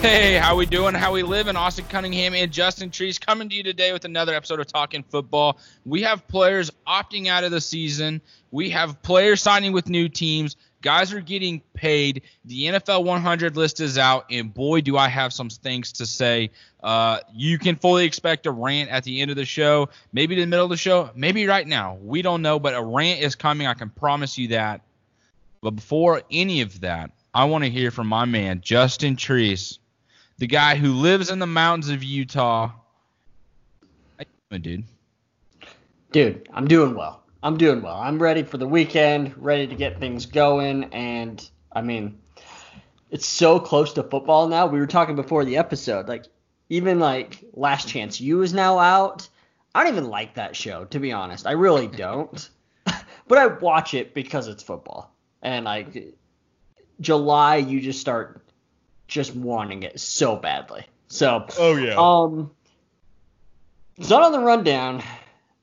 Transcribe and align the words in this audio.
Hey, 0.00 0.34
how 0.34 0.54
we 0.54 0.64
doing? 0.64 0.94
How 0.94 1.12
we 1.12 1.24
living? 1.24 1.56
Austin 1.56 1.84
Cunningham 1.88 2.32
and 2.32 2.52
Justin 2.52 2.88
Trees 2.88 3.18
coming 3.18 3.48
to 3.48 3.54
you 3.56 3.64
today 3.64 3.92
with 3.92 4.04
another 4.04 4.32
episode 4.32 4.60
of 4.60 4.68
Talking 4.68 5.02
Football. 5.02 5.58
We 5.84 6.02
have 6.02 6.26
players 6.28 6.70
opting 6.86 7.26
out 7.26 7.42
of 7.42 7.50
the 7.50 7.60
season. 7.60 8.20
We 8.52 8.70
have 8.70 9.02
players 9.02 9.42
signing 9.42 9.72
with 9.72 9.88
new 9.88 10.08
teams. 10.08 10.54
Guys 10.82 11.12
are 11.12 11.20
getting 11.20 11.62
paid. 11.74 12.22
The 12.44 12.66
NFL 12.66 13.02
100 13.02 13.56
list 13.56 13.80
is 13.80 13.98
out, 13.98 14.26
and 14.30 14.54
boy, 14.54 14.82
do 14.82 14.96
I 14.96 15.08
have 15.08 15.32
some 15.32 15.50
things 15.50 15.90
to 15.94 16.06
say. 16.06 16.52
Uh, 16.80 17.18
you 17.34 17.58
can 17.58 17.74
fully 17.74 18.04
expect 18.04 18.46
a 18.46 18.52
rant 18.52 18.90
at 18.90 19.02
the 19.02 19.20
end 19.20 19.32
of 19.32 19.36
the 19.36 19.44
show, 19.44 19.88
maybe 20.12 20.36
in 20.36 20.40
the 20.42 20.46
middle 20.46 20.66
of 20.66 20.70
the 20.70 20.76
show, 20.76 21.10
maybe 21.16 21.44
right 21.48 21.66
now. 21.66 21.98
We 22.00 22.22
don't 22.22 22.42
know, 22.42 22.60
but 22.60 22.72
a 22.72 22.82
rant 22.82 23.20
is 23.20 23.34
coming. 23.34 23.66
I 23.66 23.74
can 23.74 23.90
promise 23.90 24.38
you 24.38 24.46
that. 24.48 24.80
But 25.60 25.72
before 25.72 26.22
any 26.30 26.60
of 26.60 26.82
that, 26.82 27.10
I 27.34 27.46
want 27.46 27.64
to 27.64 27.70
hear 27.70 27.90
from 27.90 28.06
my 28.06 28.26
man, 28.26 28.60
Justin 28.60 29.16
Trees, 29.16 29.80
the 30.38 30.46
guy 30.46 30.76
who 30.76 30.92
lives 30.92 31.30
in 31.30 31.38
the 31.38 31.46
mountains 31.46 31.90
of 31.90 32.02
Utah. 32.02 32.70
You 34.50 34.58
dude? 34.58 34.84
Dude, 36.10 36.48
I'm 36.54 36.66
doing 36.66 36.94
well. 36.94 37.22
I'm 37.42 37.56
doing 37.56 37.82
well. 37.82 37.96
I'm 37.96 38.20
ready 38.20 38.42
for 38.42 38.56
the 38.56 38.66
weekend, 38.66 39.34
ready 39.36 39.66
to 39.66 39.74
get 39.74 40.00
things 40.00 40.26
going, 40.26 40.84
and 40.84 41.48
I 41.72 41.82
mean, 41.82 42.18
it's 43.10 43.26
so 43.26 43.60
close 43.60 43.92
to 43.94 44.02
football 44.02 44.48
now. 44.48 44.66
We 44.66 44.78
were 44.78 44.86
talking 44.86 45.16
before 45.16 45.44
the 45.44 45.58
episode, 45.58 46.08
like 46.08 46.24
even 46.68 46.98
like 46.98 47.44
Last 47.52 47.88
Chance 47.88 48.20
U 48.20 48.42
is 48.42 48.54
now 48.54 48.78
out. 48.78 49.28
I 49.74 49.84
don't 49.84 49.92
even 49.92 50.08
like 50.08 50.34
that 50.34 50.56
show, 50.56 50.86
to 50.86 50.98
be 50.98 51.12
honest. 51.12 51.46
I 51.46 51.52
really 51.52 51.86
don't. 52.04 52.48
but 53.28 53.38
I 53.38 53.46
watch 53.46 53.94
it 53.94 54.14
because 54.14 54.48
it's 54.48 54.62
football. 54.62 55.14
And 55.42 55.66
like 55.66 56.14
July, 57.00 57.56
you 57.56 57.80
just 57.80 58.00
start 58.00 58.47
just 59.08 59.34
wanting 59.34 59.82
it 59.82 59.98
so 59.98 60.36
badly. 60.36 60.86
So, 61.08 61.46
oh 61.58 61.76
yeah. 61.76 61.94
Um, 61.96 62.50
it's 63.96 64.10
not 64.10 64.22
on 64.22 64.32
the 64.32 64.40
rundown 64.40 65.02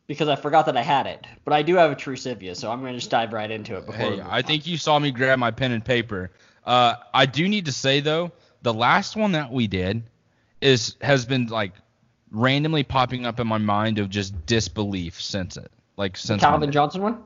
because 0.08 0.28
I 0.28 0.36
forgot 0.36 0.66
that 0.66 0.76
I 0.76 0.82
had 0.82 1.08
it, 1.08 1.26
but 1.46 1.54
I 1.54 1.62
do 1.62 1.76
have 1.76 1.92
a 1.92 1.96
Trusivia, 1.96 2.56
so 2.56 2.70
I'm 2.70 2.82
going 2.82 2.94
to 2.94 3.00
just 3.00 3.12
dive 3.12 3.32
right 3.32 3.50
into 3.50 3.78
it. 3.78 3.86
Before 3.86 4.12
hey, 4.12 4.22
I 4.28 4.42
think 4.42 4.68
you 4.68 4.78
saw 4.78 5.00
me 5.00 5.12
grab 5.12 5.40
my 5.40 5.52
pen 5.52 5.72
and 5.72 5.86
paper. 5.86 6.32
Uh, 6.66 6.96
I 7.14 7.28
do 7.28 7.48
need 7.48 7.66
to 7.66 7.72
say 7.72 8.02
though, 8.02 8.32
the 8.64 8.73
last 8.73 9.16
one 9.16 9.34
that 9.34 9.52
we 9.52 9.68
did 9.68 10.04
is 10.60 10.96
has 11.02 11.26
been 11.26 11.48
like 11.48 11.73
randomly 12.32 12.84
popping 12.84 13.26
up 13.26 13.40
in 13.40 13.48
my 13.48 13.60
mind 13.60 14.00
of 14.00 14.10
just 14.10 14.46
disbelief 14.46 15.22
since 15.22 15.58
it, 15.58 15.72
like 15.96 16.18
since 16.18 16.42
the 16.42 16.48
Calvin 16.48 16.72
Johnson 16.72 17.02
one. 17.02 17.23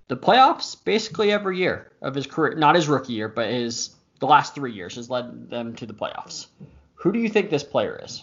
the 0.08 0.18
playoffs 0.18 0.76
basically 0.84 1.32
every 1.32 1.58
year 1.58 1.92
of 2.02 2.14
his 2.14 2.28
career. 2.28 2.56
Not 2.56 2.76
his 2.76 2.88
rookie 2.90 3.14
year, 3.14 3.30
but 3.30 3.50
his 3.50 3.96
the 4.20 4.28
last 4.28 4.54
three 4.54 4.74
years 4.74 4.96
has 4.96 5.10
led 5.10 5.50
them 5.50 5.74
to 5.78 5.86
the 5.86 5.94
playoffs. 5.94 6.48
Who 6.96 7.12
do 7.12 7.20
you 7.20 7.30
think 7.30 7.50
this 7.50 7.64
player 7.64 8.00
is? 8.04 8.22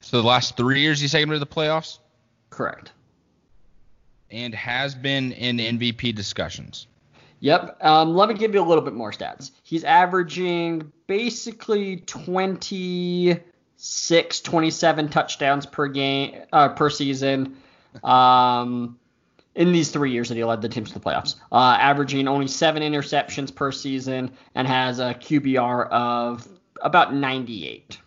So 0.00 0.22
the 0.22 0.26
last 0.26 0.56
three 0.56 0.80
years 0.80 1.00
he's 1.00 1.12
taken 1.12 1.28
to 1.30 1.38
the 1.38 1.46
playoffs 1.46 1.98
Correct. 2.48 2.92
and 4.30 4.54
has 4.54 4.94
been 4.94 5.32
in 5.32 5.58
MVP 5.58 6.14
discussions. 6.14 6.86
Yep. 7.40 7.84
Um, 7.84 8.14
let 8.14 8.28
me 8.28 8.34
give 8.34 8.54
you 8.54 8.60
a 8.60 8.66
little 8.66 8.84
bit 8.84 8.94
more 8.94 9.10
stats. 9.12 9.50
He's 9.62 9.84
averaging 9.84 10.90
basically 11.06 11.98
26, 11.98 14.40
27 14.40 15.08
touchdowns 15.08 15.66
per 15.66 15.86
game 15.88 16.42
uh, 16.52 16.70
per 16.70 16.90
season. 16.90 17.56
Um, 18.02 18.98
in 19.54 19.72
these 19.72 19.90
three 19.90 20.12
years 20.12 20.28
that 20.28 20.36
he 20.36 20.44
led 20.44 20.60
the 20.60 20.68
teams 20.68 20.92
to 20.92 20.98
the 20.98 21.04
playoffs, 21.04 21.36
uh, 21.50 21.78
averaging 21.80 22.28
only 22.28 22.46
seven 22.46 22.82
interceptions 22.82 23.54
per 23.54 23.72
season 23.72 24.30
and 24.54 24.68
has 24.68 24.98
a 24.98 25.14
QBR 25.14 25.88
of 25.88 26.46
about 26.82 27.14
98. 27.14 27.98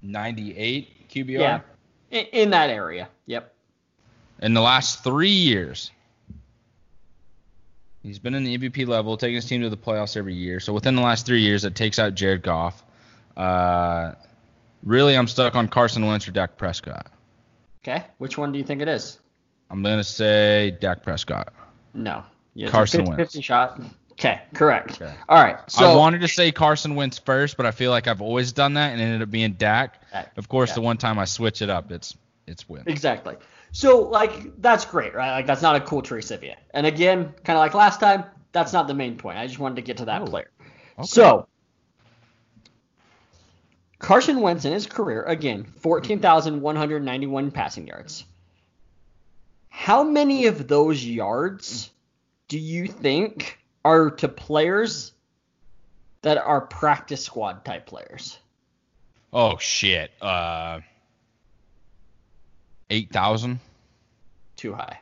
98 0.00 1.08
QBR. 1.08 1.30
Yeah, 1.30 1.60
in, 2.10 2.26
in 2.26 2.50
that 2.50 2.70
area. 2.70 3.08
Yep. 3.26 3.52
In 4.40 4.54
the 4.54 4.60
last 4.60 5.02
three 5.02 5.28
years, 5.28 5.90
he's 8.02 8.18
been 8.18 8.34
in 8.34 8.44
the 8.44 8.58
MVP 8.58 8.86
level, 8.86 9.16
taking 9.16 9.36
his 9.36 9.44
team 9.46 9.62
to 9.62 9.70
the 9.70 9.76
playoffs 9.76 10.16
every 10.16 10.34
year. 10.34 10.60
So 10.60 10.72
within 10.72 10.94
the 10.96 11.02
last 11.02 11.26
three 11.26 11.42
years, 11.42 11.64
it 11.64 11.74
takes 11.74 11.98
out 11.98 12.14
Jared 12.14 12.42
Goff. 12.42 12.82
Uh, 13.36 14.12
really, 14.82 15.16
I'm 15.16 15.28
stuck 15.28 15.54
on 15.54 15.68
Carson 15.68 16.04
Wentz 16.06 16.26
or 16.28 16.32
Dak 16.32 16.56
Prescott. 16.56 17.06
Okay. 17.82 18.04
Which 18.18 18.36
one 18.36 18.52
do 18.52 18.58
you 18.58 18.64
think 18.64 18.82
it 18.82 18.88
is? 18.88 19.18
I'm 19.70 19.82
gonna 19.82 20.04
say 20.04 20.76
Dak 20.80 21.02
Prescott. 21.02 21.52
No. 21.94 22.24
Yeah, 22.54 22.68
Carson 22.68 23.00
50, 23.00 23.10
Wentz. 23.10 23.32
50 23.34 23.42
shot. 23.42 23.80
Okay. 24.12 24.40
Correct. 24.54 25.00
Okay. 25.00 25.14
All 25.28 25.42
right. 25.42 25.58
So 25.70 25.92
I 25.92 25.94
wanted 25.94 26.22
to 26.22 26.28
say 26.28 26.50
Carson 26.50 26.96
Wentz 26.96 27.18
first, 27.18 27.56
but 27.56 27.66
I 27.66 27.70
feel 27.70 27.90
like 27.92 28.08
I've 28.08 28.20
always 28.22 28.52
done 28.52 28.74
that 28.74 28.92
and 28.92 29.00
ended 29.00 29.22
up 29.22 29.30
being 29.30 29.52
Dak. 29.52 30.10
Dak, 30.10 30.36
Of 30.36 30.48
course, 30.48 30.72
the 30.72 30.80
one 30.80 30.96
time 30.96 31.18
I 31.18 31.24
switch 31.24 31.62
it 31.62 31.70
up, 31.70 31.92
it's 31.92 32.16
it's 32.46 32.68
Wentz. 32.68 32.88
Exactly. 32.88 33.36
So 33.72 34.00
like 34.02 34.60
that's 34.60 34.84
great, 34.84 35.14
right? 35.14 35.32
Like 35.32 35.46
that's 35.46 35.62
not 35.62 35.76
a 35.76 35.80
cool 35.80 36.02
trivia. 36.02 36.56
And 36.72 36.86
again, 36.86 37.34
kind 37.44 37.56
of 37.56 37.60
like 37.60 37.74
last 37.74 38.00
time, 38.00 38.24
that's 38.52 38.72
not 38.72 38.86
the 38.88 38.94
main 38.94 39.16
point. 39.16 39.38
I 39.38 39.46
just 39.46 39.58
wanted 39.58 39.76
to 39.76 39.82
get 39.82 39.98
to 39.98 40.06
that 40.06 40.22
Oh, 40.22 40.26
player. 40.26 40.50
okay. 40.98 41.06
So 41.06 41.46
Carson 43.98 44.40
Wentz 44.40 44.64
in 44.64 44.72
his 44.72 44.86
career, 44.86 45.24
again, 45.24 45.64
14,191 45.80 47.50
passing 47.50 47.86
yards. 47.86 48.24
How 49.68 50.02
many 50.02 50.46
of 50.46 50.68
those 50.68 51.04
yards 51.04 51.90
do 52.48 52.58
you 52.58 52.86
think 52.86 53.58
are 53.84 54.10
to 54.10 54.28
players 54.28 55.12
that 56.22 56.38
are 56.38 56.60
practice 56.62 57.24
squad 57.24 57.64
type 57.64 57.86
players? 57.86 58.38
Oh 59.32 59.58
shit. 59.58 60.10
Uh, 60.22 60.80
eight 62.90 63.10
thousand 63.12 63.60
Too 64.56 64.72
high. 64.74 64.98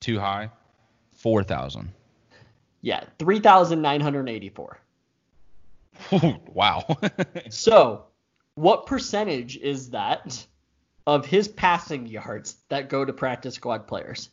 too 0.00 0.18
high. 0.18 0.50
Four 1.12 1.44
thousand. 1.44 1.90
Yeah, 2.82 3.04
3,984. 3.18 4.78
wow. 6.52 6.84
So, 7.50 8.04
what 8.56 8.84
percentage 8.86 9.56
is 9.56 9.88
that 9.90 10.46
of 11.06 11.24
his 11.24 11.48
passing 11.48 12.06
yards 12.06 12.56
that 12.68 12.90
go 12.90 13.04
to 13.06 13.12
practice 13.14 13.54
squad 13.54 13.86
players? 13.86 14.28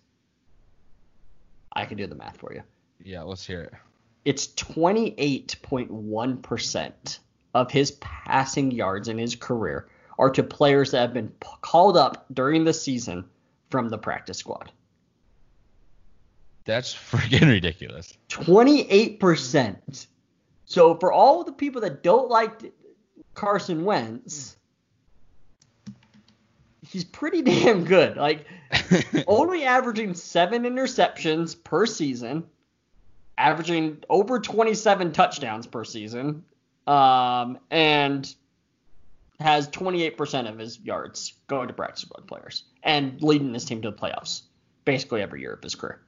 I 1.71 1.85
can 1.85 1.97
do 1.97 2.07
the 2.07 2.15
math 2.15 2.35
for 2.37 2.53
you. 2.53 2.63
yeah, 3.01 3.21
let's 3.21 3.45
hear 3.47 3.61
it. 3.61 3.73
It's 4.25 4.47
28.1% 4.47 7.19
of 7.53 7.71
his 7.71 7.91
passing 7.91 8.71
yards 8.71 9.07
in 9.07 9.17
his 9.17 9.35
career 9.35 9.87
are 10.17 10.29
to 10.31 10.43
players 10.43 10.91
that 10.91 11.01
have 11.01 11.13
been 11.13 11.29
p- 11.29 11.47
called 11.61 11.97
up 11.97 12.25
during 12.33 12.63
the 12.63 12.73
season 12.73 13.25
from 13.69 13.89
the 13.89 13.97
practice 13.97 14.37
squad. 14.37 14.71
That's 16.65 16.93
freaking 16.93 17.49
ridiculous. 17.49 18.17
28%. 18.29 20.07
So 20.65 20.95
for 20.95 21.11
all 21.11 21.43
the 21.43 21.51
people 21.51 21.81
that 21.81 22.03
don't 22.03 22.29
like 22.29 22.73
Carson 23.33 23.83
Wentz, 23.83 24.57
he's 26.87 27.03
pretty 27.03 27.41
damn 27.41 27.85
good. 27.85 28.17
Like 28.17 28.45
only 29.27 29.63
averaging 29.63 30.13
seven 30.13 30.63
interceptions 30.63 31.61
per 31.61 31.85
season, 31.85 32.43
averaging 33.37 34.03
over 34.09 34.39
27 34.39 35.11
touchdowns 35.13 35.67
per 35.67 35.83
season, 35.83 36.43
um, 36.87 37.59
and 37.69 38.33
has 39.41 39.67
28% 39.69 40.49
of 40.49 40.57
his 40.57 40.79
yards 40.79 41.33
going 41.47 41.67
to 41.67 41.73
practice 41.73 42.03
squad 42.03 42.27
players 42.27 42.63
and 42.83 43.21
leading 43.21 43.53
his 43.53 43.65
team 43.65 43.81
to 43.81 43.91
the 43.91 43.97
playoffs 43.97 44.43
basically 44.85 45.21
every 45.21 45.41
year 45.41 45.53
of 45.53 45.61
his 45.61 45.75
career. 45.75 46.01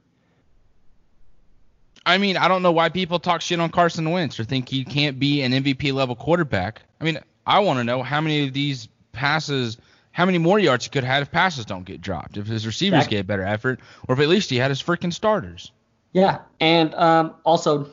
I 2.06 2.18
mean, 2.18 2.36
I 2.36 2.48
don't 2.48 2.62
know 2.62 2.72
why 2.72 2.90
people 2.90 3.18
talk 3.18 3.40
shit 3.40 3.60
on 3.60 3.70
Carson 3.70 4.10
Wentz 4.10 4.38
or 4.38 4.44
think 4.44 4.68
he 4.68 4.84
can't 4.84 5.18
be 5.18 5.42
an 5.42 5.52
MVP 5.52 5.92
level 5.92 6.14
quarterback. 6.14 6.82
I 7.00 7.04
mean, 7.04 7.18
I 7.46 7.60
want 7.60 7.78
to 7.78 7.84
know 7.84 8.02
how 8.02 8.20
many 8.20 8.46
of 8.46 8.52
these 8.52 8.88
passes, 9.12 9.78
how 10.12 10.26
many 10.26 10.38
more 10.38 10.58
yards 10.58 10.84
he 10.84 10.90
could 10.90 11.04
have 11.04 11.12
had 11.12 11.22
if 11.22 11.30
passes 11.30 11.64
don't 11.64 11.84
get 11.84 12.00
dropped, 12.00 12.36
if 12.36 12.46
his 12.46 12.66
receivers 12.66 12.98
exactly. 12.98 13.18
get 13.18 13.26
better 13.26 13.42
effort, 13.42 13.80
or 14.06 14.14
if 14.14 14.20
at 14.20 14.28
least 14.28 14.50
he 14.50 14.56
had 14.56 14.70
his 14.70 14.82
freaking 14.82 15.12
starters. 15.12 15.72
Yeah, 16.12 16.40
and 16.60 16.94
um, 16.94 17.34
also, 17.44 17.90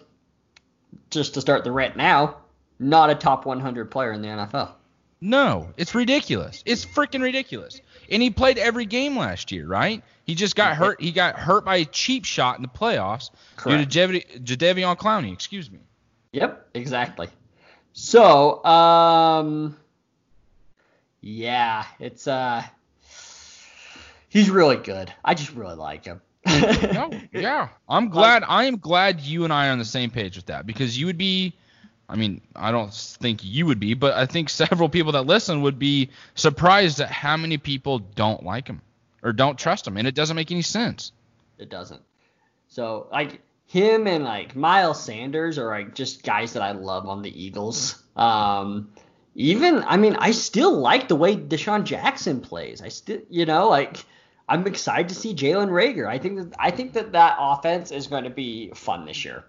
just 1.09 1.33
to 1.35 1.41
start 1.41 1.63
the 1.63 1.71
rant 1.71 1.95
now, 1.95 2.37
not 2.79 3.09
a 3.09 3.15
top 3.15 3.45
100 3.45 3.89
player 3.89 4.11
in 4.11 4.21
the 4.21 4.27
NFL. 4.27 4.71
No, 5.21 5.69
it's 5.77 5.93
ridiculous. 5.93 6.63
It's 6.65 6.83
freaking 6.83 7.21
ridiculous. 7.21 7.79
And 8.09 8.23
he 8.23 8.31
played 8.31 8.57
every 8.57 8.85
game 8.85 9.15
last 9.15 9.51
year, 9.51 9.67
right? 9.67 10.03
He 10.25 10.33
just 10.33 10.55
got 10.55 10.75
hurt. 10.75 10.99
He 10.99 11.11
got 11.11 11.35
hurt 11.37 11.63
by 11.63 11.77
a 11.77 11.85
cheap 11.85 12.25
shot 12.25 12.57
in 12.57 12.63
the 12.63 12.67
playoffs 12.67 13.29
Correct. 13.55 13.89
due 13.91 14.19
to 14.19 14.39
Jadeveon 14.39 14.97
Clowney. 14.97 15.31
Excuse 15.31 15.69
me. 15.69 15.79
Yep, 16.31 16.69
exactly. 16.73 17.27
So, 17.93 18.63
um, 18.63 19.77
yeah, 21.19 21.85
it's 21.99 22.27
uh, 22.27 22.63
he's 24.29 24.49
really 24.49 24.77
good. 24.77 25.13
I 25.23 25.35
just 25.35 25.53
really 25.53 25.75
like 25.75 26.05
him. 26.05 26.21
no, 26.47 27.11
yeah, 27.33 27.69
I'm 27.87 28.09
glad. 28.09 28.43
I 28.47 28.65
am 28.65 28.77
glad 28.77 29.19
you 29.19 29.43
and 29.43 29.53
I 29.53 29.67
are 29.67 29.71
on 29.71 29.77
the 29.77 29.85
same 29.85 30.09
page 30.09 30.37
with 30.37 30.47
that 30.47 30.65
because 30.65 30.97
you 30.97 31.05
would 31.05 31.17
be 31.17 31.53
I 32.11 32.17
mean, 32.17 32.41
I 32.55 32.71
don't 32.71 32.93
think 32.93 33.39
you 33.41 33.65
would 33.65 33.79
be, 33.79 33.93
but 33.93 34.13
I 34.13 34.25
think 34.25 34.49
several 34.63 34.89
people 34.89 35.13
that 35.13 35.25
listen 35.25 35.61
would 35.61 35.79
be 35.79 36.09
surprised 36.35 36.99
at 36.99 37.09
how 37.09 37.37
many 37.37 37.57
people 37.57 37.99
don't 37.99 38.43
like 38.43 38.67
him 38.67 38.81
or 39.23 39.31
don't 39.31 39.57
trust 39.57 39.87
him, 39.87 39.97
and 39.97 40.07
it 40.07 40.13
doesn't 40.13 40.35
make 40.35 40.51
any 40.51 40.61
sense. 40.61 41.13
It 41.57 41.69
doesn't. 41.69 42.01
So 42.67 43.07
like 43.11 43.41
him 43.67 44.07
and 44.07 44.25
like 44.25 44.55
Miles 44.55 45.01
Sanders 45.01 45.57
are 45.57 45.69
like 45.69 45.95
just 45.95 46.23
guys 46.23 46.53
that 46.53 46.63
I 46.63 46.73
love 46.73 47.07
on 47.07 47.21
the 47.21 47.43
Eagles. 47.43 48.03
Um, 48.17 48.91
even 49.35 49.83
I 49.83 49.95
mean, 49.95 50.15
I 50.15 50.31
still 50.31 50.77
like 50.77 51.07
the 51.07 51.15
way 51.15 51.37
DeSean 51.37 51.85
Jackson 51.85 52.41
plays. 52.41 52.81
I 52.81 52.89
still, 52.89 53.21
you 53.29 53.45
know, 53.45 53.69
like 53.69 54.03
I'm 54.49 54.67
excited 54.67 55.07
to 55.09 55.15
see 55.15 55.33
Jalen 55.33 55.69
Reagor. 55.69 56.07
I 56.07 56.17
think 56.17 56.37
that 56.37 56.55
I 56.59 56.71
think 56.71 56.93
that 56.93 57.13
that 57.13 57.37
offense 57.39 57.91
is 57.91 58.07
going 58.07 58.25
to 58.25 58.29
be 58.29 58.71
fun 58.75 59.05
this 59.05 59.23
year. 59.23 59.45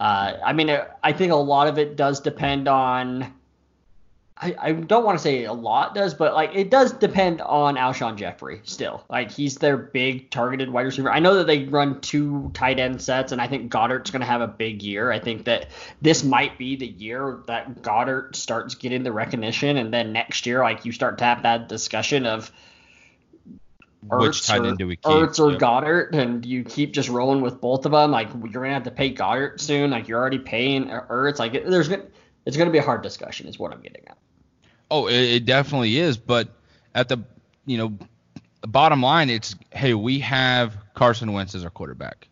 Uh, 0.00 0.38
I 0.42 0.54
mean, 0.54 0.74
I 1.04 1.12
think 1.12 1.30
a 1.30 1.36
lot 1.36 1.68
of 1.68 1.78
it 1.78 1.94
does 1.94 2.20
depend 2.20 2.66
on. 2.68 3.34
I, 4.42 4.56
I 4.58 4.72
don't 4.72 5.04
want 5.04 5.18
to 5.18 5.22
say 5.22 5.44
a 5.44 5.52
lot 5.52 5.94
does, 5.94 6.14
but 6.14 6.32
like 6.32 6.54
it 6.54 6.70
does 6.70 6.92
depend 6.92 7.42
on 7.42 7.76
Alshon 7.76 8.16
Jeffery 8.16 8.62
still. 8.64 9.04
Like 9.10 9.30
he's 9.30 9.56
their 9.56 9.76
big 9.76 10.30
targeted 10.30 10.70
wide 10.70 10.86
receiver. 10.86 11.12
I 11.12 11.18
know 11.18 11.34
that 11.34 11.46
they 11.46 11.66
run 11.66 12.00
two 12.00 12.50
tight 12.54 12.80
end 12.80 13.02
sets, 13.02 13.32
and 13.32 13.42
I 13.42 13.46
think 13.46 13.70
Goedert's 13.70 14.10
going 14.10 14.20
to 14.20 14.26
have 14.26 14.40
a 14.40 14.48
big 14.48 14.82
year. 14.82 15.12
I 15.12 15.18
think 15.18 15.44
that 15.44 15.66
this 16.00 16.24
might 16.24 16.56
be 16.56 16.76
the 16.76 16.86
year 16.86 17.40
that 17.48 17.82
Goedert 17.82 18.34
starts 18.34 18.74
getting 18.74 19.02
the 19.02 19.12
recognition, 19.12 19.76
and 19.76 19.92
then 19.92 20.14
next 20.14 20.46
year, 20.46 20.60
like 20.62 20.86
you 20.86 20.92
start 20.92 21.18
to 21.18 21.24
have 21.24 21.42
that 21.42 21.68
discussion 21.68 22.24
of 22.24 22.50
Ertz 24.08 24.20
Which 24.20 24.46
tight 24.46 24.64
end 24.64 24.78
do 24.78 24.86
we 24.86 24.96
keep? 24.96 25.04
Ertz 25.04 25.38
or 25.38 25.52
yep. 25.52 25.60
Goedert, 25.60 26.14
and 26.14 26.44
you 26.44 26.64
keep 26.64 26.92
just 26.92 27.08
rolling 27.08 27.42
with 27.42 27.60
both 27.60 27.84
of 27.84 27.92
them. 27.92 28.10
Like 28.10 28.28
you're 28.32 28.62
gonna 28.62 28.72
have 28.72 28.84
to 28.84 28.90
pay 28.90 29.12
Goedert 29.12 29.60
soon. 29.60 29.90
Like 29.90 30.08
you're 30.08 30.18
already 30.18 30.38
paying 30.38 30.86
Ertz. 30.86 31.38
Like 31.38 31.52
there's 31.52 31.88
gonna, 31.88 32.04
it's 32.46 32.56
gonna 32.56 32.70
be 32.70 32.78
a 32.78 32.82
hard 32.82 33.02
discussion. 33.02 33.46
Is 33.46 33.58
what 33.58 33.72
I'm 33.72 33.82
getting 33.82 34.08
at. 34.08 34.16
Oh, 34.90 35.06
it, 35.06 35.14
it 35.14 35.44
definitely 35.44 35.98
is. 35.98 36.16
But 36.16 36.48
at 36.94 37.08
the 37.08 37.18
you 37.66 37.76
know 37.76 37.98
bottom 38.62 39.02
line, 39.02 39.28
it's 39.28 39.54
hey, 39.70 39.92
we 39.92 40.20
have 40.20 40.76
Carson 40.94 41.32
Wentz 41.32 41.54
as 41.54 41.64
our 41.64 41.70
quarterback. 41.70 42.28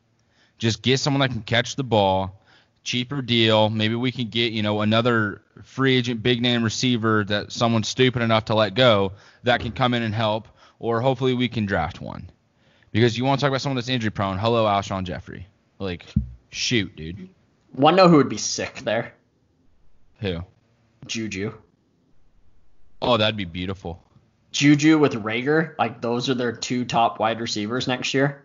Just 0.56 0.80
get 0.80 0.98
someone 1.00 1.20
that 1.20 1.30
can 1.30 1.42
catch 1.42 1.76
the 1.76 1.84
ball, 1.84 2.40
cheaper 2.82 3.20
deal. 3.20 3.68
Maybe 3.68 3.94
we 3.94 4.10
can 4.10 4.30
get 4.30 4.52
you 4.52 4.62
know 4.62 4.80
another 4.80 5.42
free 5.64 5.96
agent 5.96 6.22
big 6.22 6.40
name 6.40 6.62
receiver 6.62 7.24
that 7.24 7.52
someone's 7.52 7.88
stupid 7.88 8.22
enough 8.22 8.46
to 8.46 8.54
let 8.54 8.74
go 8.74 9.12
that 9.42 9.60
can 9.60 9.72
come 9.72 9.92
in 9.92 10.02
and 10.02 10.14
help 10.14 10.48
or 10.78 11.00
hopefully 11.00 11.34
we 11.34 11.48
can 11.48 11.66
draft 11.66 12.00
one. 12.00 12.30
Because 12.92 13.18
you 13.18 13.24
want 13.24 13.40
to 13.40 13.44
talk 13.44 13.50
about 13.50 13.60
someone 13.60 13.76
that's 13.76 13.88
injury 13.88 14.10
prone. 14.10 14.38
Hello, 14.38 14.64
Alshon 14.64 15.04
Jeffery. 15.04 15.46
Like, 15.78 16.06
shoot, 16.50 16.94
dude. 16.96 17.28
One 17.72 17.96
know 17.96 18.08
who 18.08 18.16
would 18.16 18.28
be 18.28 18.38
sick 18.38 18.76
there? 18.76 19.12
Who? 20.20 20.42
Juju. 21.06 21.52
Oh, 23.00 23.16
that'd 23.16 23.36
be 23.36 23.44
beautiful. 23.44 24.02
Juju 24.50 24.98
with 24.98 25.12
Reagor, 25.12 25.74
like 25.78 26.00
those 26.00 26.28
are 26.28 26.34
their 26.34 26.52
two 26.52 26.84
top 26.84 27.20
wide 27.20 27.40
receivers 27.40 27.86
next 27.86 28.14
year. 28.14 28.44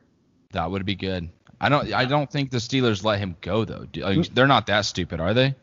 That 0.51 0.69
would 0.69 0.85
be 0.85 0.95
good. 0.95 1.29
I 1.59 1.69
don't. 1.69 1.93
I 1.93 2.05
don't 2.05 2.29
think 2.29 2.51
the 2.51 2.57
Steelers 2.57 3.03
let 3.03 3.19
him 3.19 3.37
go 3.39 3.63
though. 3.63 3.87
Like, 3.95 4.33
they're 4.33 4.47
not 4.47 4.67
that 4.67 4.81
stupid, 4.81 5.21
are 5.21 5.33
they? 5.33 5.55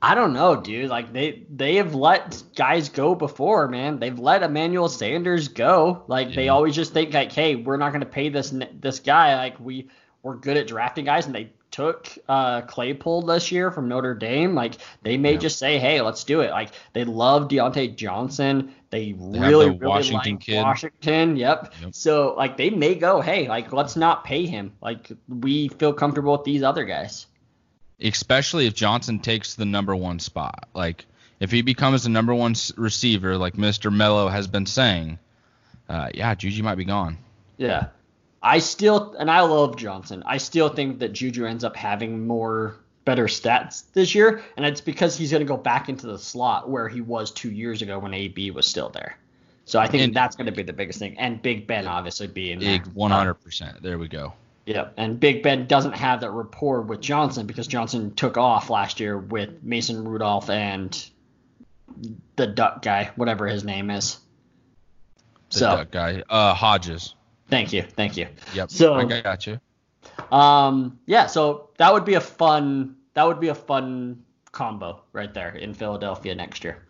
I 0.00 0.14
don't 0.14 0.32
know, 0.32 0.60
dude. 0.60 0.90
Like 0.90 1.12
they 1.12 1.42
they 1.50 1.76
have 1.76 1.94
let 1.94 2.42
guys 2.54 2.88
go 2.88 3.14
before, 3.14 3.66
man. 3.66 3.98
They've 3.98 4.18
let 4.18 4.42
Emmanuel 4.42 4.88
Sanders 4.88 5.48
go. 5.48 6.04
Like 6.06 6.28
yeah. 6.28 6.36
they 6.36 6.48
always 6.48 6.76
just 6.76 6.92
think 6.92 7.12
like, 7.12 7.32
hey, 7.32 7.56
we're 7.56 7.76
not 7.76 7.90
going 7.90 8.00
to 8.00 8.06
pay 8.06 8.28
this 8.28 8.54
this 8.80 9.00
guy. 9.00 9.34
Like 9.34 9.58
we 9.58 9.88
we're 10.22 10.36
good 10.36 10.56
at 10.56 10.68
drafting 10.68 11.04
guys, 11.04 11.26
and 11.26 11.34
they 11.34 11.50
took 11.72 12.08
uh, 12.28 12.60
Claypool 12.62 13.22
this 13.22 13.50
year 13.50 13.72
from 13.72 13.88
Notre 13.88 14.14
Dame. 14.14 14.54
Like 14.54 14.74
they 15.02 15.16
may 15.16 15.32
yeah. 15.32 15.38
just 15.38 15.58
say, 15.58 15.80
hey, 15.80 16.00
let's 16.00 16.22
do 16.22 16.42
it. 16.42 16.50
Like 16.52 16.70
they 16.92 17.04
love 17.04 17.48
Diontae 17.48 17.96
Johnson. 17.96 18.72
They, 18.90 19.12
they 19.12 19.40
really 19.40 19.66
the 19.66 19.72
really 19.72 19.86
Washington 19.86 20.34
like 20.34 20.40
kid. 20.40 20.62
Washington. 20.62 21.36
Yep. 21.36 21.74
yep. 21.82 21.94
So 21.94 22.34
like 22.36 22.56
they 22.56 22.70
may 22.70 22.94
go, 22.94 23.20
hey, 23.20 23.48
like 23.48 23.72
let's 23.72 23.96
not 23.96 24.24
pay 24.24 24.46
him. 24.46 24.72
Like 24.80 25.10
we 25.28 25.68
feel 25.68 25.92
comfortable 25.92 26.32
with 26.32 26.44
these 26.44 26.62
other 26.62 26.84
guys 26.84 27.26
especially 28.00 28.66
if 28.66 28.74
Johnson 28.74 29.18
takes 29.18 29.54
the 29.54 29.64
number 29.64 29.94
one 29.94 30.18
spot. 30.18 30.68
Like 30.74 31.06
if 31.40 31.50
he 31.50 31.62
becomes 31.62 32.04
the 32.04 32.10
number 32.10 32.34
one 32.34 32.54
receiver, 32.76 33.36
like 33.36 33.54
Mr. 33.54 33.92
Mello 33.92 34.28
has 34.28 34.46
been 34.46 34.66
saying, 34.66 35.18
uh, 35.88 36.10
yeah, 36.14 36.34
Juju 36.34 36.62
might 36.62 36.76
be 36.76 36.84
gone. 36.84 37.18
Yeah, 37.56 37.88
I 38.42 38.58
still 38.58 39.14
and 39.18 39.30
I 39.30 39.40
love 39.40 39.76
Johnson. 39.76 40.22
I 40.26 40.38
still 40.38 40.68
think 40.68 41.00
that 41.00 41.12
Juju 41.12 41.44
ends 41.46 41.64
up 41.64 41.76
having 41.76 42.26
more 42.26 42.76
better 43.04 43.24
stats 43.24 43.84
this 43.94 44.14
year, 44.14 44.42
and 44.56 44.66
it's 44.66 44.80
because 44.82 45.16
he's 45.16 45.30
going 45.30 45.40
to 45.40 45.46
go 45.46 45.56
back 45.56 45.88
into 45.88 46.06
the 46.06 46.18
slot 46.18 46.68
where 46.68 46.88
he 46.88 47.00
was 47.00 47.30
two 47.30 47.50
years 47.50 47.82
ago 47.82 47.98
when 47.98 48.14
AB 48.14 48.50
was 48.50 48.66
still 48.66 48.90
there. 48.90 49.16
So 49.64 49.78
I 49.78 49.86
think 49.86 50.02
and, 50.02 50.14
that's 50.14 50.36
going 50.36 50.46
to 50.46 50.52
be 50.52 50.62
the 50.62 50.72
biggest 50.72 50.98
thing, 50.98 51.18
and 51.18 51.40
Big 51.40 51.66
Ben 51.66 51.86
obviously 51.86 52.26
being 52.26 52.60
one 52.94 53.10
hundred 53.10 53.34
percent. 53.34 53.82
There 53.82 53.98
we 53.98 54.08
go. 54.08 54.34
Yeah, 54.68 54.88
and 54.98 55.18
Big 55.18 55.42
Ben 55.42 55.66
doesn't 55.66 55.94
have 55.94 56.20
that 56.20 56.30
rapport 56.30 56.82
with 56.82 57.00
Johnson 57.00 57.46
because 57.46 57.66
Johnson 57.66 58.14
took 58.14 58.36
off 58.36 58.68
last 58.68 59.00
year 59.00 59.16
with 59.16 59.62
Mason 59.62 60.06
Rudolph 60.06 60.50
and 60.50 61.08
the 62.36 62.46
duck 62.46 62.82
guy, 62.82 63.10
whatever 63.16 63.46
his 63.46 63.64
name 63.64 63.88
is. 63.88 64.18
The 65.52 65.58
so, 65.58 65.66
duck 65.76 65.90
guy, 65.90 66.22
uh, 66.28 66.52
Hodges. 66.52 67.14
Thank 67.48 67.72
you, 67.72 67.80
thank 67.80 68.18
you. 68.18 68.28
Yep. 68.52 68.70
So 68.70 68.92
I 68.92 69.22
got 69.22 69.46
you. 69.46 69.58
Um, 70.30 70.98
yeah, 71.06 71.28
so 71.28 71.70
that 71.78 71.94
would 71.94 72.04
be 72.04 72.14
a 72.14 72.20
fun 72.20 72.96
that 73.14 73.26
would 73.26 73.40
be 73.40 73.48
a 73.48 73.54
fun 73.54 74.22
combo 74.52 75.00
right 75.14 75.32
there 75.32 75.56
in 75.56 75.72
Philadelphia 75.72 76.34
next 76.34 76.62
year. 76.62 76.84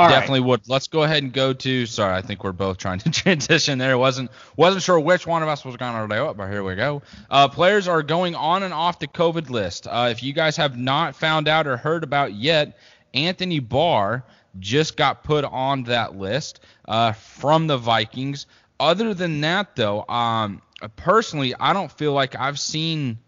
All 0.00 0.08
Definitely 0.08 0.40
right. 0.40 0.46
would. 0.48 0.68
Let's 0.68 0.88
go 0.88 1.02
ahead 1.02 1.22
and 1.22 1.32
go 1.32 1.52
to. 1.52 1.86
Sorry, 1.86 2.14
I 2.14 2.22
think 2.22 2.42
we're 2.42 2.52
both 2.52 2.78
trying 2.78 3.00
to 3.00 3.10
transition 3.10 3.78
there. 3.78 3.98
wasn't 3.98 4.30
wasn't 4.56 4.82
sure 4.82 4.98
which 4.98 5.26
one 5.26 5.42
of 5.42 5.48
us 5.48 5.64
was 5.64 5.76
going 5.76 6.08
to 6.08 6.14
do 6.14 6.30
it, 6.30 6.36
but 6.36 6.48
here 6.48 6.64
we 6.64 6.74
go. 6.74 7.02
Uh, 7.30 7.48
players 7.48 7.86
are 7.86 8.02
going 8.02 8.34
on 8.34 8.62
and 8.62 8.72
off 8.72 8.98
the 8.98 9.06
COVID 9.08 9.50
list. 9.50 9.86
Uh, 9.86 10.08
if 10.10 10.22
you 10.22 10.32
guys 10.32 10.56
have 10.56 10.78
not 10.78 11.14
found 11.14 11.48
out 11.48 11.66
or 11.66 11.76
heard 11.76 12.02
about 12.02 12.32
yet, 12.32 12.78
Anthony 13.12 13.58
Barr 13.58 14.24
just 14.58 14.96
got 14.96 15.22
put 15.22 15.44
on 15.44 15.84
that 15.84 16.16
list 16.16 16.60
uh, 16.88 17.12
from 17.12 17.66
the 17.66 17.76
Vikings. 17.76 18.46
Other 18.78 19.12
than 19.12 19.42
that, 19.42 19.76
though, 19.76 20.04
um, 20.08 20.62
personally, 20.96 21.54
I 21.60 21.72
don't 21.74 21.92
feel 21.92 22.12
like 22.14 22.34
I've 22.34 22.58
seen 22.58 23.18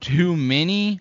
too 0.00 0.36
many 0.36 1.00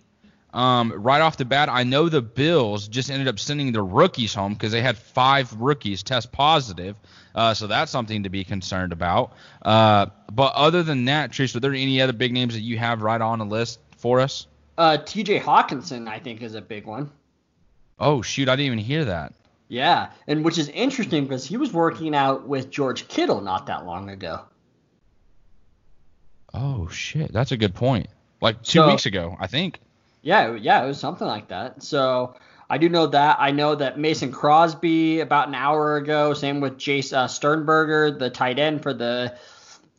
um, 0.54 0.92
right 0.96 1.22
off 1.22 1.38
the 1.38 1.46
bat, 1.46 1.70
I 1.70 1.84
know 1.84 2.10
the 2.10 2.22
Bills 2.22 2.88
just 2.88 3.10
ended 3.12 3.28
up 3.28 3.40
sending 3.40 3.72
their 3.72 3.84
rookies 3.86 4.34
home 4.34 4.54
because 4.54 4.72
they 4.72 4.82
had 4.82 4.98
five 4.98 5.54
rookies 5.54 6.02
test 6.04 6.32
positive. 6.32 6.96
Uh, 7.36 7.54
so 7.54 7.68
that's 7.68 7.92
something 7.92 8.24
to 8.24 8.30
be 8.30 8.44
concerned 8.44 8.92
about. 8.92 9.34
Uh, 9.62 10.08
but 10.32 10.54
other 10.56 10.82
than 10.84 11.06
that, 11.06 11.32
Trish, 11.32 11.56
are 11.56 11.60
there 11.60 11.74
any 11.74 12.02
other 12.02 12.14
big 12.14 12.34
names 12.34 12.54
that 12.56 12.62
you 12.62 12.78
have 12.78 13.02
right 13.02 13.22
on 13.22 13.40
the 13.40 13.46
list 13.46 13.80
for 13.98 14.20
us? 14.20 14.48
Uh, 14.78 14.98
T.J. 14.98 15.40
Hockenson, 15.40 16.08
I 16.08 16.20
think, 16.20 16.42
is 16.42 16.56
a 16.56 16.62
big 16.62 16.86
one. 16.86 17.12
Oh 18.00 18.22
shoot, 18.22 18.48
I 18.48 18.56
didn't 18.56 18.68
even 18.68 18.80
hear 18.80 19.06
that. 19.06 19.34
Yeah, 19.68 20.10
and 20.26 20.44
which 20.44 20.58
is 20.58 20.70
interesting 20.70 21.26
because 21.26 21.46
he 21.46 21.58
was 21.58 21.72
working 21.72 22.16
out 22.16 22.48
with 22.48 22.72
George 22.72 23.08
Kittle 23.08 23.42
not 23.42 23.68
that 23.68 23.86
long 23.86 24.10
ago. 24.10 24.42
Oh 26.54 26.88
shit, 26.90 27.32
that's 27.32 27.52
a 27.52 27.58
good 27.58 27.76
point. 27.76 28.08
Like 28.42 28.64
two 28.64 28.80
So- 28.80 28.88
weeks 28.88 29.06
ago, 29.06 29.36
I 29.40 29.48
think. 29.48 29.80
Yeah, 30.30 30.54
yeah, 30.54 30.84
it 30.84 30.88
was 30.88 31.00
something 31.00 31.26
like 31.26 31.48
that. 31.48 31.82
So 31.82 32.36
I 32.70 32.78
do 32.78 32.88
know 32.88 33.08
that. 33.08 33.38
I 33.40 33.50
know 33.50 33.74
that 33.74 33.98
Mason 33.98 34.32
Crosby 34.32 35.22
about 35.22 35.48
an 35.48 35.56
hour 35.56 35.98
ago. 35.98 36.36
Same 36.36 36.60
with 36.60 36.78
Jace 36.78 37.14
uh, 37.14 37.28
Sternberger, 37.28 38.12
the 38.12 38.30
tight 38.30 38.60
end 38.60 38.84
for 38.84 38.94
the 38.94 39.36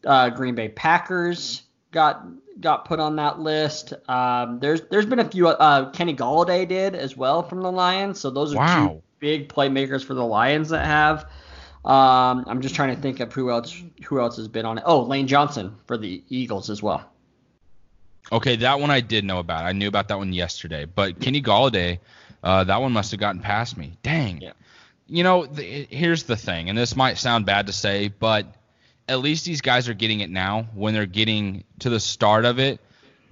uh, 0.06 0.30
Green 0.30 0.54
Bay 0.54 0.68
Packers, 0.68 1.62
got 1.90 2.28
got 2.60 2.84
put 2.84 3.00
on 3.00 3.16
that 3.16 3.40
list. 3.40 3.92
Um, 4.08 4.60
there's 4.60 4.82
there's 4.82 5.04
been 5.04 5.18
a 5.18 5.28
few. 5.28 5.48
Uh, 5.48 5.90
Kenny 5.90 6.14
Golladay 6.14 6.68
did 6.68 6.94
as 6.94 7.16
well 7.16 7.42
from 7.42 7.60
the 7.62 7.72
Lions. 7.72 8.20
So 8.20 8.30
those 8.30 8.54
are 8.54 8.88
two 8.88 9.02
big 9.18 9.48
playmakers 9.48 10.04
for 10.04 10.14
the 10.14 10.24
Lions 10.24 10.68
that 10.68 10.86
have. 10.86 11.24
Um, 11.84 12.44
I'm 12.46 12.60
just 12.60 12.76
trying 12.76 12.94
to 12.94 13.02
think 13.02 13.18
of 13.18 13.32
who 13.32 13.50
else 13.50 13.82
who 14.04 14.20
else 14.20 14.36
has 14.36 14.46
been 14.46 14.64
on 14.64 14.78
it. 14.78 14.84
Oh, 14.86 15.02
Lane 15.02 15.26
Johnson 15.26 15.74
for 15.88 15.98
the 15.98 16.22
Eagles 16.28 16.70
as 16.70 16.84
well. 16.84 17.04
Okay, 18.32 18.56
that 18.56 18.78
one 18.78 18.90
I 18.90 19.00
did 19.00 19.24
know 19.24 19.38
about. 19.38 19.64
I 19.64 19.72
knew 19.72 19.88
about 19.88 20.08
that 20.08 20.18
one 20.18 20.32
yesterday. 20.32 20.84
But 20.84 21.20
Kenny 21.20 21.42
Golladay, 21.42 21.98
uh, 22.42 22.64
that 22.64 22.80
one 22.80 22.92
must 22.92 23.10
have 23.10 23.20
gotten 23.20 23.40
past 23.40 23.76
me. 23.76 23.94
Dang. 24.02 24.40
Yeah. 24.40 24.52
You 25.08 25.24
know, 25.24 25.46
the, 25.46 25.62
here's 25.90 26.22
the 26.24 26.36
thing, 26.36 26.68
and 26.68 26.78
this 26.78 26.94
might 26.94 27.18
sound 27.18 27.44
bad 27.44 27.66
to 27.66 27.72
say, 27.72 28.08
but 28.08 28.46
at 29.08 29.18
least 29.18 29.44
these 29.44 29.60
guys 29.60 29.88
are 29.88 29.94
getting 29.94 30.20
it 30.20 30.30
now 30.30 30.68
when 30.74 30.94
they're 30.94 31.06
getting 31.06 31.64
to 31.80 31.90
the 31.90 31.98
start 31.98 32.44
of 32.44 32.60
it. 32.60 32.80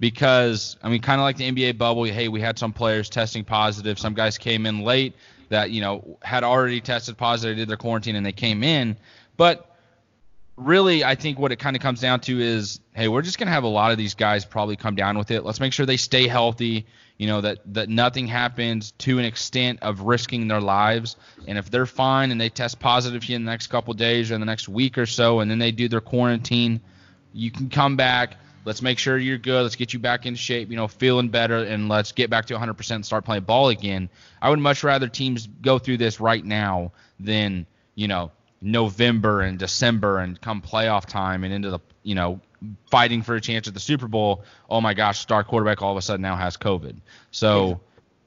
Because 0.01 0.77
I 0.83 0.89
mean, 0.89 1.01
kind 1.01 1.19
of 1.19 1.23
like 1.23 1.37
the 1.37 1.49
NBA 1.49 1.77
bubble. 1.77 2.03
Hey, 2.05 2.27
we 2.27 2.41
had 2.41 2.57
some 2.57 2.71
players 2.71 3.09
testing 3.09 3.43
positive. 3.43 3.99
Some 3.99 4.13
guys 4.13 4.37
came 4.37 4.65
in 4.65 4.81
late 4.81 5.13
that 5.49 5.71
you 5.71 5.81
know 5.81 6.17
had 6.21 6.43
already 6.43 6.79
tested 6.79 7.17
positive, 7.17 7.57
did 7.57 7.67
their 7.67 7.77
quarantine, 7.77 8.15
and 8.15 8.25
they 8.25 8.31
came 8.31 8.63
in. 8.63 8.95
But 9.35 9.68
really, 10.59 11.03
I 11.03 11.15
think 11.15 11.39
what 11.39 11.51
it 11.51 11.57
kind 11.57 11.75
of 11.75 11.81
comes 11.81 12.01
down 12.01 12.19
to 12.21 12.39
is, 12.39 12.79
hey, 12.93 13.07
we're 13.07 13.21
just 13.21 13.39
gonna 13.39 13.51
have 13.51 13.63
a 13.63 13.67
lot 13.67 13.91
of 13.91 13.97
these 13.97 14.13
guys 14.15 14.45
probably 14.45 14.75
come 14.75 14.95
down 14.95 15.17
with 15.17 15.31
it. 15.31 15.43
Let's 15.43 15.59
make 15.59 15.73
sure 15.73 15.85
they 15.85 15.97
stay 15.97 16.27
healthy. 16.27 16.85
You 17.17 17.27
know 17.27 17.41
that 17.41 17.59
that 17.73 17.89
nothing 17.89 18.27
happens 18.27 18.91
to 18.99 19.19
an 19.19 19.25
extent 19.25 19.79
of 19.81 20.01
risking 20.01 20.47
their 20.47 20.61
lives. 20.61 21.17
And 21.47 21.57
if 21.57 21.69
they're 21.69 21.85
fine 21.85 22.31
and 22.31 22.39
they 22.39 22.49
test 22.49 22.79
positive 22.79 23.23
here 23.23 23.35
in 23.35 23.43
the 23.43 23.51
next 23.51 23.67
couple 23.67 23.93
days 23.93 24.31
or 24.31 24.35
in 24.35 24.39
the 24.39 24.45
next 24.45 24.69
week 24.69 24.97
or 24.97 25.05
so, 25.05 25.41
and 25.41 25.51
then 25.51 25.59
they 25.59 25.71
do 25.71 25.89
their 25.89 26.01
quarantine, 26.01 26.79
you 27.33 27.51
can 27.51 27.69
come 27.69 27.97
back. 27.97 28.35
Let's 28.65 28.81
make 28.81 28.99
sure 28.99 29.17
you're 29.17 29.37
good. 29.37 29.63
Let's 29.63 29.75
get 29.75 29.93
you 29.93 29.99
back 29.99 30.25
in 30.25 30.35
shape, 30.35 30.69
you 30.69 30.75
know, 30.75 30.87
feeling 30.87 31.29
better, 31.29 31.57
and 31.57 31.89
let's 31.89 32.11
get 32.11 32.29
back 32.29 32.45
to 32.47 32.53
100% 32.53 32.91
and 32.91 33.05
start 33.05 33.25
playing 33.25 33.43
ball 33.43 33.69
again. 33.69 34.09
I 34.41 34.49
would 34.49 34.59
much 34.59 34.83
rather 34.83 35.07
teams 35.07 35.47
go 35.61 35.79
through 35.79 35.97
this 35.97 36.19
right 36.19 36.43
now 36.43 36.91
than, 37.19 37.65
you 37.95 38.07
know, 38.07 38.31
November 38.61 39.41
and 39.41 39.57
December 39.57 40.19
and 40.19 40.39
come 40.39 40.61
playoff 40.61 41.05
time 41.05 41.43
and 41.43 41.53
into 41.53 41.69
the, 41.69 41.79
you 42.03 42.15
know, 42.15 42.41
fighting 42.87 43.21
for 43.21 43.35
a 43.35 43.41
chance 43.41 43.67
at 43.67 43.73
the 43.73 43.79
Super 43.79 44.07
Bowl. 44.07 44.43
Oh 44.69 44.81
my 44.81 44.93
gosh, 44.93 45.19
star 45.19 45.43
quarterback 45.43 45.81
all 45.81 45.91
of 45.91 45.97
a 45.97 46.01
sudden 46.01 46.21
now 46.21 46.35
has 46.35 46.57
COVID. 46.57 46.97
So 47.31 47.79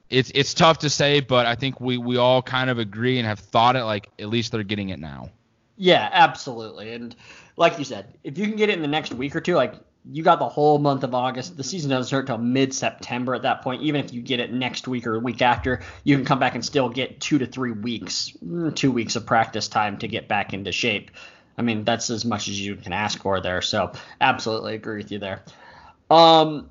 it's 0.09 0.31
it's 0.35 0.55
tough 0.55 0.79
to 0.81 0.91
say, 0.91 1.21
but 1.21 1.47
I 1.47 1.55
think 1.55 1.81
we 1.81 1.99
we 1.99 2.17
all 2.17 2.43
kind 2.43 2.71
of 2.71 2.79
agree 2.79 3.19
and 3.19 3.27
have 3.27 3.39
thought 3.39 3.77
it 3.77 3.85
like 3.85 4.09
at 4.19 4.29
least 4.29 4.53
they're 4.53 4.63
getting 4.63 4.91
it 4.91 4.99
now. 4.99 5.31
Yeah, 5.77 6.09
absolutely. 6.13 6.93
And 6.93 7.17
like 7.57 7.79
you 7.79 7.85
said, 7.85 8.15
if 8.23 8.39
you 8.39 8.47
can 8.47 8.57
get 8.57 8.69
it 8.69 8.75
in 8.75 8.83
the 8.83 8.89
next 8.89 9.13
week 9.15 9.35
or 9.35 9.41
two, 9.41 9.55
like 9.55 9.75
you 10.11 10.23
got 10.23 10.39
the 10.39 10.49
whole 10.49 10.79
month 10.79 11.05
of 11.05 11.15
August. 11.15 11.57
The 11.57 11.63
season 11.63 11.91
doesn't 11.91 12.09
start 12.09 12.27
till 12.27 12.39
mid 12.39 12.75
September 12.75 13.35
at 13.35 13.43
that 13.43 13.63
point. 13.63 13.83
Even 13.83 14.05
if 14.05 14.13
you 14.13 14.21
get 14.21 14.41
it 14.41 14.53
next 14.53 14.89
week 14.89 15.07
or 15.07 15.15
a 15.15 15.21
week 15.21 15.43
after, 15.43 15.83
you 16.03 16.17
can 16.17 16.25
come 16.25 16.41
back 16.41 16.55
and 16.55 16.65
still 16.65 16.89
get 16.89 17.21
two 17.21 17.39
to 17.39 17.47
three 17.47 17.71
weeks, 17.73 18.33
mm, 18.45 18.75
two 18.75 18.91
weeks 18.91 19.15
of 19.15 19.27
practice 19.27 19.69
time 19.69 19.99
to 19.99 20.09
get 20.09 20.27
back 20.27 20.53
into 20.53 20.73
shape. 20.73 21.11
I 21.57 21.63
mean, 21.63 21.85
that's 21.85 22.11
as 22.11 22.25
much 22.25 22.49
as 22.49 22.61
you 22.61 22.75
can 22.77 22.93
ask 22.93 23.21
for 23.23 23.41
there. 23.41 23.63
So 23.63 23.93
absolutely 24.21 24.75
agree 24.75 24.97
with 24.97 25.13
you 25.13 25.19
there. 25.19 25.43
Um, 26.11 26.69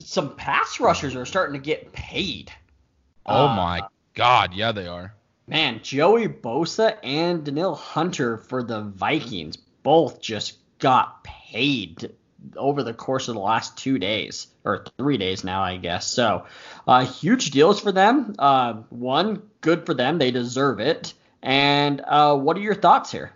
some 0.00 0.36
pass 0.36 0.80
rushers 0.80 1.16
are 1.16 1.24
starting 1.24 1.54
to 1.54 1.64
get 1.64 1.92
paid. 1.92 2.52
Oh 3.24 3.48
Uh, 3.48 3.54
my 3.56 3.80
god, 4.14 4.52
yeah 4.52 4.72
they 4.72 4.86
are. 4.86 5.14
Man, 5.48 5.80
Joey 5.82 6.28
Bosa 6.28 6.98
and 7.02 7.44
Danielle 7.44 7.74
Hunter 7.76 8.36
for 8.36 8.62
the 8.62 8.82
Vikings 8.82 9.56
both 9.56 10.20
just 10.20 10.58
got 10.78 11.22
paid 11.24 11.35
over 12.56 12.82
the 12.82 12.94
course 12.94 13.28
of 13.28 13.34
the 13.34 13.40
last 13.40 13.76
two 13.76 13.98
days 13.98 14.46
or 14.64 14.84
three 14.98 15.16
days 15.16 15.44
now, 15.44 15.62
I 15.62 15.76
guess. 15.76 16.06
So, 16.06 16.46
uh, 16.86 17.04
huge 17.04 17.50
deals 17.50 17.80
for 17.80 17.92
them. 17.92 18.34
Uh, 18.38 18.74
one, 18.90 19.42
good 19.60 19.86
for 19.86 19.94
them; 19.94 20.18
they 20.18 20.30
deserve 20.30 20.80
it. 20.80 21.14
And 21.42 22.00
uh, 22.00 22.36
what 22.36 22.56
are 22.56 22.60
your 22.60 22.74
thoughts 22.74 23.10
here? 23.12 23.32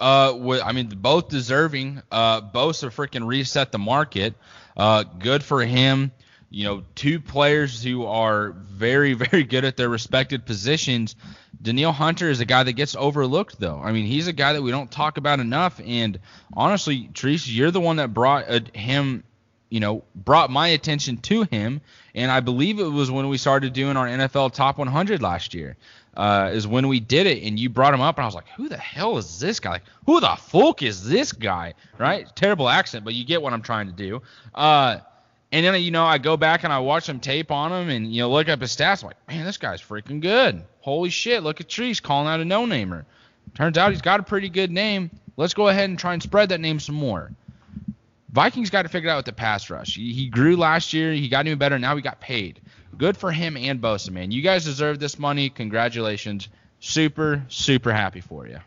Uh, 0.00 0.60
I 0.62 0.72
mean, 0.72 0.88
both 0.88 1.28
deserving. 1.28 2.02
Uh, 2.10 2.40
Bosa 2.40 2.90
freaking 2.90 3.26
reset 3.26 3.72
the 3.72 3.78
market. 3.78 4.34
Uh, 4.76 5.02
good 5.02 5.42
for 5.42 5.62
him. 5.64 6.12
You 6.50 6.64
know, 6.64 6.82
two 6.94 7.20
players 7.20 7.82
who 7.82 8.06
are 8.06 8.50
very, 8.50 9.12
very 9.14 9.44
good 9.44 9.64
at 9.64 9.76
their 9.76 9.88
respected 9.88 10.46
positions. 10.46 11.16
Danielle 11.60 11.92
Hunter 11.92 12.30
is 12.30 12.40
a 12.40 12.44
guy 12.44 12.62
that 12.62 12.72
gets 12.74 12.96
overlooked, 12.96 13.58
though. 13.58 13.80
I 13.82 13.92
mean, 13.92 14.06
he's 14.06 14.28
a 14.28 14.32
guy 14.32 14.52
that 14.52 14.62
we 14.62 14.70
don't 14.70 14.90
talk 14.90 15.18
about 15.18 15.40
enough. 15.40 15.80
And 15.84 16.18
honestly, 16.52 17.10
Teresa, 17.14 17.50
you're 17.50 17.70
the 17.70 17.80
one 17.80 17.96
that 17.96 18.14
brought 18.14 18.48
uh, 18.48 18.60
him, 18.72 19.24
you 19.68 19.80
know, 19.80 20.04
brought 20.14 20.50
my 20.50 20.68
attention 20.68 21.18
to 21.18 21.42
him. 21.42 21.80
And 22.14 22.30
I 22.30 22.40
believe 22.40 22.78
it 22.78 22.84
was 22.84 23.10
when 23.10 23.28
we 23.28 23.38
started 23.38 23.72
doing 23.72 23.96
our 23.96 24.06
NFL 24.06 24.52
Top 24.54 24.78
100 24.78 25.20
last 25.20 25.54
year 25.54 25.76
uh, 26.18 26.50
is 26.52 26.66
when 26.66 26.88
we 26.88 26.98
did 26.98 27.28
it, 27.28 27.44
and 27.44 27.58
you 27.58 27.70
brought 27.70 27.94
him 27.94 28.00
up, 28.00 28.16
and 28.16 28.24
I 28.24 28.26
was 28.26 28.34
like, 28.34 28.48
"Who 28.56 28.68
the 28.68 28.76
hell 28.76 29.18
is 29.18 29.38
this 29.38 29.60
guy? 29.60 29.70
Like, 29.70 29.84
who 30.04 30.20
the 30.20 30.34
fuck 30.36 30.82
is 30.82 31.08
this 31.08 31.30
guy?" 31.32 31.74
Right? 31.96 32.26
Terrible 32.34 32.68
accent, 32.68 33.04
but 33.04 33.14
you 33.14 33.24
get 33.24 33.40
what 33.40 33.52
I'm 33.52 33.62
trying 33.62 33.86
to 33.86 33.92
do. 33.92 34.22
Uh, 34.52 34.98
and 35.52 35.64
then 35.64 35.80
you 35.82 35.90
know, 35.90 36.04
I 36.04 36.18
go 36.18 36.36
back 36.36 36.64
and 36.64 36.72
I 36.72 36.78
watch 36.78 37.04
some 37.04 37.20
tape 37.20 37.50
on 37.50 37.72
him, 37.72 37.88
and 37.88 38.12
you 38.12 38.22
know, 38.22 38.30
look 38.30 38.48
up 38.48 38.60
his 38.60 38.74
stats. 38.76 39.02
I'm 39.02 39.08
like, 39.08 39.28
man, 39.28 39.44
this 39.44 39.56
guy's 39.56 39.82
freaking 39.82 40.20
good. 40.20 40.62
Holy 40.80 41.10
shit! 41.10 41.42
Look 41.42 41.60
at 41.60 41.68
Trees 41.68 42.00
calling 42.00 42.28
out 42.28 42.40
a 42.40 42.44
no-namer. 42.44 43.06
Turns 43.54 43.78
out 43.78 43.92
he's 43.92 44.02
got 44.02 44.20
a 44.20 44.22
pretty 44.22 44.48
good 44.48 44.70
name. 44.70 45.10
Let's 45.36 45.54
go 45.54 45.68
ahead 45.68 45.88
and 45.88 45.98
try 45.98 46.14
and 46.14 46.22
spread 46.22 46.48
that 46.50 46.60
name 46.60 46.80
some 46.80 46.94
more. 46.94 47.30
Vikings 48.30 48.70
got 48.70 48.82
to 48.82 48.88
figure 48.88 49.08
out 49.08 49.16
with 49.16 49.26
the 49.26 49.32
pass 49.32 49.70
rush. 49.70 49.94
He, 49.94 50.12
he 50.12 50.28
grew 50.28 50.56
last 50.56 50.92
year. 50.92 51.12
He 51.12 51.28
got 51.28 51.46
even 51.46 51.58
better. 51.58 51.78
Now 51.78 51.96
he 51.96 52.02
got 52.02 52.20
paid. 52.20 52.60
Good 52.96 53.16
for 53.16 53.32
him 53.32 53.56
and 53.56 53.80
Bosa, 53.80 54.10
man. 54.10 54.30
You 54.32 54.42
guys 54.42 54.64
deserve 54.64 54.98
this 54.98 55.18
money. 55.18 55.48
Congratulations. 55.48 56.48
Super, 56.80 57.44
super 57.48 57.92
happy 57.92 58.20
for 58.20 58.46
you. 58.46 58.58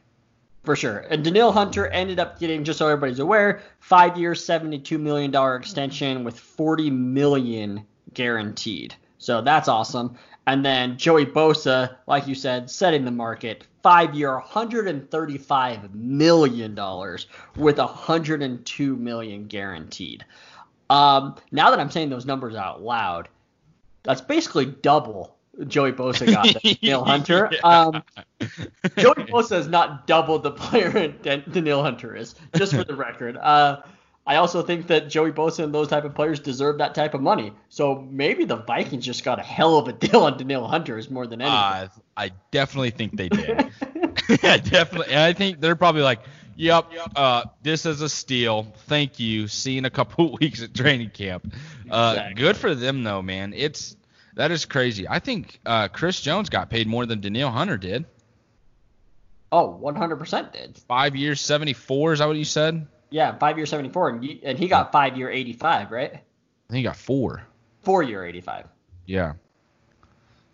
For 0.64 0.76
sure. 0.76 1.00
And 1.10 1.24
Danielle 1.24 1.52
Hunter 1.52 1.88
ended 1.88 2.20
up 2.20 2.40
getting, 2.40 2.64
just 2.64 2.78
so 2.78 2.88
everybody's 2.88 3.20
aware, 3.20 3.62
five 3.80 4.18
year, 4.18 4.34
$72 4.34 5.00
million 5.00 5.34
extension 5.56 6.24
with 6.24 6.40
40 6.40 6.92
million 6.92 7.84
guaranteed. 8.14 8.94
So 9.18 9.42
that's 9.42 9.68
awesome. 9.68 10.18
And 10.46 10.66
then 10.66 10.98
Joey 10.98 11.26
Bosa, 11.26 11.98
like 12.08 12.28
you 12.28 12.36
said, 12.36 12.70
setting 12.70 13.06
the 13.06 13.12
market, 13.12 13.66
five 13.82 14.14
year, 14.14 14.40
$135 14.40 15.94
million 15.94 16.76
with 17.56 17.78
102 17.78 18.96
million 18.96 19.46
guaranteed. 19.46 20.26
Um, 20.90 21.36
now 21.52 21.70
that 21.72 21.80
I'm 21.80 21.90
saying 21.90 22.10
those 22.10 22.26
numbers 22.26 22.56
out 22.56 22.82
loud, 22.82 23.30
that's 24.04 24.22
basically 24.22 24.66
double 24.66 25.38
Joey 25.68 25.92
Bosa 25.92 26.26
got 26.32 26.46
than 26.46 26.62
Danielle 26.64 27.06
Hunter. 27.06 27.50
Yeah. 27.52 27.60
Um, 27.62 28.04
Joey 28.98 29.14
Bosa 29.30 29.58
is 29.60 29.68
not 29.68 30.08
double 30.08 30.40
the 30.40 30.52
player 30.52 31.08
Dan- 31.24 31.44
Danielle 31.52 31.84
Hunter 31.84 32.16
is, 32.16 32.36
just 32.56 32.74
for 32.74 32.84
the 32.84 32.96
record. 32.96 33.38
Uh, 33.38 33.82
I 34.26 34.36
also 34.36 34.62
think 34.62 34.88
that 34.88 35.10
Joey 35.10 35.32
Bosa 35.32 35.64
and 35.64 35.74
those 35.74 35.88
type 35.88 36.04
of 36.06 36.14
players 36.16 36.40
deserve 36.40 36.78
that 36.78 36.94
type 36.96 37.14
of 37.16 37.22
money. 37.22 37.54
So 37.70 38.08
maybe 38.10 38.46
the 38.46 38.56
Vikings 38.58 39.04
just 39.06 39.24
got 39.24 39.40
a 39.40 39.44
hell 39.44 39.78
of 39.78 39.88
a 39.88 39.94
deal 39.94 40.22
on 40.22 40.38
Danielle 40.38 40.68
Hunter 40.68 40.98
is 40.98 41.10
more 41.10 41.26
than 41.28 41.42
anything. 41.42 41.58
Uh, 41.58 41.88
I 42.16 42.32
definitely 42.52 42.92
think 42.92 43.18
they 43.18 43.30
did. 43.30 43.72
yeah, 44.44 44.58
definitely. 44.58 45.08
And 45.14 45.20
I 45.20 45.34
think 45.34 45.60
they're 45.60 45.76
probably 45.76 46.04
like, 46.04 46.20
yep, 46.56 46.86
uh, 47.16 47.46
this 47.64 47.86
is 47.88 48.02
a 48.02 48.10
steal. 48.10 48.72
Thank 48.88 49.20
you. 49.20 49.48
See 49.48 49.74
you 49.74 49.78
in 49.80 49.86
a 49.86 49.90
couple 49.90 50.38
weeks 50.40 50.62
at 50.62 50.74
training 50.76 51.10
camp. 51.10 51.54
Uh, 51.90 52.14
Exactly. 52.16 52.34
Good 52.44 52.58
for 52.58 52.76
them, 52.76 53.04
though, 53.04 53.22
man. 53.24 53.54
It's 53.56 53.96
that 54.36 54.52
is 54.52 54.66
crazy. 54.66 55.08
I 55.08 55.20
think 55.20 55.60
uh, 55.66 55.88
Chris 55.90 56.22
Jones 56.22 56.50
got 56.50 56.70
paid 56.70 56.88
more 56.88 57.06
than 57.06 57.22
Danielle 57.22 57.52
Hunter 57.52 57.78
did. 57.78 58.06
oh, 59.52 59.80
100% 59.84 60.54
did. 60.54 60.78
Five 60.88 61.16
years, 61.16 61.42
74. 61.42 62.14
Is 62.14 62.20
that 62.20 62.28
what 62.28 62.38
you 62.38 62.46
said? 62.46 62.88
Yeah, 63.10 63.38
five 63.38 63.58
year 63.58 63.66
74, 63.66 64.10
and, 64.10 64.24
you, 64.24 64.40
and 64.44 64.58
he 64.58 64.68
got 64.70 64.92
five 64.94 65.18
year 65.18 65.30
85, 65.30 65.92
right? 65.92 66.14
I 66.14 66.20
think 66.70 66.78
he 66.78 66.84
got 66.84 66.96
four. 66.96 67.46
Four 67.82 68.04
year 68.04 68.24
85. 68.26 68.68
Yeah. 69.06 69.34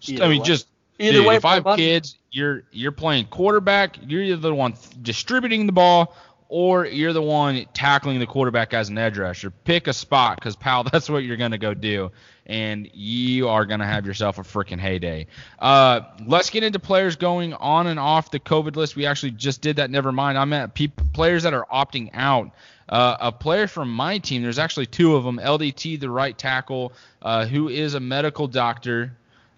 Either 0.07 0.23
I 0.23 0.27
mean, 0.29 0.39
way. 0.39 0.45
just 0.45 0.67
Either 0.99 1.19
dude, 1.19 1.27
way, 1.27 1.35
if 1.35 1.45
I 1.45 1.55
have 1.55 1.75
kids, 1.75 2.17
you're 2.31 2.63
you're 2.71 2.91
playing 2.91 3.25
quarterback. 3.27 3.97
You're 4.01 4.35
the 4.35 4.53
one 4.53 4.73
distributing 5.03 5.67
the 5.67 5.71
ball 5.71 6.15
or 6.49 6.85
you're 6.85 7.13
the 7.13 7.21
one 7.21 7.65
tackling 7.73 8.19
the 8.19 8.25
quarterback 8.25 8.73
as 8.73 8.89
an 8.89 8.97
edge 8.97 9.17
rusher. 9.17 9.51
Pick 9.51 9.87
a 9.87 9.93
spot 9.93 10.37
because, 10.37 10.55
pal, 10.55 10.83
that's 10.91 11.09
what 11.09 11.23
you're 11.23 11.37
going 11.37 11.51
to 11.51 11.57
go 11.57 11.73
do. 11.73 12.11
And 12.45 12.89
you 12.93 13.49
are 13.49 13.65
going 13.65 13.81
to 13.81 13.85
have 13.85 14.05
yourself 14.05 14.37
a 14.37 14.41
freaking 14.41 14.79
heyday. 14.79 15.27
Uh, 15.59 16.01
let's 16.25 16.49
get 16.49 16.63
into 16.63 16.79
players 16.79 17.17
going 17.17 17.53
on 17.53 17.87
and 17.87 17.99
off 17.99 18.31
the 18.31 18.39
COVID 18.39 18.77
list. 18.77 18.95
We 18.95 19.05
actually 19.05 19.31
just 19.31 19.61
did 19.61 19.75
that. 19.77 19.91
Never 19.91 20.13
mind. 20.13 20.37
I'm 20.37 20.53
at 20.53 20.73
pe- 20.73 20.87
players 20.87 21.43
that 21.43 21.53
are 21.53 21.65
opting 21.71 22.09
out. 22.13 22.51
Uh, 22.87 23.17
a 23.19 23.31
player 23.33 23.67
from 23.67 23.91
my 23.91 24.17
team, 24.17 24.41
there's 24.41 24.59
actually 24.59 24.85
two 24.85 25.17
of 25.17 25.25
them. 25.25 25.39
LDT, 25.43 25.99
the 25.99 26.09
right 26.09 26.37
tackle, 26.37 26.93
uh, 27.21 27.45
who 27.45 27.67
is 27.67 27.95
a 27.95 27.99
medical 27.99 28.47
doctor 28.47 29.11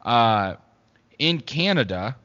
uh, 0.03 0.55
in 1.19 1.39
Canada 1.39 2.15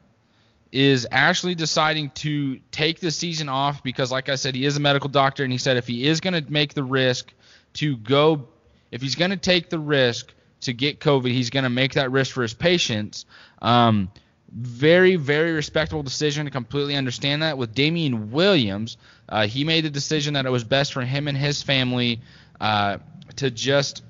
is 0.75 1.07
actually 1.09 1.55
deciding 1.55 2.09
to 2.09 2.59
take 2.69 2.99
the 2.99 3.09
season 3.09 3.47
off 3.47 3.81
because, 3.81 4.11
like 4.11 4.27
I 4.27 4.35
said, 4.35 4.55
he 4.55 4.65
is 4.65 4.75
a 4.75 4.81
medical 4.81 5.09
doctor, 5.09 5.43
and 5.43 5.51
he 5.51 5.57
said 5.57 5.77
if 5.77 5.87
he 5.87 6.05
is 6.05 6.19
going 6.19 6.33
to 6.33 6.51
make 6.51 6.73
the 6.73 6.83
risk 6.83 7.33
to 7.75 7.95
go, 7.95 8.49
if 8.91 9.01
he's 9.01 9.15
going 9.15 9.31
to 9.31 9.37
take 9.37 9.69
the 9.69 9.79
risk 9.79 10.33
to 10.61 10.73
get 10.73 10.99
COVID, 10.99 11.31
he's 11.31 11.49
going 11.49 11.63
to 11.63 11.69
make 11.69 11.93
that 11.93 12.11
risk 12.11 12.33
for 12.33 12.41
his 12.41 12.53
patients. 12.53 13.25
Um, 13.61 14.11
very, 14.51 15.15
very 15.15 15.53
respectable 15.53 16.03
decision. 16.03 16.45
I 16.45 16.49
completely 16.49 16.97
understand 16.97 17.41
that. 17.41 17.57
With 17.57 17.73
Damien 17.73 18.31
Williams, 18.31 18.97
uh, 19.29 19.47
he 19.47 19.63
made 19.63 19.85
the 19.85 19.89
decision 19.89 20.33
that 20.33 20.45
it 20.45 20.51
was 20.51 20.65
best 20.65 20.91
for 20.91 21.01
him 21.01 21.29
and 21.29 21.37
his 21.37 21.63
family 21.63 22.19
uh, 22.59 22.97
to 23.37 23.49
just 23.49 24.03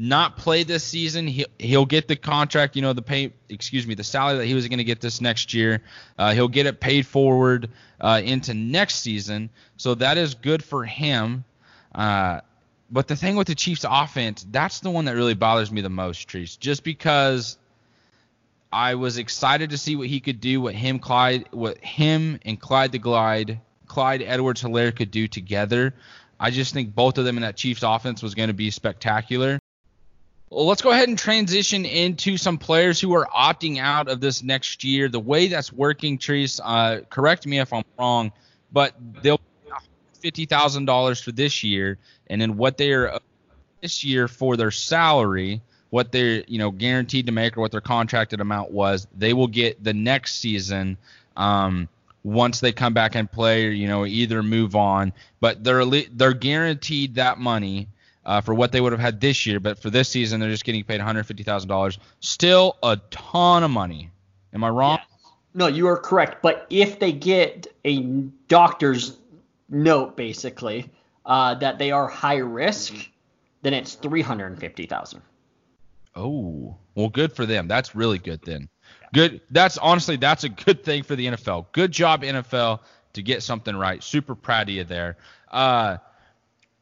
not 0.00 0.38
play 0.38 0.62
this 0.62 0.82
season. 0.82 1.26
He, 1.26 1.44
he'll 1.58 1.84
get 1.84 2.08
the 2.08 2.16
contract, 2.16 2.74
you 2.74 2.80
know, 2.80 2.94
the 2.94 3.02
pay, 3.02 3.34
excuse 3.50 3.86
me, 3.86 3.94
the 3.94 4.02
salary 4.02 4.38
that 4.38 4.46
he 4.46 4.54
was 4.54 4.66
going 4.66 4.78
to 4.78 4.84
get 4.84 5.02
this 5.02 5.20
next 5.20 5.52
year. 5.52 5.82
Uh, 6.18 6.32
he'll 6.32 6.48
get 6.48 6.64
it 6.64 6.80
paid 6.80 7.06
forward 7.06 7.68
uh, 8.00 8.22
into 8.24 8.54
next 8.54 9.00
season. 9.00 9.50
So 9.76 9.94
that 9.96 10.16
is 10.16 10.34
good 10.34 10.64
for 10.64 10.86
him. 10.86 11.44
Uh, 11.94 12.40
but 12.90 13.08
the 13.08 13.16
thing 13.16 13.36
with 13.36 13.46
the 13.46 13.54
Chiefs 13.54 13.84
offense, 13.86 14.46
that's 14.50 14.80
the 14.80 14.90
one 14.90 15.04
that 15.04 15.16
really 15.16 15.34
bothers 15.34 15.70
me 15.70 15.82
the 15.82 15.90
most, 15.90 16.26
Trees. 16.28 16.56
Just 16.56 16.82
because 16.82 17.58
I 18.72 18.94
was 18.94 19.18
excited 19.18 19.68
to 19.68 19.78
see 19.78 19.96
what 19.96 20.06
he 20.06 20.20
could 20.20 20.40
do, 20.40 20.62
what 20.62 20.74
him, 20.74 20.98
Clyde, 20.98 21.46
what 21.50 21.76
him 21.76 22.40
and 22.46 22.58
Clyde 22.58 22.92
the 22.92 22.98
Glide, 22.98 23.60
Clyde 23.86 24.22
Edwards 24.22 24.62
Helaire 24.62 24.96
could 24.96 25.10
do 25.10 25.28
together. 25.28 25.92
I 26.38 26.50
just 26.50 26.72
think 26.72 26.94
both 26.94 27.18
of 27.18 27.26
them 27.26 27.36
in 27.36 27.42
that 27.42 27.56
Chiefs 27.56 27.82
offense 27.82 28.22
was 28.22 28.34
going 28.34 28.48
to 28.48 28.54
be 28.54 28.70
spectacular. 28.70 29.59
Well, 30.50 30.66
let's 30.66 30.82
go 30.82 30.90
ahead 30.90 31.08
and 31.08 31.16
transition 31.16 31.84
into 31.84 32.36
some 32.36 32.58
players 32.58 33.00
who 33.00 33.14
are 33.14 33.26
opting 33.26 33.78
out 33.78 34.08
of 34.08 34.20
this 34.20 34.42
next 34.42 34.82
year. 34.82 35.08
The 35.08 35.20
way 35.20 35.46
that's 35.46 35.72
working, 35.72 36.18
Trees, 36.18 36.60
uh, 36.62 37.02
correct 37.08 37.46
me 37.46 37.60
if 37.60 37.72
I'm 37.72 37.84
wrong, 37.96 38.32
but 38.72 38.94
they'll 39.22 39.40
fifty 40.20 40.46
thousand 40.46 40.86
dollars 40.86 41.20
for 41.20 41.30
this 41.30 41.62
year, 41.62 41.98
and 42.26 42.40
then 42.40 42.56
what 42.56 42.76
they 42.76 42.92
are 42.92 43.20
this 43.80 44.02
year 44.02 44.26
for 44.26 44.56
their 44.56 44.72
salary, 44.72 45.62
what 45.90 46.10
they're 46.10 46.42
you 46.48 46.58
know 46.58 46.72
guaranteed 46.72 47.26
to 47.26 47.32
make 47.32 47.56
or 47.56 47.60
what 47.60 47.70
their 47.70 47.80
contracted 47.80 48.40
amount 48.40 48.72
was, 48.72 49.06
they 49.16 49.32
will 49.32 49.46
get 49.46 49.82
the 49.82 49.94
next 49.94 50.40
season. 50.40 50.96
Um, 51.36 51.88
once 52.24 52.58
they 52.58 52.72
come 52.72 52.92
back 52.92 53.14
and 53.14 53.30
play, 53.30 53.66
or, 53.66 53.70
you 53.70 53.86
know, 53.86 54.04
either 54.04 54.42
move 54.42 54.74
on, 54.74 55.12
but 55.38 55.62
they're 55.62 55.84
they're 55.86 56.34
guaranteed 56.34 57.14
that 57.14 57.38
money 57.38 57.86
uh, 58.24 58.40
for 58.40 58.54
what 58.54 58.72
they 58.72 58.80
would 58.80 58.92
have 58.92 59.00
had 59.00 59.20
this 59.20 59.46
year, 59.46 59.60
but 59.60 59.78
for 59.78 59.90
this 59.90 60.08
season 60.08 60.40
they're 60.40 60.50
just 60.50 60.64
getting 60.64 60.84
paid 60.84 61.00
$150,000. 61.00 61.98
Still 62.20 62.76
a 62.82 62.98
ton 63.10 63.62
of 63.62 63.70
money. 63.70 64.10
Am 64.52 64.64
I 64.64 64.68
wrong? 64.68 64.98
Yes. 64.98 65.32
No, 65.54 65.66
you 65.66 65.86
are 65.88 65.96
correct. 65.96 66.42
But 66.42 66.66
if 66.70 66.98
they 66.98 67.12
get 67.12 67.66
a 67.84 68.02
doctor's 68.48 69.16
note, 69.68 70.16
basically, 70.16 70.90
uh, 71.26 71.54
that 71.54 71.78
they 71.78 71.90
are 71.90 72.06
high 72.06 72.36
risk, 72.36 72.94
then 73.62 73.74
it's 73.74 73.94
350,000. 73.94 75.22
Oh, 76.16 76.76
well, 76.94 77.08
good 77.08 77.32
for 77.32 77.46
them. 77.46 77.68
That's 77.68 77.94
really 77.94 78.18
good 78.18 78.40
then. 78.42 78.68
Good. 79.12 79.40
That's 79.50 79.78
honestly 79.78 80.16
that's 80.16 80.44
a 80.44 80.48
good 80.48 80.84
thing 80.84 81.02
for 81.02 81.16
the 81.16 81.26
NFL. 81.26 81.66
Good 81.72 81.92
job 81.92 82.22
NFL 82.22 82.80
to 83.12 83.22
get 83.22 83.42
something 83.42 83.76
right. 83.76 84.02
Super 84.02 84.34
proud 84.34 84.68
of 84.68 84.74
you 84.74 84.84
there. 84.84 85.16
Uh, 85.50 85.98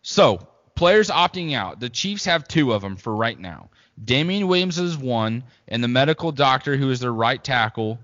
so 0.02 0.46
Players 0.78 1.10
opting 1.10 1.54
out. 1.54 1.80
The 1.80 1.88
Chiefs 1.88 2.24
have 2.26 2.46
two 2.46 2.72
of 2.72 2.82
them 2.82 2.94
for 2.94 3.12
right 3.12 3.36
now. 3.36 3.68
Damien 4.04 4.46
Williams 4.46 4.78
is 4.78 4.96
one, 4.96 5.42
and 5.66 5.82
the 5.82 5.88
medical 5.88 6.30
doctor 6.30 6.76
who 6.76 6.88
is 6.92 7.00
their 7.00 7.12
right 7.12 7.42
tackle, 7.42 7.98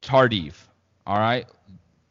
Tardif. 0.00 0.54
All 1.04 1.18
right, 1.18 1.44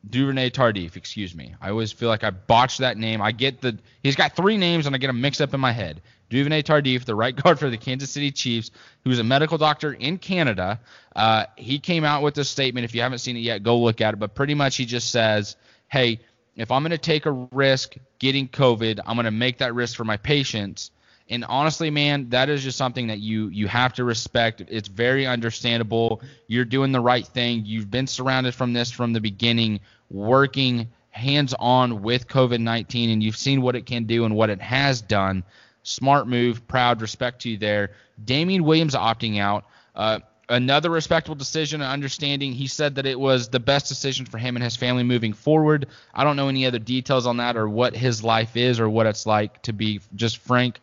Duvernay 0.10 0.50
Tardif. 0.50 0.98
Excuse 0.98 1.34
me. 1.34 1.56
I 1.62 1.70
always 1.70 1.94
feel 1.94 2.10
like 2.10 2.26
I 2.26 2.32
botched 2.32 2.80
that 2.80 2.98
name. 2.98 3.22
I 3.22 3.32
get 3.32 3.62
the 3.62 3.78
he's 4.04 4.18
got 4.18 4.36
three 4.36 4.58
names 4.58 4.88
and 4.88 4.94
I 4.94 4.98
get 4.98 5.08
them 5.08 5.22
mixed 5.22 5.40
up 5.40 5.54
in 5.54 5.62
my 5.62 5.72
head. 5.72 6.02
Duvernay 6.30 6.64
Tardif, 6.64 7.06
the 7.06 7.16
right 7.16 7.34
guard 7.42 7.58
for 7.58 7.70
the 7.70 7.78
Kansas 7.78 8.10
City 8.10 8.32
Chiefs, 8.32 8.72
who's 9.06 9.20
a 9.20 9.24
medical 9.24 9.58
doctor 9.58 9.94
in 9.94 10.18
Canada. 10.18 10.82
Uh, 11.16 11.46
he 11.56 11.80
came 11.80 12.04
out 12.04 12.24
with 12.24 12.38
a 12.40 12.44
statement. 12.44 12.84
If 12.84 12.94
you 12.94 13.04
haven't 13.04 13.20
seen 13.20 13.38
it 13.38 13.40
yet, 13.40 13.64
go 13.64 13.80
look 13.80 14.02
at 14.02 14.16
it. 14.16 14.18
But 14.18 14.36
pretty 14.36 14.54
much 14.54 14.76
he 14.76 14.84
just 14.84 15.12
says, 15.12 15.56
"Hey, 15.88 16.20
if 16.56 16.72
I'm 16.72 16.84
going 16.84 16.92
to 16.92 16.98
take 16.98 17.26
a 17.26 17.32
risk 17.32 17.96
getting 18.20 18.48
COVID, 18.48 19.00
I'm 19.06 19.16
going 19.16 19.26
to 19.26 19.32
make 19.32 19.60
that 19.60 19.74
risk 19.74 19.96
for 19.96 20.04
my 20.04 20.18
patients. 20.18 20.92
And 21.30 21.46
honestly, 21.46 21.90
man, 21.90 22.30
that 22.30 22.50
is 22.50 22.62
just 22.62 22.78
something 22.78 23.08
that 23.08 23.20
you 23.20 23.48
you 23.48 23.68
have 23.68 23.94
to 23.94 24.04
respect. 24.04 24.64
It's 24.68 24.90
very 24.90 25.26
understandable. 25.26 26.22
You're 26.48 26.66
doing 26.66 26.92
the 26.92 27.00
right 27.00 27.26
thing. 27.26 27.64
You've 27.66 27.90
been 27.90 28.08
surrounded 28.08 28.54
from 28.54 28.74
this 28.74 28.92
from 28.92 29.14
the 29.14 29.22
beginning, 29.22 29.80
working 30.10 30.90
hands 31.12 31.54
on 31.58 32.02
with 32.02 32.28
COVID 32.28 32.60
19, 32.60 33.10
and 33.10 33.24
you've 33.24 33.38
seen 33.38 33.62
what 33.62 33.78
it 33.78 33.86
can 33.86 34.04
do 34.04 34.26
and 34.26 34.36
what 34.36 34.50
it 34.50 34.62
has 34.62 35.02
done. 35.02 35.44
Smart 35.84 36.28
move, 36.28 36.68
proud, 36.68 37.02
respect 37.02 37.42
to 37.44 37.50
you 37.50 37.58
there. 37.58 37.92
Damien 38.24 38.66
Williams 38.66 38.94
opting 38.94 39.40
out. 39.40 39.66
Uh, 39.96 40.20
another 40.52 40.90
respectable 40.90 41.36
decision 41.36 41.82
and 41.82 41.92
understanding. 41.92 42.52
He 42.52 42.68
said 42.68 42.96
that 42.96 43.06
it 43.06 43.20
was 43.20 43.50
the 43.50 43.60
best 43.60 43.88
decision 43.88 44.26
for 44.26 44.38
him 44.38 44.56
and 44.56 44.64
his 44.64 44.76
family 44.76 45.04
moving 45.04 45.34
forward. 45.34 45.88
I 46.14 46.24
don't 46.24 46.36
know 46.36 46.50
any 46.50 46.66
other 46.66 46.80
details 46.80 47.26
on 47.26 47.38
that 47.38 47.56
or 47.56 47.68
what 47.68 47.96
his 47.96 48.24
life 48.24 48.56
is 48.58 48.80
or 48.80 48.90
what 48.90 49.08
it's 49.08 49.26
like 49.26 49.62
to 49.64 49.74
be 49.74 50.02
just 50.16 50.38
frank. 50.38 50.80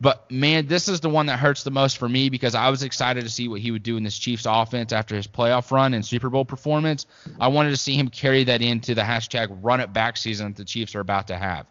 But 0.00 0.30
man, 0.30 0.66
this 0.66 0.88
is 0.88 1.00
the 1.00 1.08
one 1.08 1.26
that 1.26 1.38
hurts 1.38 1.62
the 1.62 1.70
most 1.70 1.98
for 1.98 2.08
me 2.08 2.28
because 2.28 2.54
I 2.54 2.68
was 2.68 2.82
excited 2.82 3.22
to 3.22 3.30
see 3.30 3.46
what 3.48 3.60
he 3.60 3.70
would 3.70 3.82
do 3.82 3.96
in 3.96 4.02
this 4.02 4.18
Chiefs 4.18 4.46
offense 4.48 4.92
after 4.92 5.14
his 5.14 5.26
playoff 5.26 5.70
run 5.70 5.94
and 5.94 6.04
Super 6.04 6.30
Bowl 6.30 6.44
performance. 6.44 7.06
I 7.38 7.48
wanted 7.48 7.70
to 7.70 7.76
see 7.76 7.94
him 7.94 8.08
carry 8.08 8.44
that 8.44 8.60
into 8.60 8.94
the 8.94 9.02
hashtag 9.02 9.56
run 9.62 9.80
it 9.80 9.92
back 9.92 10.16
season 10.16 10.48
that 10.48 10.56
the 10.56 10.64
Chiefs 10.64 10.94
are 10.94 11.00
about 11.00 11.28
to 11.28 11.36
have. 11.36 11.66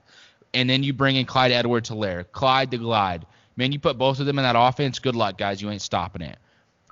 And 0.54 0.70
then 0.70 0.84
you 0.84 0.94
bring 0.94 1.16
in 1.16 1.26
Clyde 1.26 1.52
Edwards 1.52 1.90
Helaire, 1.90 2.26
Clyde 2.32 2.72
the 2.72 2.78
Glide. 2.78 3.26
Man, 3.56 3.72
you 3.72 3.80
put 3.80 3.98
both 3.98 4.20
of 4.20 4.26
them 4.26 4.40
in 4.40 4.44
that 4.44 4.56
offense, 4.58 5.00
good 5.00 5.16
luck, 5.16 5.38
guys. 5.38 5.62
You 5.62 5.70
ain't 5.70 5.82
stopping 5.82 6.22
it. 6.22 6.38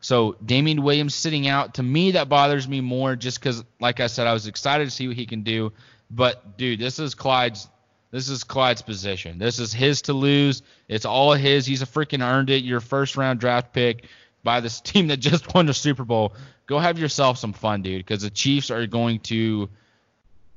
So 0.01 0.35
Damien 0.43 0.81
Williams 0.81 1.13
sitting 1.13 1.47
out, 1.47 1.75
to 1.75 1.83
me 1.83 2.11
that 2.11 2.27
bothers 2.27 2.67
me 2.67 2.81
more 2.81 3.15
just 3.15 3.39
because, 3.39 3.63
like 3.79 3.99
I 3.99 4.07
said, 4.07 4.25
I 4.27 4.33
was 4.33 4.47
excited 4.47 4.85
to 4.85 4.91
see 4.91 5.07
what 5.07 5.15
he 5.15 5.27
can 5.27 5.43
do. 5.43 5.71
But 6.09 6.57
dude, 6.57 6.79
this 6.79 6.99
is 6.99 7.15
Clyde's. 7.15 7.69
This 8.09 8.27
is 8.27 8.43
Clyde's 8.43 8.81
position. 8.81 9.37
This 9.37 9.57
is 9.59 9.71
his 9.71 10.01
to 10.03 10.13
lose. 10.13 10.63
It's 10.89 11.05
all 11.05 11.31
his. 11.31 11.65
He's 11.65 11.81
a 11.81 11.85
freaking 11.85 12.21
earned 12.21 12.49
it. 12.49 12.65
Your 12.65 12.81
first 12.81 13.15
round 13.15 13.39
draft 13.39 13.71
pick 13.71 14.07
by 14.43 14.59
this 14.59 14.81
team 14.81 15.07
that 15.07 15.17
just 15.17 15.53
won 15.53 15.67
the 15.67 15.73
Super 15.73 16.03
Bowl. 16.03 16.33
Go 16.65 16.79
have 16.79 16.99
yourself 16.99 17.37
some 17.37 17.53
fun, 17.53 17.83
dude, 17.83 18.05
because 18.05 18.23
the 18.23 18.29
Chiefs 18.29 18.69
are 18.69 18.85
going 18.87 19.19
to, 19.21 19.69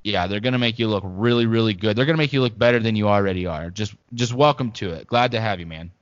yeah, 0.03 0.27
they're 0.27 0.41
gonna 0.41 0.59
make 0.59 0.79
you 0.79 0.89
look 0.89 1.05
really, 1.07 1.47
really 1.47 1.75
good. 1.75 1.97
They're 1.97 2.07
gonna 2.07 2.19
make 2.19 2.33
you 2.33 2.41
look 2.41 2.59
better 2.59 2.81
than 2.81 2.97
you 2.97 3.09
already 3.09 3.47
are. 3.47 3.71
Just, 3.71 3.95
just 4.15 4.33
welcome 4.33 4.73
to 4.73 4.91
it. 4.91 5.07
Glad 5.07 5.33
to 5.33 5.41
have 5.41 5.61
you, 5.61 5.67
man. 5.67 5.93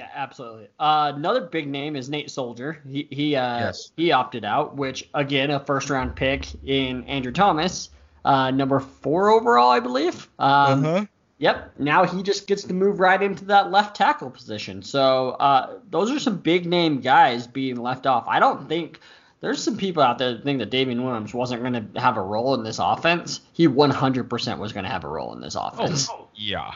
Yeah, 0.00 0.08
absolutely. 0.14 0.68
Uh, 0.78 1.12
another 1.14 1.42
big 1.42 1.68
name 1.68 1.94
is 1.94 2.08
Nate 2.08 2.30
Solder. 2.30 2.80
He 2.88 3.06
he 3.10 3.36
uh, 3.36 3.58
yes. 3.58 3.92
he 3.98 4.12
opted 4.12 4.46
out, 4.46 4.74
which 4.74 5.06
again 5.12 5.50
a 5.50 5.60
first 5.60 5.90
round 5.90 6.16
pick 6.16 6.46
in 6.64 7.04
Andrew 7.04 7.32
Thomas, 7.32 7.90
uh, 8.24 8.50
number 8.50 8.80
four 8.80 9.28
overall, 9.28 9.70
I 9.70 9.78
believe. 9.80 10.26
Um, 10.38 10.86
uh-huh. 10.86 11.06
Yep. 11.36 11.74
Now 11.80 12.04
he 12.04 12.22
just 12.22 12.46
gets 12.46 12.62
to 12.64 12.72
move 12.72 12.98
right 12.98 13.22
into 13.22 13.44
that 13.46 13.70
left 13.70 13.94
tackle 13.94 14.30
position. 14.30 14.82
So 14.82 15.32
uh, 15.32 15.80
those 15.90 16.10
are 16.10 16.18
some 16.18 16.38
big 16.38 16.64
name 16.64 17.02
guys 17.02 17.46
being 17.46 17.76
left 17.76 18.06
off. 18.06 18.24
I 18.26 18.40
don't 18.40 18.66
think 18.70 19.00
there's 19.42 19.62
some 19.62 19.76
people 19.76 20.02
out 20.02 20.16
there 20.16 20.32
that 20.32 20.44
think 20.44 20.60
that 20.60 20.70
Damien 20.70 21.04
Williams 21.04 21.34
wasn't 21.34 21.60
going 21.60 21.74
to 21.74 22.00
have 22.00 22.16
a 22.16 22.22
role 22.22 22.54
in 22.54 22.64
this 22.64 22.78
offense. 22.78 23.42
He 23.52 23.68
100% 23.68 24.58
was 24.58 24.72
going 24.72 24.84
to 24.84 24.90
have 24.90 25.04
a 25.04 25.08
role 25.08 25.34
in 25.34 25.42
this 25.42 25.56
offense. 25.56 26.08
Oh, 26.10 26.28
yeah. 26.34 26.72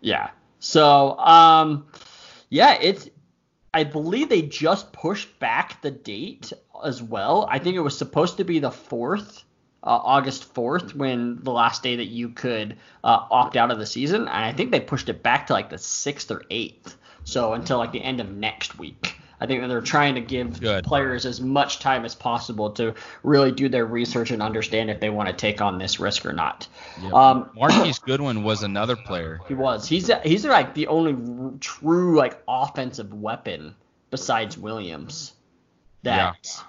Yeah. 0.00 0.30
So 0.60 1.18
um 1.18 1.86
yeah, 2.50 2.76
it's. 2.80 3.08
I 3.72 3.84
believe 3.84 4.28
they 4.28 4.42
just 4.42 4.92
pushed 4.92 5.38
back 5.38 5.80
the 5.80 5.92
date 5.92 6.52
as 6.84 7.00
well. 7.00 7.46
I 7.48 7.60
think 7.60 7.76
it 7.76 7.80
was 7.80 7.96
supposed 7.96 8.38
to 8.38 8.44
be 8.44 8.58
the 8.58 8.72
fourth, 8.72 9.44
uh, 9.84 10.00
August 10.02 10.52
fourth, 10.52 10.96
when 10.96 11.38
the 11.44 11.52
last 11.52 11.84
day 11.84 11.94
that 11.96 12.06
you 12.06 12.30
could 12.30 12.76
uh, 13.04 13.26
opt 13.30 13.56
out 13.56 13.70
of 13.70 13.78
the 13.78 13.86
season, 13.86 14.22
and 14.22 14.28
I 14.28 14.52
think 14.52 14.72
they 14.72 14.80
pushed 14.80 15.08
it 15.08 15.22
back 15.22 15.46
to 15.46 15.52
like 15.52 15.70
the 15.70 15.78
sixth 15.78 16.32
or 16.32 16.42
eighth. 16.50 16.96
So 17.22 17.52
until 17.52 17.78
like 17.78 17.92
the 17.92 18.02
end 18.02 18.20
of 18.20 18.28
next 18.28 18.78
week. 18.78 19.19
I 19.40 19.46
think 19.46 19.62
that 19.62 19.68
they're 19.68 19.80
trying 19.80 20.16
to 20.16 20.20
give 20.20 20.60
Good. 20.60 20.84
players 20.84 21.24
as 21.24 21.40
much 21.40 21.78
time 21.78 22.04
as 22.04 22.14
possible 22.14 22.70
to 22.72 22.94
really 23.22 23.50
do 23.50 23.68
their 23.68 23.86
research 23.86 24.30
and 24.30 24.42
understand 24.42 24.90
if 24.90 25.00
they 25.00 25.08
want 25.10 25.28
to 25.28 25.34
take 25.34 25.60
on 25.62 25.78
this 25.78 25.98
risk 25.98 26.26
or 26.26 26.32
not. 26.32 26.68
Yep. 27.02 27.12
Um, 27.12 27.50
Marquise 27.56 27.98
Goodwin 27.98 28.42
was 28.42 28.62
another 28.62 28.96
player. 28.96 29.40
he 29.48 29.54
was. 29.54 29.88
He's 29.88 30.10
he's 30.24 30.44
like 30.44 30.74
the 30.74 30.88
only 30.88 31.58
true 31.60 32.16
like 32.16 32.42
offensive 32.46 33.12
weapon 33.14 33.74
besides 34.10 34.58
Williams 34.58 35.32
that 36.02 36.62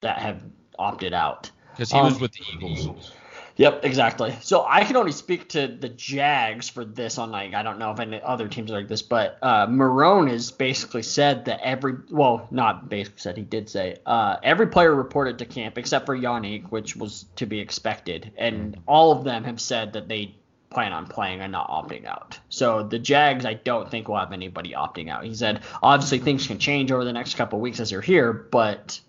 that 0.00 0.18
have 0.18 0.42
opted 0.78 1.12
out. 1.12 1.50
Because 1.72 1.90
he 1.90 2.00
was 2.00 2.14
Um, 2.14 2.20
with 2.20 2.32
the 2.32 2.42
Eagles. 2.54 3.12
Yep, 3.58 3.84
exactly. 3.84 4.36
So 4.40 4.64
I 4.66 4.84
can 4.84 4.94
only 4.94 5.10
speak 5.10 5.48
to 5.50 5.66
the 5.66 5.88
Jags 5.88 6.68
for 6.68 6.84
this 6.84 7.18
on 7.18 7.32
like 7.32 7.54
I 7.54 7.64
don't 7.64 7.80
know 7.80 7.90
if 7.90 7.98
any 7.98 8.22
other 8.22 8.46
teams 8.46 8.70
are 8.70 8.76
like 8.76 8.86
this, 8.86 9.02
but 9.02 9.36
uh, 9.42 9.66
Marrone 9.66 10.30
has 10.30 10.52
basically 10.52 11.02
said 11.02 11.46
that 11.46 11.58
every 11.60 11.96
well 12.08 12.46
not 12.52 12.88
basically 12.88 13.18
said 13.18 13.36
he 13.36 13.42
did 13.42 13.68
say 13.68 13.96
uh, 14.06 14.36
every 14.44 14.68
player 14.68 14.94
reported 14.94 15.40
to 15.40 15.44
camp 15.44 15.76
except 15.76 16.06
for 16.06 16.16
Yannick, 16.16 16.70
which 16.70 16.94
was 16.94 17.26
to 17.34 17.46
be 17.46 17.58
expected, 17.58 18.30
and 18.38 18.78
all 18.86 19.10
of 19.10 19.24
them 19.24 19.42
have 19.42 19.60
said 19.60 19.92
that 19.94 20.06
they 20.06 20.36
plan 20.70 20.92
on 20.92 21.08
playing 21.08 21.40
and 21.40 21.50
not 21.50 21.68
opting 21.68 22.06
out. 22.06 22.38
So 22.50 22.84
the 22.84 23.00
Jags, 23.00 23.44
I 23.44 23.54
don't 23.54 23.90
think 23.90 24.06
will 24.06 24.18
have 24.18 24.32
anybody 24.32 24.74
opting 24.74 25.08
out. 25.10 25.24
He 25.24 25.34
said 25.34 25.62
obviously 25.82 26.20
things 26.20 26.46
can 26.46 26.60
change 26.60 26.92
over 26.92 27.04
the 27.04 27.12
next 27.12 27.34
couple 27.34 27.58
of 27.58 27.62
weeks 27.62 27.80
as 27.80 27.90
you're 27.90 28.02
here, 28.02 28.32
but 28.32 29.00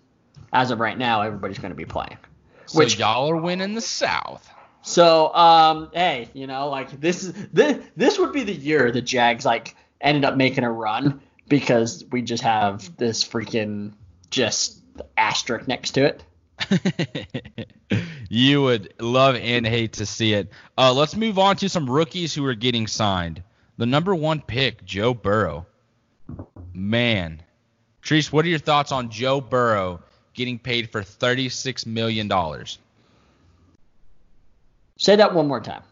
as 0.52 0.72
of 0.72 0.80
right 0.80 0.98
now, 0.98 1.22
everybody's 1.22 1.58
going 1.58 1.70
to 1.70 1.76
be 1.76 1.84
playing. 1.84 2.18
So 2.70 2.78
which- 2.78 2.98
y'all 2.98 3.30
are 3.30 3.36
winning 3.36 3.74
the 3.74 3.80
South. 3.80 4.48
So, 4.82 5.34
um, 5.34 5.90
hey, 5.92 6.28
you 6.32 6.46
know, 6.46 6.68
like 6.68 7.00
this 7.00 7.24
is 7.24 7.32
this 7.52 7.84
this 7.96 8.18
would 8.18 8.32
be 8.32 8.44
the 8.44 8.54
year 8.54 8.90
the 8.90 9.02
Jags 9.02 9.44
like 9.44 9.76
ended 10.00 10.24
up 10.24 10.36
making 10.36 10.64
a 10.64 10.72
run 10.72 11.20
because 11.48 12.04
we 12.10 12.22
just 12.22 12.42
have 12.44 12.96
this 12.96 13.22
freaking 13.22 13.92
just 14.30 14.80
asterisk 15.16 15.68
next 15.68 15.90
to 15.92 16.04
it. 16.04 17.66
you 18.30 18.62
would 18.62 18.94
love 19.00 19.34
and 19.34 19.66
hate 19.66 19.94
to 19.94 20.06
see 20.06 20.32
it. 20.32 20.50
Uh, 20.78 20.92
let's 20.94 21.16
move 21.16 21.38
on 21.38 21.56
to 21.56 21.68
some 21.68 21.90
rookies 21.90 22.34
who 22.34 22.44
are 22.46 22.54
getting 22.54 22.86
signed. 22.86 23.42
The 23.76 23.86
number 23.86 24.14
one 24.14 24.40
pick, 24.40 24.84
Joe 24.84 25.12
Burrow. 25.12 25.66
Man, 26.72 27.42
Trees, 28.02 28.32
what 28.32 28.44
are 28.44 28.48
your 28.48 28.58
thoughts 28.58 28.92
on 28.92 29.10
Joe 29.10 29.40
Burrow 29.40 30.00
getting 30.34 30.58
paid 30.58 30.90
for 30.90 31.02
thirty-six 31.02 31.86
million 31.86 32.28
dollars? 32.28 32.78
Say 34.96 35.16
that 35.16 35.34
one 35.34 35.48
more 35.48 35.60
time. 35.60 35.82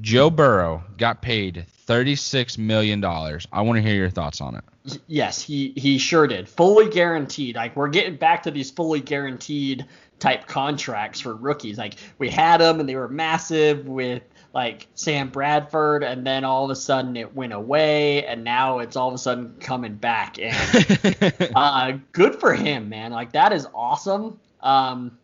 Joe 0.00 0.30
Burrow 0.30 0.82
got 0.96 1.22
paid 1.22 1.66
thirty-six 1.68 2.56
million 2.56 3.00
dollars. 3.00 3.46
I 3.52 3.62
want 3.62 3.76
to 3.76 3.82
hear 3.82 3.94
your 3.94 4.10
thoughts 4.10 4.40
on 4.40 4.54
it. 4.54 4.64
Yes, 5.06 5.42
he 5.42 5.72
he 5.76 5.98
sure 5.98 6.26
did. 6.26 6.48
Fully 6.48 6.88
guaranteed. 6.88 7.56
Like 7.56 7.76
we're 7.76 7.88
getting 7.88 8.16
back 8.16 8.42
to 8.44 8.50
these 8.50 8.70
fully 8.70 9.00
guaranteed 9.00 9.84
type 10.18 10.46
contracts 10.46 11.20
for 11.20 11.34
rookies. 11.34 11.78
Like 11.78 11.94
we 12.18 12.28
had 12.30 12.58
them 12.60 12.80
and 12.80 12.88
they 12.88 12.96
were 12.96 13.08
massive 13.08 13.86
with 13.86 14.22
like 14.54 14.86
Sam 14.94 15.28
Bradford, 15.28 16.02
and 16.02 16.26
then 16.26 16.44
all 16.44 16.64
of 16.64 16.70
a 16.70 16.76
sudden 16.76 17.16
it 17.16 17.34
went 17.34 17.52
away, 17.52 18.24
and 18.24 18.44
now 18.44 18.78
it's 18.78 18.96
all 18.96 19.08
of 19.08 19.14
a 19.14 19.18
sudden 19.18 19.56
coming 19.60 19.94
back. 19.94 20.38
And 20.38 21.52
uh, 21.54 21.98
good 22.12 22.40
for 22.40 22.54
him, 22.54 22.88
man. 22.88 23.12
Like 23.12 23.32
that 23.32 23.52
is 23.52 23.66
awesome. 23.74 24.40
Um, 24.60 25.18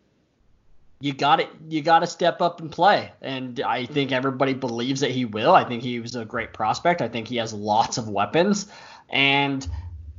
you 1.01 1.13
got 1.13 1.37
to 1.37 1.47
You 1.67 1.81
got 1.81 1.99
to 1.99 2.07
step 2.07 2.41
up 2.41 2.61
and 2.61 2.71
play, 2.71 3.11
and 3.21 3.59
I 3.61 3.85
think 3.85 4.11
everybody 4.11 4.53
believes 4.53 5.01
that 5.01 5.11
he 5.11 5.25
will. 5.25 5.53
I 5.53 5.63
think 5.63 5.83
he 5.83 5.99
was 5.99 6.15
a 6.15 6.25
great 6.25 6.53
prospect. 6.53 7.01
I 7.01 7.07
think 7.07 7.27
he 7.27 7.37
has 7.37 7.53
lots 7.53 7.97
of 7.97 8.07
weapons, 8.07 8.67
and 9.09 9.67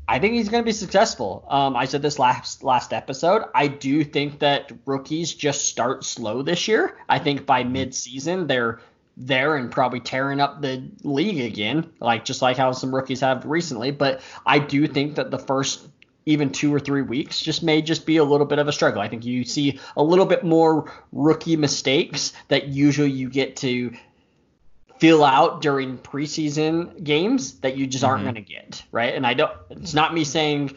I 0.09 0.19
think 0.19 0.35
he's 0.35 0.49
going 0.49 0.63
to 0.63 0.67
be 0.67 0.73
successful. 0.73 1.45
Um, 1.49 1.75
I 1.75 1.87
said 1.87 2.03
this 2.03 2.19
last 2.19 2.63
last 2.63 2.93
episode. 2.93 3.45
I 3.55 3.69
do 3.69 4.05
think 4.05 4.41
that 4.41 4.71
rookies 4.85 5.33
just 5.33 5.67
start 5.67 6.05
slow 6.05 6.43
this 6.43 6.69
year. 6.69 6.97
I 7.09 7.19
think 7.19 7.47
by 7.47 7.65
mid-season 7.65 8.47
they're 8.47 8.81
there 9.17 9.57
and 9.57 9.71
probably 9.71 10.01
tearing 10.01 10.41
up 10.41 10.61
the 10.61 10.83
league 11.03 11.41
again, 11.41 11.91
like 12.01 12.25
just 12.25 12.43
like 12.43 12.57
how 12.57 12.73
some 12.73 12.95
rookies 12.95 13.21
have 13.21 13.45
recently. 13.47 13.91
But 13.91 14.21
I 14.45 14.59
do 14.59 14.87
think 14.87 15.15
that 15.17 15.31
the 15.31 15.39
first 15.39 15.87
even 16.29 16.51
two 16.51 16.75
or 16.75 16.81
three 16.81 17.03
weeks 17.03 17.41
just 17.41 17.63
may 17.63 17.81
just 17.81 18.05
be 18.05 18.17
a 18.17 18.25
little 18.25 18.47
bit 18.47 18.59
of 18.59 18.67
a 18.69 18.73
struggle. 18.73 19.01
I 19.01 19.09
think 19.09 19.25
you 19.25 19.45
see 19.45 19.79
a 19.97 20.03
little 20.03 20.27
bit 20.27 20.43
more 20.45 20.93
rookie 21.13 21.57
mistakes 21.57 22.33
that 22.49 22.67
usually 22.69 23.11
you 23.13 23.31
get 23.31 23.57
to 23.59 23.93
fill 24.99 25.25
out 25.25 25.61
during 25.63 25.99
preseason 25.99 27.03
games 27.05 27.61
that 27.61 27.77
you 27.77 27.87
just 27.87 28.03
aren't 28.03 28.23
Mhm. 28.23 28.25
going 28.25 28.35
to 28.37 28.41
get, 28.41 28.83
right? 28.93 29.15
And 29.15 29.27
I 29.27 29.35
don't 29.35 29.53
it's 29.71 29.95
not 29.95 30.13
me 30.15 30.25
saying 30.25 30.75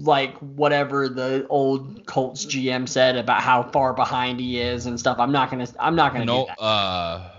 like 0.00 0.34
whatever 0.38 1.08
the 1.08 1.46
old 1.48 2.06
Colts 2.06 2.44
GM 2.44 2.88
said 2.88 3.16
about 3.16 3.40
how 3.42 3.62
far 3.64 3.92
behind 3.92 4.40
he 4.40 4.60
is 4.60 4.86
and 4.86 4.98
stuff. 5.00 5.18
I'm 5.18 5.32
not 5.32 5.50
going 5.50 5.64
to 5.66 5.72
I'm 5.78 5.96
not 5.96 6.12
going 6.12 6.26
to 6.26 6.32
no, 6.32 6.40
do 6.42 6.46
that. 6.48 6.62
uh, 6.62 7.30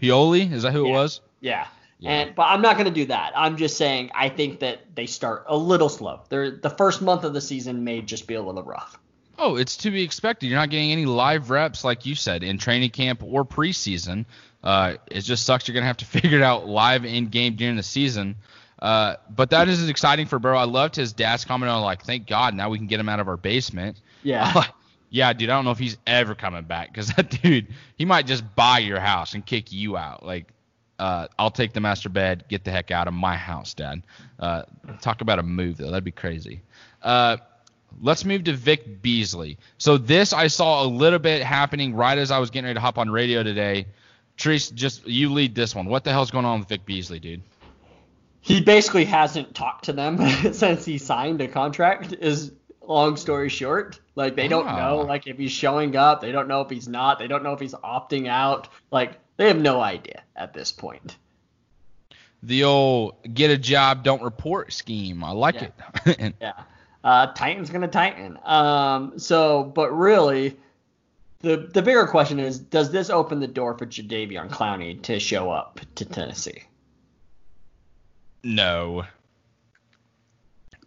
Pioli 0.00 0.52
is 0.52 0.62
that 0.62 0.72
who 0.72 0.86
it 0.86 0.90
was? 0.90 1.20
Yeah. 1.40 1.66
Yeah. 1.98 2.10
And 2.10 2.34
but 2.34 2.44
I'm 2.44 2.60
not 2.60 2.74
going 2.74 2.86
to 2.86 2.92
do 2.92 3.06
that. 3.06 3.32
I'm 3.36 3.56
just 3.56 3.76
saying 3.76 4.10
I 4.14 4.28
think 4.28 4.60
that 4.60 4.94
they 4.94 5.06
start 5.06 5.44
a 5.48 5.56
little 5.56 5.88
slow. 5.88 6.20
They're 6.28 6.50
the 6.50 6.70
first 6.70 7.00
month 7.00 7.24
of 7.24 7.32
the 7.32 7.40
season 7.40 7.84
may 7.84 8.02
just 8.02 8.26
be 8.26 8.34
a 8.34 8.42
little 8.42 8.62
rough. 8.62 8.98
Oh, 9.38 9.56
it's 9.56 9.76
to 9.78 9.90
be 9.90 10.02
expected. 10.02 10.46
You're 10.46 10.58
not 10.58 10.70
getting 10.70 10.92
any 10.92 11.06
live 11.06 11.50
reps, 11.50 11.82
like 11.82 12.06
you 12.06 12.14
said, 12.14 12.42
in 12.42 12.58
training 12.58 12.90
camp 12.90 13.22
or 13.24 13.44
preseason. 13.44 14.26
Uh, 14.62 14.94
it 15.10 15.22
just 15.22 15.44
sucks. 15.44 15.66
You're 15.66 15.74
gonna 15.74 15.86
have 15.86 15.96
to 15.98 16.04
figure 16.04 16.38
it 16.38 16.42
out 16.42 16.66
live 16.66 17.04
in 17.04 17.26
game 17.28 17.56
during 17.56 17.76
the 17.76 17.82
season. 17.82 18.36
Uh, 18.80 19.16
but 19.30 19.50
that 19.50 19.68
is 19.68 19.88
exciting 19.88 20.26
for 20.26 20.38
Burrow. 20.38 20.58
I 20.58 20.64
loved 20.64 20.94
his 20.94 21.12
dad's 21.12 21.44
comment 21.44 21.70
on 21.70 21.82
like, 21.82 22.02
"Thank 22.02 22.26
God, 22.26 22.54
now 22.54 22.68
we 22.68 22.78
can 22.78 22.86
get 22.86 23.00
him 23.00 23.08
out 23.08 23.20
of 23.20 23.28
our 23.28 23.36
basement." 23.36 24.00
Yeah. 24.22 24.64
yeah, 25.14 25.32
dude. 25.32 25.48
I 25.48 25.54
don't 25.54 25.64
know 25.64 25.70
if 25.70 25.78
he's 25.78 25.96
ever 26.08 26.34
coming 26.34 26.64
back 26.64 26.92
because 26.92 27.06
that 27.14 27.30
dude, 27.30 27.68
he 27.96 28.04
might 28.04 28.26
just 28.26 28.42
buy 28.56 28.80
your 28.80 28.98
house 28.98 29.34
and 29.34 29.46
kick 29.46 29.70
you 29.70 29.96
out. 29.96 30.26
Like, 30.26 30.48
uh, 30.98 31.28
I'll 31.38 31.52
take 31.52 31.72
the 31.72 31.80
master 31.80 32.08
bed. 32.08 32.44
Get 32.48 32.64
the 32.64 32.72
heck 32.72 32.90
out 32.90 33.06
of 33.06 33.14
my 33.14 33.36
house, 33.36 33.74
Dad. 33.74 34.02
Uh, 34.40 34.62
talk 35.00 35.20
about 35.20 35.38
a 35.38 35.44
move 35.44 35.76
though. 35.76 35.90
That'd 35.90 36.02
be 36.02 36.10
crazy. 36.10 36.62
Uh, 37.00 37.36
let's 38.02 38.24
move 38.24 38.42
to 38.44 38.54
Vic 38.54 39.02
Beasley. 39.02 39.56
So 39.78 39.98
this 39.98 40.32
I 40.32 40.48
saw 40.48 40.84
a 40.84 40.88
little 40.88 41.20
bit 41.20 41.44
happening 41.44 41.94
right 41.94 42.18
as 42.18 42.32
I 42.32 42.40
was 42.40 42.50
getting 42.50 42.64
ready 42.64 42.74
to 42.74 42.80
hop 42.80 42.98
on 42.98 43.08
radio 43.08 43.44
today. 43.44 43.86
Trees, 44.36 44.68
just 44.70 45.06
you 45.06 45.32
lead 45.32 45.54
this 45.54 45.76
one. 45.76 45.86
What 45.86 46.02
the 46.02 46.10
hell's 46.10 46.32
going 46.32 46.44
on 46.44 46.58
with 46.58 46.68
Vic 46.68 46.84
Beasley, 46.84 47.20
dude? 47.20 47.42
he 48.44 48.60
basically 48.60 49.06
hasn't 49.06 49.54
talked 49.54 49.86
to 49.86 49.92
them 49.94 50.18
since 50.52 50.84
he 50.84 50.98
signed 50.98 51.40
a 51.40 51.48
contract 51.48 52.12
is 52.20 52.52
long 52.88 53.16
story 53.16 53.48
short 53.48 54.00
like 54.14 54.36
they 54.36 54.48
don't 54.48 54.66
Ah. 54.68 54.76
know 54.78 54.96
like 55.02 55.26
if 55.26 55.36
he's 55.38 55.52
showing 55.52 55.96
up 55.96 56.20
they 56.20 56.32
don't 56.32 56.48
know 56.48 56.60
if 56.60 56.70
he's 56.70 56.88
not 56.88 57.18
they 57.18 57.26
don't 57.26 57.42
know 57.42 57.52
if 57.52 57.60
he's 57.60 57.74
opting 57.74 58.28
out 58.28 58.68
like 58.90 59.18
they 59.36 59.48
have 59.48 59.58
no 59.60 59.80
idea 59.80 60.22
at 60.36 60.52
this 60.54 60.70
point 60.72 61.16
The 62.42 62.64
old 62.64 63.14
get 63.34 63.50
a 63.50 63.56
job, 63.56 64.04
don't 64.04 64.22
report 64.22 64.72
scheme. 64.72 65.24
I 65.24 65.30
like 65.32 65.54
Yeah. 65.54 65.68
it. 66.06 66.34
Yeah 66.40 66.52
uh 67.02 67.26
titan's 67.34 67.68
gonna 67.68 67.86
tighten 67.88 68.38
um 68.44 69.18
so 69.18 69.62
but 69.64 69.90
really 69.90 70.56
the 71.40 71.68
the 71.74 71.82
bigger 71.82 72.06
question 72.06 72.38
is 72.40 72.58
does 72.58 72.90
this 72.90 73.10
open 73.10 73.40
the 73.40 73.46
door 73.46 73.76
for 73.76 73.84
Jadeveon 73.84 74.48
Clowney 74.48 75.02
to 75.02 75.20
show 75.20 75.50
up 75.50 75.80
to 75.96 76.04
Tennessee 76.06 76.62
No. 78.42 79.04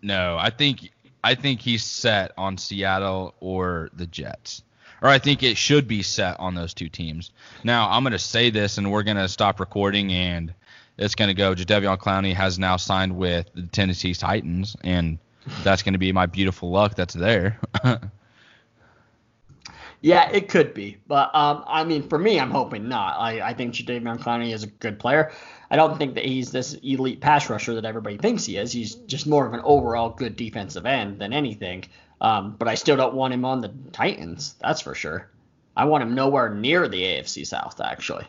No, 0.01 0.37
I 0.39 0.49
think 0.51 0.91
I 1.27 1.35
think 1.35 1.59
he's 1.59 1.83
set 1.83 2.31
on 2.37 2.57
Seattle 2.57 3.35
or 3.41 3.89
the 3.93 4.07
Jets. 4.07 4.63
Or 5.01 5.09
I 5.09 5.19
think 5.19 5.43
it 5.43 5.57
should 5.57 5.85
be 5.85 6.01
set 6.01 6.39
on 6.39 6.55
those 6.55 6.73
two 6.73 6.87
teams. 6.87 7.31
Now, 7.65 7.89
I'm 7.89 8.03
to 8.13 8.19
say 8.19 8.49
this 8.49 8.77
and 8.77 8.89
we're 8.89 9.03
to 9.17 9.27
stop 9.27 9.59
recording 9.59 10.13
and 10.13 10.53
it's 10.97 11.15
to 11.27 11.33
go 11.33 11.53
Jadeveon 11.53 11.97
Clowney 11.97 12.33
has 12.33 12.57
now 12.57 12.77
signed 12.77 13.17
with 13.17 13.51
the 13.53 13.63
Tennessee 13.63 14.13
Titans 14.13 14.77
and 14.85 15.19
that's 15.63 15.83
to 15.95 15.99
be 15.99 16.13
my 16.13 16.27
beautiful 16.27 16.71
luck 16.71 16.95
that's 16.95 17.13
there. 17.13 17.59
Yeah, 20.01 20.29
it 20.29 20.47
could 20.47 20.73
be, 20.75 20.97
but 21.07 21.33
um, 21.33 21.63
I 21.65 21.83
mean, 21.83 22.07
for 22.07 22.19
me, 22.19 22.39
I'm 22.39 22.51
hoping 22.51 22.87
not. 22.87 23.17
I, 23.17 23.41
I 23.41 23.53
think 23.53 23.73
Jadeveon 23.73 24.19
Clowney 24.19 24.53
is 24.53 24.63
a 24.63 24.67
good 24.67 24.99
player. 24.99 25.31
I 25.71 25.75
don't 25.75 25.97
think 25.97 26.15
that 26.15 26.25
he's 26.25 26.51
this 26.51 26.75
elite 26.75 27.19
pass 27.19 27.49
rusher 27.49 27.73
that 27.75 27.83
everybody 27.85 28.17
thinks 28.17 28.45
he 28.45 28.57
is. 28.57 28.71
He's 28.71 28.93
just 28.95 29.25
more 29.25 29.45
of 29.47 29.53
an 29.53 29.61
overall 29.63 30.09
good 30.09 30.35
defensive 30.35 30.85
end 30.85 31.19
than 31.19 31.33
anything. 31.33 31.85
Um, 32.21 32.55
but 32.57 32.67
I 32.67 32.75
still 32.75 32.95
don't 32.95 33.15
want 33.15 33.33
him 33.33 33.43
on 33.43 33.61
the 33.61 33.71
Titans. 33.91 34.55
That's 34.61 34.81
for 34.81 34.95
sure. 34.95 35.29
I 35.75 35.85
want 35.85 36.03
him 36.03 36.15
nowhere 36.15 36.49
near 36.53 36.87
the 36.87 37.01
AFC 37.01 37.45
South, 37.45 37.81
actually. 37.81 38.25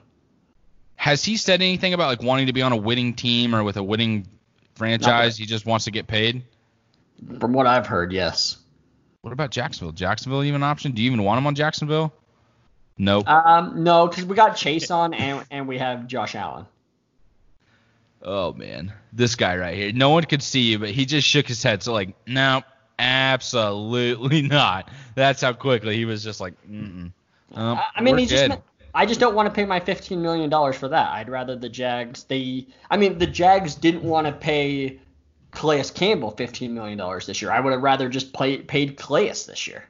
has 0.96 1.24
he 1.24 1.36
said 1.36 1.62
anything 1.62 1.94
about 1.94 2.08
like 2.08 2.22
wanting 2.22 2.46
to 2.48 2.52
be 2.52 2.62
on 2.62 2.72
a 2.72 2.76
winning 2.76 3.14
team 3.14 3.54
or 3.54 3.62
with 3.62 3.76
a 3.76 3.82
winning 3.82 4.26
franchise? 4.74 5.36
He 5.36 5.46
just 5.46 5.64
wants 5.64 5.84
to 5.84 5.90
get 5.90 6.06
paid? 6.06 6.42
From 7.40 7.52
what 7.52 7.66
I've 7.66 7.86
heard, 7.86 8.12
yes. 8.12 8.58
What 9.22 9.32
about 9.32 9.50
Jacksonville? 9.50 9.92
Jacksonville 9.92 10.44
even 10.44 10.62
an 10.62 10.68
option? 10.68 10.92
Do 10.92 11.02
you 11.02 11.10
even 11.10 11.24
want 11.24 11.38
him 11.38 11.46
on 11.46 11.54
Jacksonville? 11.54 12.12
Nope. 12.98 13.28
Um, 13.28 13.84
no, 13.84 14.08
because 14.08 14.24
we 14.24 14.34
got 14.34 14.56
Chase 14.56 14.90
on 14.90 15.14
and 15.14 15.44
and 15.50 15.68
we 15.68 15.78
have 15.78 16.06
Josh 16.06 16.34
Allen. 16.34 16.66
Oh 18.22 18.52
man, 18.52 18.92
this 19.12 19.36
guy 19.36 19.56
right 19.56 19.76
here. 19.76 19.92
No 19.92 20.10
one 20.10 20.24
could 20.24 20.42
see 20.42 20.62
you, 20.62 20.78
but 20.78 20.90
he 20.90 21.06
just 21.06 21.26
shook 21.26 21.46
his 21.46 21.62
head. 21.62 21.82
So 21.82 21.92
like, 21.92 22.14
no, 22.26 22.62
absolutely 22.98 24.42
not. 24.48 24.90
That's 25.14 25.40
how 25.40 25.52
quickly 25.52 25.96
he 25.96 26.04
was 26.04 26.24
just 26.24 26.40
like, 26.40 26.54
mm. 26.68 27.12
Um, 27.54 27.80
I 27.94 28.00
mean, 28.02 28.18
he 28.18 28.26
just. 28.26 28.58
I 28.94 29.06
just 29.06 29.20
don't 29.20 29.34
want 29.34 29.46
to 29.46 29.54
pay 29.54 29.64
my 29.64 29.78
fifteen 29.78 30.20
million 30.20 30.50
dollars 30.50 30.76
for 30.76 30.88
that. 30.88 31.12
I'd 31.12 31.28
rather 31.28 31.54
the 31.54 31.68
Jags. 31.68 32.24
They. 32.24 32.66
I 32.90 32.96
mean, 32.96 33.18
the 33.18 33.26
Jags 33.26 33.74
didn't 33.74 34.02
want 34.02 34.26
to 34.26 34.32
pay 34.32 34.98
Calais 35.52 35.84
Campbell 35.94 36.30
fifteen 36.30 36.74
million 36.74 36.98
dollars 36.98 37.26
this 37.26 37.42
year. 37.42 37.50
I 37.50 37.60
would 37.60 37.72
have 37.72 37.82
rather 37.82 38.08
just 38.08 38.32
play, 38.32 38.58
paid 38.58 38.96
Calais 38.96 39.32
this 39.46 39.66
year. 39.66 39.84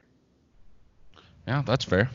Yeah, 1.47 1.63
that's 1.65 1.85
fair. 1.85 2.09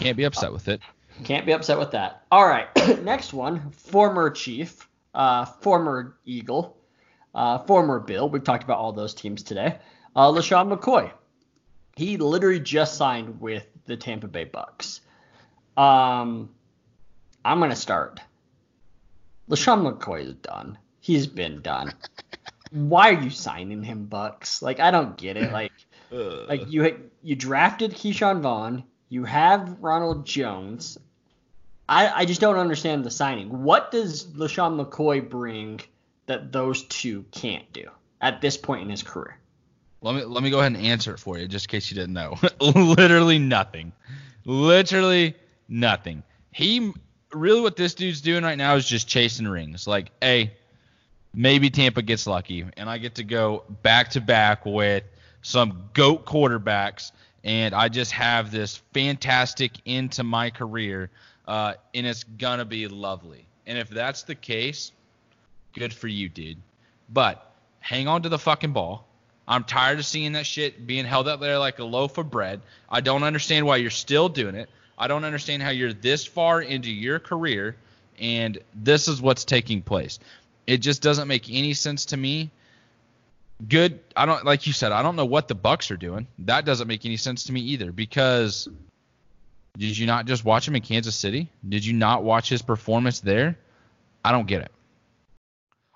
Can't 0.00 0.16
be 0.16 0.24
upset 0.24 0.52
with 0.52 0.68
it. 0.68 0.80
Can't 1.24 1.44
be 1.44 1.52
upset 1.52 1.78
with 1.78 1.90
that. 1.92 2.24
All 2.30 2.46
right, 2.46 2.68
next 3.02 3.32
one. 3.32 3.70
Former 3.72 4.30
Chief, 4.30 4.88
uh, 5.14 5.44
former 5.44 6.16
Eagle, 6.24 6.76
uh, 7.34 7.58
former 7.58 7.98
Bill. 7.98 8.28
We've 8.28 8.44
talked 8.44 8.64
about 8.64 8.78
all 8.78 8.92
those 8.92 9.14
teams 9.14 9.42
today. 9.42 9.78
Uh, 10.14 10.30
LeSean 10.30 10.72
McCoy. 10.72 11.10
He 11.96 12.16
literally 12.16 12.60
just 12.60 12.96
signed 12.96 13.40
with 13.40 13.66
the 13.86 13.96
Tampa 13.96 14.28
Bay 14.28 14.44
Bucks. 14.44 15.00
Um, 15.76 16.50
I'm 17.44 17.58
gonna 17.60 17.76
start. 17.76 18.20
LeSean 19.50 19.98
McCoy 19.98 20.26
is 20.28 20.34
done. 20.34 20.78
He's 21.08 21.26
been 21.26 21.62
done. 21.62 21.94
Why 22.70 23.08
are 23.08 23.22
you 23.22 23.30
signing 23.30 23.82
him, 23.82 24.04
Bucks? 24.04 24.60
Like 24.60 24.78
I 24.78 24.90
don't 24.90 25.16
get 25.16 25.38
it. 25.38 25.50
Like, 25.50 25.72
like 26.10 26.70
you 26.70 27.10
you 27.22 27.34
drafted 27.34 27.92
Ke'Shawn 27.92 28.42
Vaughn. 28.42 28.84
You 29.08 29.24
have 29.24 29.78
Ronald 29.80 30.26
Jones. 30.26 30.98
I, 31.88 32.12
I 32.14 32.24
just 32.26 32.42
don't 32.42 32.58
understand 32.58 33.04
the 33.04 33.10
signing. 33.10 33.62
What 33.62 33.90
does 33.90 34.26
LeSean 34.26 34.84
McCoy 34.84 35.26
bring 35.26 35.80
that 36.26 36.52
those 36.52 36.82
two 36.82 37.24
can't 37.30 37.72
do 37.72 37.88
at 38.20 38.42
this 38.42 38.58
point 38.58 38.82
in 38.82 38.90
his 38.90 39.02
career? 39.02 39.38
Let 40.02 40.14
me 40.14 40.24
let 40.24 40.42
me 40.42 40.50
go 40.50 40.58
ahead 40.60 40.74
and 40.74 40.84
answer 40.84 41.14
it 41.14 41.20
for 41.20 41.38
you, 41.38 41.48
just 41.48 41.64
in 41.64 41.70
case 41.70 41.90
you 41.90 41.94
didn't 41.94 42.12
know. 42.12 42.38
Literally 42.60 43.38
nothing. 43.38 43.94
Literally 44.44 45.36
nothing. 45.70 46.22
He 46.50 46.92
really 47.32 47.62
what 47.62 47.76
this 47.76 47.94
dude's 47.94 48.20
doing 48.20 48.44
right 48.44 48.58
now 48.58 48.74
is 48.74 48.86
just 48.86 49.08
chasing 49.08 49.48
rings. 49.48 49.86
Like, 49.86 50.10
hey, 50.20 50.52
maybe 51.34 51.70
Tampa 51.70 52.02
gets 52.02 52.26
lucky, 52.26 52.64
and 52.76 52.88
I 52.88 52.98
get 52.98 53.16
to 53.16 53.24
go 53.24 53.64
back 53.82 54.10
to 54.10 54.20
back 54.20 54.66
with 54.66 55.04
some 55.42 55.88
goat 55.92 56.26
quarterbacks, 56.26 57.12
and 57.44 57.74
I 57.74 57.88
just 57.88 58.12
have 58.12 58.50
this 58.50 58.76
fantastic 58.92 59.72
into 59.84 60.24
my 60.24 60.50
career 60.50 61.10
uh, 61.48 61.74
and 61.94 62.06
it's 62.06 62.24
gonna 62.24 62.66
be 62.66 62.86
lovely. 62.86 63.46
And 63.66 63.78
if 63.78 63.88
that's 63.88 64.22
the 64.22 64.34
case, 64.34 64.92
good 65.72 65.94
for 65.94 66.06
you, 66.06 66.28
dude. 66.28 66.58
But 67.08 67.50
hang 67.80 68.06
on 68.06 68.22
to 68.22 68.28
the 68.28 68.38
fucking 68.38 68.74
ball. 68.74 69.06
I'm 69.48 69.64
tired 69.64 69.98
of 69.98 70.04
seeing 70.04 70.32
that 70.32 70.44
shit 70.44 70.86
being 70.86 71.06
held 71.06 71.26
up 71.26 71.40
there 71.40 71.58
like 71.58 71.78
a 71.78 71.84
loaf 71.84 72.18
of 72.18 72.30
bread. 72.30 72.60
I 72.90 73.00
don't 73.00 73.22
understand 73.22 73.64
why 73.64 73.76
you're 73.76 73.90
still 73.90 74.28
doing 74.28 74.54
it. 74.54 74.68
I 74.98 75.08
don't 75.08 75.24
understand 75.24 75.62
how 75.62 75.70
you're 75.70 75.94
this 75.94 76.26
far 76.26 76.60
into 76.60 76.90
your 76.90 77.18
career 77.18 77.76
and 78.20 78.58
this 78.74 79.08
is 79.08 79.22
what's 79.22 79.46
taking 79.46 79.80
place. 79.80 80.18
It 80.68 80.82
just 80.82 81.00
doesn't 81.00 81.28
make 81.28 81.48
any 81.50 81.72
sense 81.72 82.04
to 82.06 82.16
me. 82.18 82.50
Good. 83.66 84.00
I 84.14 84.26
don't 84.26 84.44
like 84.44 84.66
you 84.66 84.74
said. 84.74 84.92
I 84.92 85.02
don't 85.02 85.16
know 85.16 85.24
what 85.24 85.48
the 85.48 85.54
Bucks 85.54 85.90
are 85.90 85.96
doing. 85.96 86.26
That 86.40 86.66
doesn't 86.66 86.86
make 86.86 87.06
any 87.06 87.16
sense 87.16 87.44
to 87.44 87.52
me 87.52 87.62
either 87.62 87.90
because 87.90 88.68
did 89.78 89.96
you 89.96 90.06
not 90.06 90.26
just 90.26 90.44
watch 90.44 90.68
him 90.68 90.76
in 90.76 90.82
Kansas 90.82 91.16
City? 91.16 91.48
Did 91.66 91.86
you 91.86 91.94
not 91.94 92.22
watch 92.22 92.50
his 92.50 92.60
performance 92.60 93.20
there? 93.20 93.56
I 94.22 94.30
don't 94.30 94.46
get 94.46 94.60
it. 94.60 94.70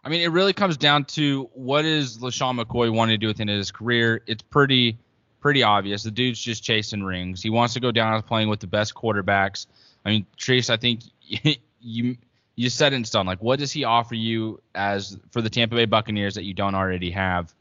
I 0.02 0.08
mean, 0.08 0.22
it 0.22 0.28
really 0.28 0.54
comes 0.54 0.78
down 0.78 1.04
to 1.16 1.50
what 1.52 1.84
is 1.84 2.16
LeSean 2.16 2.58
McCoy 2.58 2.90
wanting 2.90 3.20
to 3.20 3.26
do 3.26 3.28
of 3.28 3.36
his 3.36 3.70
career. 3.70 4.22
It's 4.26 4.42
pretty 4.42 4.96
pretty 5.40 5.62
obvious. 5.62 6.02
The 6.02 6.10
dude's 6.10 6.40
just 6.40 6.64
chasing 6.64 7.02
rings. 7.04 7.42
He 7.42 7.50
wants 7.50 7.74
to 7.74 7.80
go 7.80 7.92
down 7.92 8.14
as 8.14 8.22
playing 8.22 8.48
with 8.48 8.60
the 8.60 8.68
best 8.68 8.94
quarterbacks. 8.94 9.66
I 10.02 10.10
mean, 10.10 10.26
Trace, 10.38 10.70
I 10.70 10.78
think 10.78 11.02
you 11.80 12.16
you 12.54 12.68
said 12.68 12.92
it 12.92 12.96
in 12.96 13.04
stone. 13.04 13.26
Like, 13.26 13.42
what 13.42 13.58
does 13.58 13.72
he 13.72 13.84
offer 13.84 14.14
you 14.14 14.60
as 14.74 15.18
for 15.30 15.40
the 15.40 15.50
Tampa 15.50 15.76
Bay 15.76 15.86
Buccaneers 15.86 16.34
that 16.34 16.44
you 16.44 16.54
don't 16.54 16.74
already 16.74 17.10
have? 17.10 17.52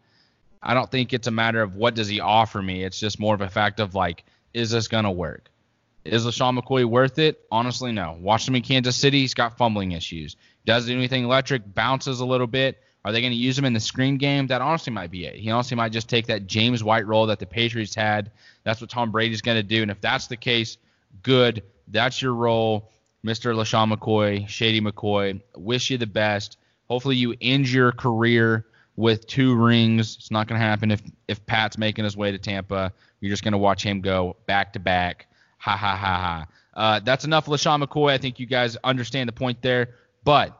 I 0.61 0.73
don't 0.73 0.89
think 0.91 1.13
it's 1.13 1.27
a 1.27 1.31
matter 1.31 1.61
of 1.61 1.75
what 1.75 1.95
does 1.95 2.07
he 2.07 2.19
offer 2.19 2.61
me. 2.61 2.83
It's 2.83 2.99
just 2.99 3.19
more 3.19 3.33
of 3.33 3.41
a 3.41 3.49
fact 3.49 3.79
of 3.79 3.95
like, 3.95 4.23
is 4.53 4.69
this 4.69 4.87
gonna 4.87 5.11
work? 5.11 5.49
Is 6.03 6.25
LeSean 6.25 6.59
McCoy 6.59 6.85
worth 6.85 7.19
it? 7.19 7.45
Honestly, 7.51 7.91
no. 7.91 8.17
Watched 8.19 8.47
him 8.47 8.55
in 8.55 8.63
Kansas 8.63 8.95
City. 8.95 9.21
He's 9.21 9.33
got 9.33 9.57
fumbling 9.57 9.91
issues. 9.91 10.35
Does 10.65 10.89
anything 10.89 11.23
electric, 11.23 11.73
bounces 11.73 12.19
a 12.19 12.25
little 12.25 12.47
bit. 12.47 12.81
Are 13.03 13.11
they 13.11 13.21
going 13.21 13.33
to 13.33 13.37
use 13.37 13.57
him 13.57 13.65
in 13.65 13.73
the 13.73 13.79
screen 13.79 14.17
game? 14.17 14.47
That 14.47 14.61
honestly 14.61 14.93
might 14.93 15.09
be 15.09 15.25
it. 15.25 15.35
He 15.35 15.49
honestly 15.49 15.75
might 15.75 15.91
just 15.91 16.07
take 16.07 16.27
that 16.27 16.45
James 16.45 16.83
White 16.83 17.07
role 17.07 17.27
that 17.27 17.39
the 17.39 17.47
Patriots 17.47 17.95
had. 17.95 18.31
That's 18.63 18.79
what 18.79 18.91
Tom 18.91 19.11
Brady's 19.11 19.41
going 19.41 19.57
to 19.57 19.63
do. 19.63 19.81
And 19.81 19.89
if 19.89 20.01
that's 20.01 20.27
the 20.27 20.37
case, 20.37 20.77
good. 21.23 21.63
That's 21.87 22.21
your 22.21 22.33
role, 22.33 22.91
Mr. 23.25 23.53
LeSean 23.55 23.93
McCoy, 23.93 24.47
Shady 24.47 24.81
McCoy. 24.81 25.41
Wish 25.55 25.89
you 25.89 25.97
the 25.97 26.07
best. 26.07 26.57
Hopefully 26.89 27.15
you 27.15 27.35
end 27.41 27.69
your 27.69 27.91
career 27.91 28.65
with 28.95 29.27
two 29.27 29.55
rings. 29.55 30.15
It's 30.17 30.31
not 30.31 30.47
going 30.47 30.59
to 30.59 30.65
happen 30.65 30.91
if 30.91 31.01
if 31.27 31.45
Pat's 31.45 31.77
making 31.77 32.03
his 32.03 32.17
way 32.17 32.31
to 32.31 32.37
Tampa. 32.37 32.91
You're 33.19 33.29
just 33.29 33.43
going 33.43 33.53
to 33.53 33.57
watch 33.57 33.83
him 33.83 34.01
go 34.01 34.35
back 34.47 34.73
to 34.73 34.79
back 34.79 35.27
Ha 35.61 35.77
ha 35.77 35.95
ha 35.95 36.17
ha. 36.17 36.45
Uh, 36.73 36.99
that's 37.01 37.23
enough, 37.23 37.45
LeSean 37.45 37.83
McCoy. 37.83 38.11
I 38.11 38.17
think 38.17 38.39
you 38.39 38.47
guys 38.47 38.77
understand 38.83 39.27
the 39.27 39.33
point 39.33 39.61
there. 39.61 39.89
But 40.23 40.59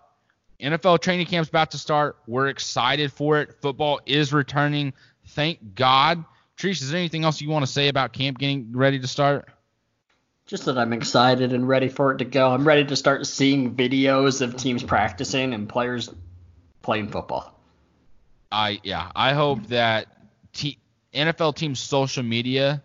NFL 0.62 1.02
training 1.02 1.26
camp's 1.26 1.50
about 1.50 1.72
to 1.72 1.80
start. 1.80 2.18
We're 2.28 2.50
excited 2.50 3.12
for 3.12 3.40
it. 3.40 3.56
Football 3.62 4.00
is 4.06 4.32
returning. 4.32 4.94
Thank 5.30 5.74
God. 5.74 6.24
Trish, 6.56 6.84
is 6.84 6.92
there 6.92 7.00
anything 7.00 7.24
else 7.24 7.42
you 7.42 7.50
want 7.50 7.66
to 7.66 7.72
say 7.72 7.88
about 7.88 8.14
camp 8.14 8.38
getting 8.38 8.74
ready 8.74 9.00
to 9.00 9.08
start? 9.08 9.50
Just 10.52 10.66
that 10.66 10.78
I'm 10.78 10.92
excited 10.92 11.54
and 11.54 11.66
ready 11.66 11.88
for 11.88 12.12
it 12.12 12.18
to 12.18 12.26
go. 12.26 12.52
I'm 12.52 12.68
ready 12.68 12.84
to 12.84 12.98
start 12.98 13.26
seeing 13.26 13.74
videos 13.74 14.42
of 14.42 14.58
teams 14.58 14.84
practicing 14.84 15.54
and 15.54 15.70
players 15.70 16.10
playing 16.82 17.08
football. 17.08 17.58
I 18.52 18.82
yeah, 18.84 19.10
I 19.16 19.32
hope 19.32 19.68
that 19.68 20.08
t- 20.52 20.78
NFL 21.14 21.56
teams' 21.56 21.80
social 21.80 22.24
media 22.24 22.84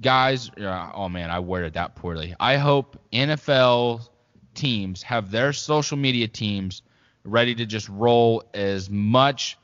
guys, 0.00 0.50
oh 0.58 1.10
man, 1.10 1.30
I 1.30 1.40
worded 1.40 1.74
that 1.74 1.94
poorly. 1.94 2.34
I 2.40 2.56
hope 2.56 2.96
NFL 3.12 4.08
teams 4.54 5.02
have 5.02 5.30
their 5.30 5.52
social 5.52 5.98
media 5.98 6.26
teams 6.26 6.80
ready 7.22 7.54
to 7.54 7.66
just 7.66 7.90
roll 7.90 8.44
as 8.54 8.88
much, 8.88 9.58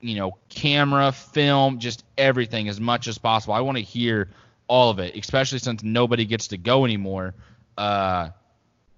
you 0.00 0.14
know, 0.14 0.38
camera, 0.48 1.12
film, 1.12 1.80
just 1.80 2.02
everything 2.16 2.70
as 2.70 2.80
much 2.80 3.08
as 3.08 3.18
possible. 3.18 3.52
I 3.52 3.60
want 3.60 3.76
to 3.76 3.84
hear 3.84 4.30
all 4.72 4.88
of 4.88 4.98
it, 4.98 5.14
especially 5.14 5.58
since 5.58 5.82
nobody 5.82 6.24
gets 6.24 6.48
to 6.48 6.56
go 6.56 6.86
anymore. 6.86 7.34
Uh, 7.76 8.30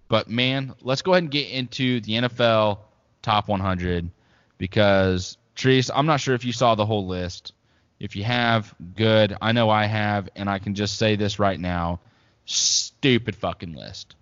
but 0.06 0.30
man, 0.30 0.72
let's 0.82 1.02
go 1.02 1.14
ahead 1.14 1.24
and 1.24 1.32
get 1.32 1.50
into 1.50 2.00
the 2.02 2.12
NFL 2.12 2.78
top 3.22 3.48
100 3.48 4.08
because 4.56 5.36
Trees, 5.56 5.90
I'm 5.92 6.06
not 6.06 6.20
sure 6.20 6.36
if 6.36 6.44
you 6.44 6.52
saw 6.52 6.76
the 6.76 6.86
whole 6.86 7.08
list. 7.08 7.54
If 7.98 8.14
you 8.14 8.22
have, 8.22 8.72
good. 8.94 9.36
I 9.42 9.50
know 9.50 9.68
I 9.68 9.86
have, 9.86 10.28
and 10.36 10.48
I 10.48 10.60
can 10.60 10.76
just 10.76 10.96
say 10.96 11.16
this 11.16 11.40
right 11.40 11.58
now. 11.58 11.98
Stupid 12.44 13.34
fucking 13.34 13.74
list. 13.74 14.14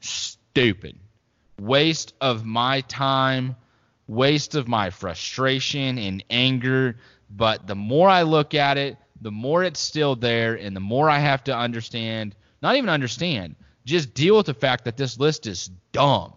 Stupid. 0.00 0.98
Waste 1.60 2.14
of 2.22 2.46
my 2.46 2.80
time, 2.82 3.54
waste 4.08 4.54
of 4.54 4.66
my 4.66 4.88
frustration 4.88 5.98
and 5.98 6.24
anger. 6.30 6.96
But 7.28 7.66
the 7.66 7.74
more 7.74 8.08
I 8.08 8.22
look 8.22 8.54
at 8.54 8.78
it, 8.78 8.96
the 9.20 9.30
more 9.30 9.62
it's 9.62 9.80
still 9.80 10.16
there, 10.16 10.54
and 10.54 10.74
the 10.74 10.80
more 10.80 11.10
I 11.10 11.18
have 11.18 11.44
to 11.44 11.56
understand, 11.56 12.34
not 12.62 12.76
even 12.76 12.88
understand, 12.88 13.56
just 13.84 14.14
deal 14.14 14.36
with 14.36 14.46
the 14.46 14.54
fact 14.54 14.84
that 14.84 14.96
this 14.96 15.18
list 15.18 15.46
is 15.46 15.70
dumb. 15.92 16.32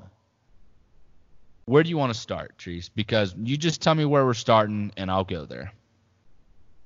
Where 1.65 1.83
do 1.83 1.89
you 1.89 1.97
want 1.97 2.13
to 2.13 2.19
start, 2.19 2.57
Trees? 2.57 2.89
Because 2.89 3.35
you 3.41 3.55
just 3.57 3.81
tell 3.81 3.95
me 3.95 4.05
where 4.05 4.25
we're 4.25 4.33
starting, 4.33 4.91
and 4.97 5.09
I'll 5.09 5.23
go 5.23 5.45
there. 5.45 5.71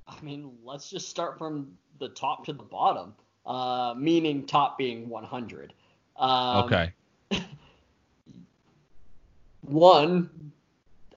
I 0.06 0.20
mean, 0.22 0.52
let's 0.64 0.88
just 0.88 1.08
start 1.08 1.38
from 1.38 1.76
the 1.98 2.08
top 2.10 2.44
to 2.46 2.52
the 2.52 2.62
bottom, 2.62 3.14
uh, 3.44 3.94
meaning 3.96 4.46
top 4.46 4.78
being 4.78 5.08
100. 5.08 5.72
Um, 6.16 6.64
okay. 6.64 6.92
one, 9.62 10.52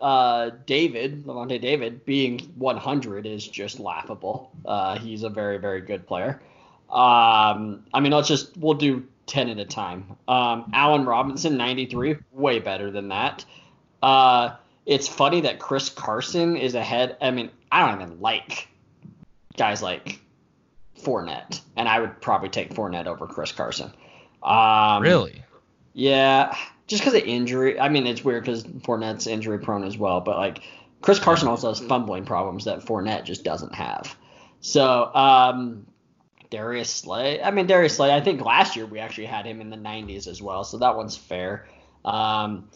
uh, 0.01 0.51
David, 0.65 1.25
Lavonte 1.25 1.61
David, 1.61 2.05
being 2.05 2.39
100 2.55 3.25
is 3.25 3.47
just 3.47 3.79
laughable. 3.79 4.51
Uh, 4.65 4.97
he's 4.97 5.23
a 5.23 5.29
very, 5.29 5.57
very 5.57 5.81
good 5.81 6.07
player. 6.07 6.41
Um, 6.89 7.85
I 7.93 7.99
mean, 8.01 8.11
let's 8.11 8.27
just, 8.27 8.57
we'll 8.57 8.73
do 8.73 9.07
10 9.27 9.49
at 9.49 9.59
a 9.59 9.65
time. 9.65 10.17
Um, 10.27 10.71
Allen 10.73 11.05
Robinson, 11.05 11.55
93, 11.55 12.17
way 12.31 12.59
better 12.59 12.91
than 12.91 13.09
that. 13.09 13.45
Uh, 14.01 14.55
it's 14.85 15.07
funny 15.07 15.41
that 15.41 15.59
Chris 15.59 15.89
Carson 15.89 16.57
is 16.57 16.75
ahead. 16.75 17.15
I 17.21 17.31
mean, 17.31 17.51
I 17.71 17.85
don't 17.85 18.01
even 18.01 18.19
like 18.19 18.67
guys 19.55 19.81
like 19.81 20.19
Fournette, 20.99 21.61
and 21.75 21.87
I 21.87 21.99
would 21.99 22.19
probably 22.19 22.49
take 22.49 22.73
Fournette 22.73 23.05
over 23.05 23.27
Chris 23.27 23.51
Carson. 23.51 23.91
Um, 24.43 25.03
really? 25.03 25.43
Yeah, 25.93 26.55
just 26.91 27.03
because 27.03 27.19
of 27.19 27.27
injury. 27.27 27.79
I 27.79 27.87
mean, 27.87 28.05
it's 28.05 28.23
weird 28.23 28.43
because 28.43 28.63
Fournette's 28.63 29.25
injury 29.25 29.59
prone 29.59 29.85
as 29.85 29.97
well, 29.97 30.19
but 30.19 30.37
like 30.37 30.61
Chris 31.01 31.19
Carson 31.19 31.47
also 31.47 31.69
has 31.69 31.79
fumbling 31.79 32.25
problems 32.25 32.65
that 32.65 32.81
Fournette 32.81 33.23
just 33.23 33.45
doesn't 33.45 33.73
have. 33.73 34.13
So 34.59 35.09
um, 35.15 35.87
Darius 36.49 36.89
Slay. 36.89 37.41
I 37.41 37.51
mean, 37.51 37.65
Darius 37.65 37.95
Slay. 37.95 38.13
I 38.13 38.19
think 38.19 38.41
last 38.41 38.75
year 38.75 38.85
we 38.85 38.99
actually 38.99 39.27
had 39.27 39.45
him 39.45 39.61
in 39.61 39.69
the 39.69 39.77
90s 39.77 40.27
as 40.27 40.41
well, 40.41 40.65
so 40.65 40.79
that 40.79 40.97
one's 40.97 41.15
fair. 41.15 41.67
Um, 42.03 42.69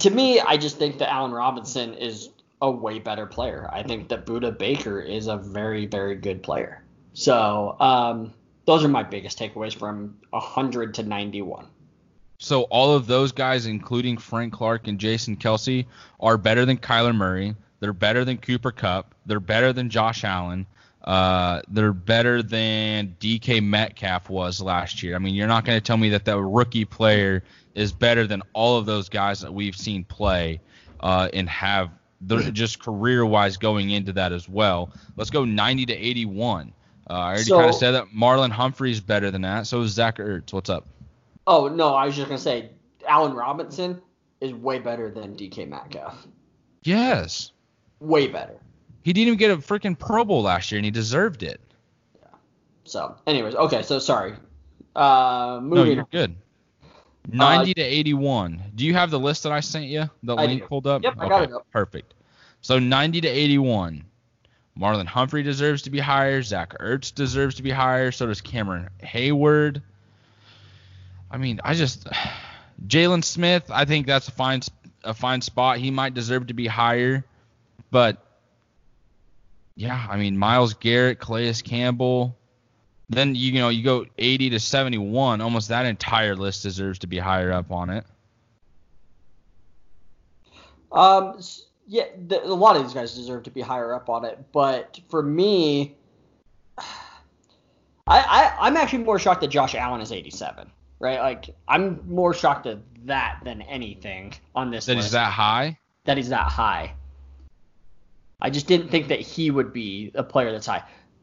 to 0.00 0.10
me, 0.10 0.38
I 0.38 0.58
just 0.58 0.76
think 0.76 0.98
that 0.98 1.10
Allen 1.10 1.32
Robinson 1.32 1.94
is 1.94 2.28
a 2.60 2.70
way 2.70 2.98
better 2.98 3.24
player. 3.24 3.68
I 3.72 3.82
think 3.84 4.10
that 4.10 4.26
Budda 4.26 4.58
Baker 4.58 5.00
is 5.00 5.28
a 5.28 5.38
very, 5.38 5.86
very 5.86 6.16
good 6.16 6.42
player. 6.42 6.84
So 7.14 7.76
um, 7.80 8.34
those 8.66 8.84
are 8.84 8.88
my 8.88 9.02
biggest 9.02 9.38
takeaways 9.38 9.74
from 9.74 10.18
100 10.30 10.94
to 10.94 11.02
91. 11.04 11.68
So 12.44 12.62
all 12.64 12.94
of 12.94 13.06
those 13.06 13.32
guys, 13.32 13.64
including 13.66 14.18
Frank 14.18 14.52
Clark 14.52 14.86
and 14.86 14.98
Jason 14.98 15.36
Kelce, 15.36 15.86
are 16.20 16.36
better 16.36 16.66
than 16.66 16.76
Kyler 16.76 17.14
Murray. 17.14 17.56
They're 17.80 17.94
better 17.94 18.24
than 18.24 18.36
Cooper 18.36 18.70
Kupp. 18.70 19.14
They're 19.24 19.40
better 19.40 19.72
than 19.72 19.88
Josh 19.88 20.24
Allen. 20.24 20.66
Uh, 21.02 21.62
they're 21.68 21.92
better 21.92 22.42
than 22.42 23.16
DK 23.18 23.62
Metcalf 23.62 24.28
was 24.28 24.60
last 24.60 25.02
year. 25.02 25.16
I 25.16 25.18
mean, 25.18 25.34
you're 25.34 25.48
not 25.48 25.64
going 25.64 25.76
to 25.78 25.80
tell 25.84 25.96
me 25.96 26.10
that 26.10 26.26
that 26.26 26.38
rookie 26.38 26.84
player 26.84 27.42
is 27.74 27.92
better 27.92 28.26
than 28.26 28.42
all 28.52 28.76
of 28.78 28.86
those 28.86 29.08
guys 29.08 29.40
that 29.40 29.52
we've 29.52 29.76
seen 29.76 30.04
play 30.04 30.60
uh, 31.00 31.28
and 31.32 31.48
have 31.48 31.90
they're 32.20 32.40
just 32.50 32.78
career 32.78 33.24
wise 33.24 33.56
going 33.56 33.90
into 33.90 34.12
that 34.12 34.32
as 34.32 34.48
well. 34.48 34.90
Let's 35.16 35.30
go 35.30 35.44
90 35.44 35.86
to 35.86 35.94
81. 35.94 36.72
Uh, 37.08 37.12
I 37.12 37.26
already 37.26 37.42
So- 37.42 37.56
kind 37.56 37.68
of 37.70 37.74
said 37.74 37.90
that 37.92 38.06
Marlon 38.14 38.50
Humphrey's 38.50 39.00
better 39.00 39.30
than 39.30 39.42
that. 39.42 39.66
So 39.66 39.80
is 39.82 39.92
Zach 39.92 40.18
Ertz. 40.18 40.52
What's 40.52 40.70
up? 40.70 40.86
Oh 41.46 41.68
no, 41.68 41.94
I 41.94 42.06
was 42.06 42.16
just 42.16 42.28
gonna 42.28 42.38
say 42.38 42.70
Allen 43.06 43.34
Robinson 43.34 44.00
is 44.40 44.52
way 44.54 44.78
better 44.78 45.10
than 45.10 45.34
DK 45.36 45.68
Metcalf. 45.68 46.26
Yes. 46.82 47.52
Way 48.00 48.28
better. 48.28 48.56
He 49.02 49.12
didn't 49.12 49.28
even 49.28 49.38
get 49.38 49.50
a 49.50 49.56
freaking 49.56 49.98
Pro 49.98 50.24
Bowl 50.24 50.42
last 50.42 50.70
year, 50.72 50.78
and 50.78 50.84
he 50.84 50.90
deserved 50.90 51.42
it. 51.42 51.60
Yeah. 52.20 52.28
So, 52.84 53.16
anyways, 53.26 53.54
okay. 53.54 53.82
So 53.82 53.98
sorry. 53.98 54.34
Uh, 54.96 55.60
No, 55.62 55.76
moving. 55.76 55.96
you're 55.96 56.06
good. 56.10 56.36
90 57.28 57.72
to 57.74 57.82
81. 57.82 58.62
Do 58.74 58.84
you 58.84 58.92
have 58.94 59.10
the 59.10 59.18
list 59.18 59.42
that 59.44 59.52
I 59.52 59.60
sent 59.60 59.86
you? 59.86 60.08
The 60.22 60.36
I 60.36 60.44
link 60.46 60.60
do. 60.62 60.68
pulled 60.68 60.86
up? 60.86 61.02
Yep, 61.02 61.14
I 61.18 61.28
got 61.28 61.42
it 61.44 61.52
up. 61.52 61.66
Perfect. 61.70 62.12
So 62.60 62.78
90 62.78 63.22
to 63.22 63.28
81. 63.28 64.04
Marlon 64.78 65.06
Humphrey 65.06 65.42
deserves 65.42 65.80
to 65.82 65.90
be 65.90 65.98
higher. 66.00 66.42
Zach 66.42 66.74
Ertz 66.80 67.14
deserves 67.14 67.54
to 67.56 67.62
be 67.62 67.70
higher. 67.70 68.10
So 68.12 68.26
does 68.26 68.40
Cameron 68.42 68.88
Heyward. 69.02 69.80
I 71.34 71.36
mean, 71.36 71.60
I 71.64 71.74
just 71.74 72.06
Jalen 72.86 73.24
Smith. 73.24 73.64
I 73.68 73.84
think 73.84 74.06
that's 74.06 74.28
a 74.28 74.30
fine 74.30 74.60
a 75.02 75.12
fine 75.12 75.40
spot. 75.40 75.78
He 75.78 75.90
might 75.90 76.14
deserve 76.14 76.46
to 76.46 76.54
be 76.54 76.68
higher, 76.68 77.24
but 77.90 78.24
yeah, 79.74 80.06
I 80.08 80.16
mean 80.16 80.38
Myles 80.38 80.74
Garrett, 80.74 81.18
Calais 81.18 81.54
Campbell. 81.54 82.36
Then 83.10 83.34
you 83.34 83.52
know 83.54 83.68
you 83.68 83.82
go 83.82 84.06
80 84.16 84.50
to 84.50 84.60
71. 84.60 85.40
Almost 85.40 85.68
that 85.68 85.86
entire 85.86 86.36
list 86.36 86.62
deserves 86.62 87.00
to 87.00 87.08
be 87.08 87.18
higher 87.18 87.52
up 87.52 87.72
on 87.72 87.90
it. 87.90 88.04
Um, 90.92 91.40
yeah, 91.88 92.04
a 92.30 92.46
lot 92.46 92.76
of 92.76 92.84
these 92.84 92.94
guys 92.94 93.12
deserve 93.12 93.42
to 93.42 93.50
be 93.50 93.60
higher 93.60 93.92
up 93.92 94.08
on 94.08 94.24
it, 94.24 94.38
but 94.52 95.00
for 95.08 95.20
me, 95.20 95.96
I, 96.78 96.84
I 98.06 98.54
I'm 98.60 98.76
actually 98.76 99.02
more 99.02 99.18
shocked 99.18 99.40
that 99.40 99.48
Josh 99.48 99.74
Allen 99.74 100.00
is 100.00 100.12
87. 100.12 100.70
Right, 101.04 101.20
like 101.20 101.54
I'm 101.68 102.00
more 102.08 102.32
shocked 102.32 102.66
at 102.66 102.78
that 103.04 103.40
than 103.44 103.60
anything 103.60 104.32
on 104.54 104.70
this 104.70 104.86
That 104.86 104.94
list. 104.94 105.08
is 105.08 105.12
that 105.12 105.30
high? 105.30 105.78
That 106.06 106.16
is 106.16 106.30
that 106.30 106.48
high. 106.50 106.94
I 108.40 108.48
just 108.48 108.66
didn't 108.66 108.88
think 108.88 109.08
that 109.08 109.20
he 109.20 109.50
would 109.50 109.70
be 109.70 110.12
a 110.14 110.22
player 110.22 110.50
that's 110.50 110.64
high. 110.66 110.82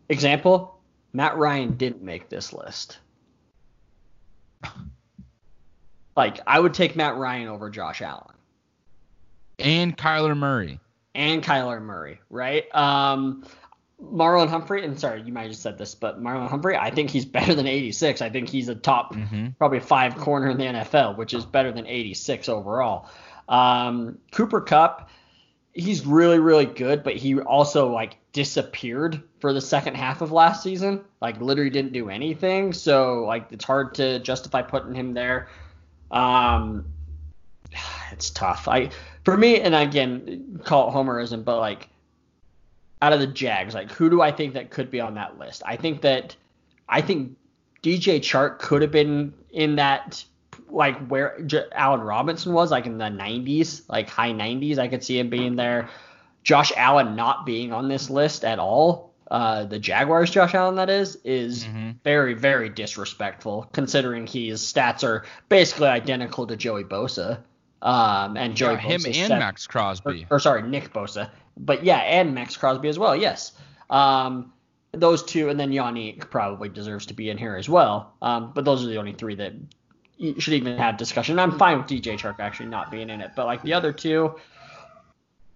Example, 0.09 0.79
Matt 1.13 1.35
Ryan 1.35 1.77
didn't 1.77 2.03
make 2.03 2.29
this 2.29 2.53
list. 2.53 2.99
Like, 6.15 6.39
I 6.45 6.59
would 6.59 6.73
take 6.73 6.95
Matt 6.97 7.15
Ryan 7.15 7.47
over 7.47 7.69
Josh 7.69 8.01
Allen 8.01 8.35
And 9.59 9.97
Kyler 9.97 10.37
Murray. 10.37 10.77
and 11.15 11.41
Kyler 11.41 11.81
Murray, 11.81 12.19
right? 12.29 12.65
Um, 12.75 13.45
Marlon 14.03 14.49
Humphrey, 14.49 14.83
and 14.83 14.99
sorry, 14.99 15.21
you 15.21 15.31
might 15.31 15.43
have 15.43 15.51
just 15.51 15.61
said 15.61 15.77
this, 15.77 15.95
but 15.95 16.21
Marlon 16.21 16.49
Humphrey, 16.49 16.75
I 16.75 16.89
think 16.89 17.09
he's 17.09 17.25
better 17.25 17.53
than 17.53 17.67
86. 17.67 18.21
I 18.21 18.29
think 18.29 18.49
he's 18.49 18.67
a 18.67 18.75
top 18.75 19.13
hmm 19.15 19.49
probably 19.57 19.79
five 19.79 20.17
corner 20.17 20.49
in 20.49 20.57
the 20.57 20.65
NFL, 20.65 21.17
which 21.17 21.33
is 21.33 21.45
better 21.45 21.71
than 21.71 21.85
86 21.85 22.49
overall. 22.49 23.09
Um, 23.47 24.17
Cooper 24.31 24.61
Kupp, 24.61 25.09
he's 25.73 26.05
really 26.05 26.39
really 26.39 26.65
good, 26.65 27.03
but 27.03 27.15
he 27.15 27.39
also 27.39 27.91
like 27.91 28.17
disappeared 28.33 29.21
for 29.39 29.53
the 29.53 29.61
second 29.61 29.95
half 29.95 30.21
of 30.21 30.31
last 30.31 30.63
season. 30.63 31.01
Like 31.21 31.39
literally 31.39 31.69
didn't 31.69 31.93
do 31.93 32.09
anything, 32.09 32.73
so 32.73 33.25
like 33.25 33.47
it's 33.51 33.65
hard 33.65 33.95
to 33.95 34.19
justify 34.19 34.61
putting 34.61 34.95
him 34.95 35.13
there. 35.13 35.49
Um, 36.09 36.85
it's 38.11 38.31
tough. 38.31 38.67
I 38.67 38.89
for 39.23 39.37
me, 39.37 39.61
and 39.61 39.75
again, 39.75 40.59
call 40.63 40.89
it 40.89 40.93
homerism, 40.93 41.43
but 41.43 41.59
like 41.59 41.89
out 43.01 43.13
of 43.13 43.19
the 43.19 43.27
Jags, 43.27 43.73
like 43.73 43.91
who 43.91 44.09
do 44.09 44.21
I 44.21 44.31
think 44.31 44.53
that 44.53 44.69
could 44.69 44.91
be 44.91 44.99
on 45.01 45.15
that 45.15 45.39
list? 45.39 45.63
I 45.65 45.75
think 45.75 46.01
that 46.01 46.35
I 46.87 47.01
think 47.01 47.35
DJ 47.81 48.19
Chark 48.19 48.59
could 48.59 48.81
have 48.81 48.91
been 48.91 49.33
in 49.51 49.75
that 49.77 50.23
like 50.69 51.07
where 51.07 51.41
J- 51.45 51.65
Allen 51.73 52.01
Robinson 52.01 52.53
was, 52.53 52.71
like 52.71 52.85
in 52.85 52.97
the 52.97 53.05
90s, 53.05 53.83
like 53.89 54.09
high 54.09 54.31
90s. 54.31 54.77
I 54.77 54.87
could 54.87 55.03
see 55.03 55.19
him 55.19 55.29
being 55.29 55.55
there. 55.55 55.89
Josh 56.43 56.71
Allen 56.77 57.15
not 57.15 57.45
being 57.45 57.73
on 57.73 57.87
this 57.87 58.09
list 58.09 58.43
at 58.45 58.57
all. 58.59 59.11
Uh, 59.29 59.63
the 59.63 59.79
Jaguars, 59.79 60.29
Josh 60.29 60.53
Allen, 60.55 60.75
that 60.75 60.89
is, 60.89 61.17
is 61.23 61.63
Mhm. 61.65 61.95
very, 62.03 62.33
very 62.33 62.67
disrespectful 62.69 63.69
considering 63.73 64.27
his 64.27 64.61
stats 64.61 65.03
are 65.05 65.23
basically 65.49 65.87
identical 65.87 66.45
to 66.47 66.55
Joey 66.57 66.83
Bosa. 66.83 67.39
Um, 67.81 68.37
and 68.37 68.55
Joey 68.55 68.73
Yeah, 68.73 68.79
him 68.79 69.01
and 69.05 69.15
set- 69.15 69.39
Max 69.39 69.65
or, 69.65 69.69
Crosby. 69.69 70.27
or 70.29 70.39
sorry, 70.39 70.61
Nick 70.63 70.93
Bosa. 70.93 71.29
But 71.57 71.83
yeah, 71.83 71.97
and 71.97 72.33
Maxx 72.33 72.57
Crosby 72.57 72.89
as 72.89 72.97
well. 72.97 73.15
Yes. 73.15 73.51
Um, 73.89 74.53
those 74.91 75.23
two, 75.23 75.49
and 75.49 75.59
then 75.59 75.71
Yannick 75.71 76.29
probably 76.29 76.69
deserves 76.69 77.05
to 77.07 77.13
be 77.13 77.29
in 77.29 77.37
here 77.37 77.55
as 77.55 77.69
well. 77.69 78.13
Um, 78.21 78.51
but 78.53 78.65
those 78.65 78.83
are 78.83 78.87
the 78.87 78.97
only 78.97 79.13
three 79.13 79.35
that 79.35 79.53
should 80.37 80.53
even 80.53 80.77
have 80.77 80.97
discussion. 80.97 81.39
I'm 81.39 81.57
fine 81.57 81.77
with 81.77 81.87
DJ 81.87 82.17
Chark 82.17 82.39
actually 82.39 82.69
not 82.69 82.91
being 82.91 83.09
in 83.09 83.21
it, 83.21 83.31
but 83.35 83.45
like 83.45 83.63
the 83.63 83.73
other 83.73 83.91
two, 83.93 84.35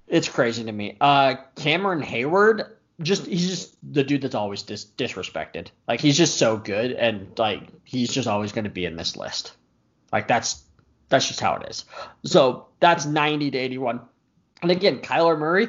it's 0.07 0.29
crazy 0.29 0.63
to 0.63 0.71
me. 0.71 0.97
Uh, 1.01 1.35
Cameron 1.55 2.01
Heyward, 2.01 2.69
just 3.01 3.25
he's 3.25 3.49
just 3.49 3.75
the 3.93 4.03
dude 4.03 4.21
that's 4.21 4.35
always 4.35 4.63
dis- 4.63 4.85
disrespected. 4.85 5.67
Like 5.87 5.99
he's 5.99 6.17
just 6.17 6.37
so 6.37 6.57
good, 6.57 6.91
and 6.91 7.27
like 7.37 7.63
he's 7.83 8.11
just 8.11 8.27
always 8.27 8.51
going 8.51 8.63
to 8.63 8.69
be 8.69 8.85
in 8.85 8.95
this 8.95 9.17
list. 9.17 9.53
Like 10.11 10.27
that's 10.27 10.63
that's 11.09 11.27
just 11.27 11.39
how 11.39 11.55
it 11.55 11.69
is. 11.69 11.85
So 12.23 12.67
that's 12.79 13.05
90 13.05 13.51
to 13.51 13.57
81. 13.57 14.01
And 14.61 14.71
again, 14.71 14.99
Kyler 14.99 15.37
Murray, 15.37 15.67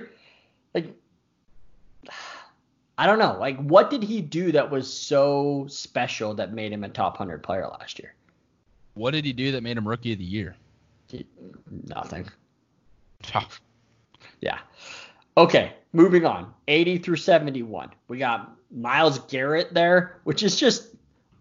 I 2.99 3.07
don't 3.07 3.19
know, 3.19 3.37
like 3.39 3.59
what 3.59 3.91
did 3.91 4.03
he 4.03 4.21
do 4.23 4.53
that 4.53 4.71
was 4.71 4.93
so 4.93 5.67
special 5.69 6.35
that 6.35 6.53
made 6.53 6.73
him 6.73 6.85
a 6.85 6.89
top 6.89 7.19
100 7.19 7.43
player 7.43 7.67
last 7.69 7.99
year? 7.99 8.15
What 8.95 9.11
did 9.11 9.25
he 9.25 9.33
do 9.33 9.53
that 9.53 9.63
made 9.63 9.77
him 9.77 9.87
rookie 9.87 10.13
of 10.13 10.19
the 10.19 10.25
year? 10.25 10.57
He- 11.09 11.27
nothing. 11.89 12.27
Yeah. 14.41 14.59
Okay, 15.37 15.75
moving 15.93 16.25
on. 16.25 16.53
80 16.69 16.99
through 16.99 17.17
71. 17.17 17.91
We 18.09 18.19
got 18.19 18.57
Myles 18.71 19.19
Garrett 19.21 19.75
there, 19.75 20.21
which 20.25 20.43
is 20.43 20.57
just 20.57 20.95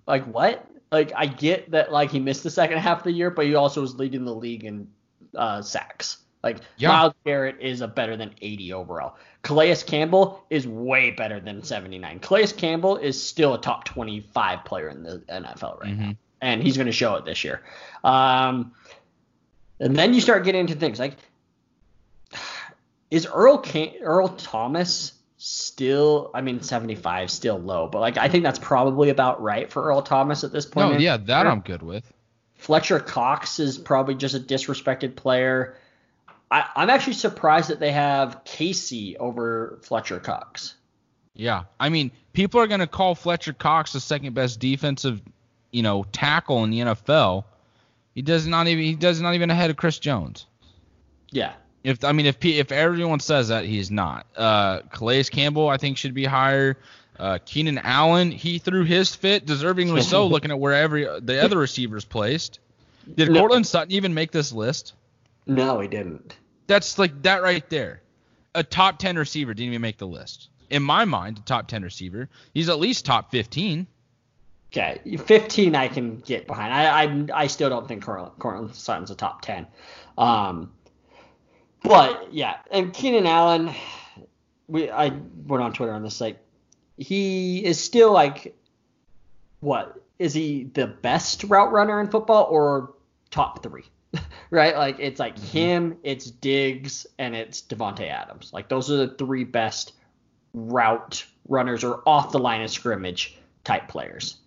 like 0.08 0.26
what? 0.26 0.66
Like 0.92 1.12
I 1.16 1.26
get 1.26 1.72
that 1.72 1.92
like 1.92 2.12
he 2.12 2.20
missed 2.20 2.44
the 2.44 2.50
second 2.50 2.80
half 2.80 3.00
of 3.00 3.04
the 3.06 3.12
year, 3.12 3.32
but 3.32 3.46
he 3.46 3.56
also 3.56 3.82
was 3.82 3.96
leading 3.96 4.26
the 4.26 4.36
league 4.36 4.66
in 4.66 4.88
uh, 5.34 5.62
sacks. 5.62 6.18
Like 6.46 6.60
Yeah. 6.78 6.90
Myles 6.90 7.14
Garrett 7.26 7.58
is 7.60 7.82
a 7.82 7.88
better 7.88 8.16
than 8.16 8.32
80 8.42 8.72
overall. 8.74 9.16
Calais 9.42 9.76
Campbell 9.86 10.44
is 10.52 10.68
way 10.68 11.10
better 11.12 11.40
than 11.40 11.64
79. 11.64 12.20
Calais 12.20 12.48
Campbell 12.48 12.98
is 12.98 13.22
still 13.22 13.56
a 13.56 13.60
top 13.60 13.84
25 13.86 14.64
player 14.64 14.88
in 14.90 15.02
the 15.04 15.24
NFL 15.28 15.80
right 15.82 15.98
now, 15.98 16.04
Mhm. 16.10 16.18
and 16.42 16.62
he's 16.64 16.78
going 16.78 16.86
to 16.86 16.92
show 16.94 17.16
it 17.16 17.26
this 17.26 17.44
year. 17.44 17.62
Um, 18.04 18.74
and 19.80 19.96
then 19.96 20.14
you 20.14 20.22
start 20.22 20.46
getting 20.46 20.62
into 20.62 20.76
things 20.76 21.00
like 21.00 21.18
is 23.12 23.26
Earl 23.32 23.58
Can- 23.58 23.94
Earl 24.02 24.30
Thomas 24.30 25.14
still? 25.38 26.30
I 26.34 26.42
mean, 26.42 26.62
75 26.62 27.32
still 27.32 27.58
low, 27.58 27.88
but 27.88 28.02
like 28.02 28.18
I 28.18 28.30
think 28.30 28.44
that's 28.44 28.60
probably 28.60 29.10
about 29.10 29.42
right 29.42 29.72
for 29.72 29.84
Earl 29.84 30.02
Thomas 30.04 30.44
at 30.44 30.52
this 30.52 30.66
point. 30.66 30.94
No, 30.94 30.98
yeah, 31.00 31.18
that. 31.18 31.48
I'm 31.48 31.62
good 31.62 31.82
with. 31.82 32.12
Fletcher 32.56 33.00
Cox 33.00 33.60
is 33.60 33.78
probably 33.78 34.16
just 34.16 34.34
a 34.36 34.40
disrespected 34.40 35.16
player. 35.16 35.76
I, 36.52 36.66
I'm 36.76 36.90
actually 36.90 37.14
surprised 37.14 37.70
that 37.70 37.80
they 37.80 37.92
have 37.92 38.44
Casey 38.46 39.18
over 39.18 39.80
Fletcher 39.82 40.20
Cox. 40.20 40.76
Yeah, 41.34 41.64
I 41.80 41.90
mean, 41.90 42.12
people 42.34 42.62
are 42.62 42.68
gonna 42.68 42.88
call 42.88 43.16
Fletcher 43.16 43.54
Cox 43.54 43.94
the 43.94 44.00
second 44.00 44.34
best 44.34 44.60
defensive, 44.60 45.22
you 45.72 45.84
know, 45.84 46.06
tackle 46.12 46.64
in 46.64 46.72
the 46.72 46.80
NFL, 46.80 47.44
He 48.14 48.22
does 48.22 48.48
not 48.48 48.68
even 48.68 48.84
he 48.84 48.96
does 48.96 49.20
not 49.20 49.36
even 49.36 49.50
ahead 49.50 49.70
of 49.70 49.76
Chris 49.76 50.00
Jones. 50.00 50.46
Yeah. 51.32 51.54
If 51.84 52.04
I 52.04 52.14
mean 52.14 52.26
if 52.26 52.44
if 52.46 52.72
everyone 52.72 53.20
says 53.20 53.50
that 53.50 53.66
he's 53.66 53.92
not. 53.92 54.26
Uh, 54.36 54.82
Calais 54.94 55.26
Campbell 55.26 55.68
I 55.68 55.78
think 55.78 55.98
should 55.98 56.14
be 56.14 56.26
higher. 56.26 56.78
Uh, 57.20 57.40
Keenan 57.46 57.80
Allen 57.80 58.32
he 58.32 58.60
threw 58.60 58.84
his 58.84 59.14
fit 59.14 59.46
deservingly 59.46 60.04
so 60.10 60.28
looking 60.28 60.52
at 60.52 60.60
where 60.60 60.74
every 60.74 61.06
the 61.22 61.44
other 61.44 61.58
receivers 61.58 62.06
placed. 62.06 62.60
Did 63.14 63.30
No. 63.32 63.42
Courtland 63.42 63.68
Sutton 63.68 63.92
even 63.92 64.14
make 64.14 64.32
this 64.32 64.52
list? 64.54 64.94
No, 65.48 65.80
he 65.80 65.88
didn't. 65.88 66.38
That's 66.68 66.98
like 66.98 67.22
that 67.24 67.44
right 67.44 67.68
there. 67.70 68.02
A 68.54 68.64
top 68.64 69.00
10 69.00 69.18
receiver 69.18 69.54
didn't 69.54 69.70
even 69.70 69.82
make 69.82 69.98
the 69.98 70.08
list. 70.08 70.50
In 70.70 70.82
my 70.82 71.06
mind, 71.06 71.38
a 71.38 71.42
top 71.42 71.68
10 71.68 71.84
receiver. 71.84 72.30
He's 72.54 72.70
at 72.70 72.80
least 72.80 73.06
top 73.06 73.32
15. 73.32 73.86
Okay, 74.72 75.18
15 75.18 75.76
I 75.76 75.88
can 75.88 76.18
get 76.18 76.48
behind. 76.48 76.74
I 76.74 77.04
I, 77.04 77.44
I 77.44 77.48
still 77.48 77.70
don't 77.70 77.88
think 77.88 78.04
Courtland, 78.04 78.76
Sutton's 78.76 79.12
a 79.12 79.16
top 79.16 79.42
10. 79.42 79.68
Um, 80.18 80.72
but 81.84 82.34
yeah, 82.34 82.58
and 82.72 82.94
Keenan 82.94 83.28
Allen, 83.28 83.74
we 84.68 84.90
I 84.90 85.10
went 85.46 85.64
on 85.64 85.74
Twitter 85.74 85.94
on 85.94 86.04
this 86.04 86.20
like 86.20 86.40
he 86.98 87.64
is 87.64 87.82
still 87.82 88.12
like 88.12 88.56
what 89.60 90.02
is 90.18 90.34
he 90.34 90.64
the 90.74 90.88
best 90.88 91.44
route 91.44 91.72
runner 91.72 92.00
in 92.02 92.10
football 92.10 92.48
or 92.50 92.94
top 93.30 93.64
three? 93.64 93.84
right, 94.50 94.76
like 94.76 94.98
it's 95.00 95.20
like 95.20 95.38
him, 95.38 95.98
it's 96.04 96.30
Diggs, 96.30 97.08
and 97.20 97.36
it's 97.36 97.62
Davante 97.62 98.10
Adams. 98.10 98.52
Like 98.54 98.70
those 98.70 98.92
are 98.92 98.98
the 98.98 99.16
three 99.16 99.44
best 99.44 99.94
route 100.54 101.26
runners 101.48 101.84
or 101.84 102.02
off 102.06 102.32
the 102.32 102.40
line 102.40 102.62
of 102.62 102.70
scrimmage 102.70 103.38
type 103.64 103.88
players 103.88 104.38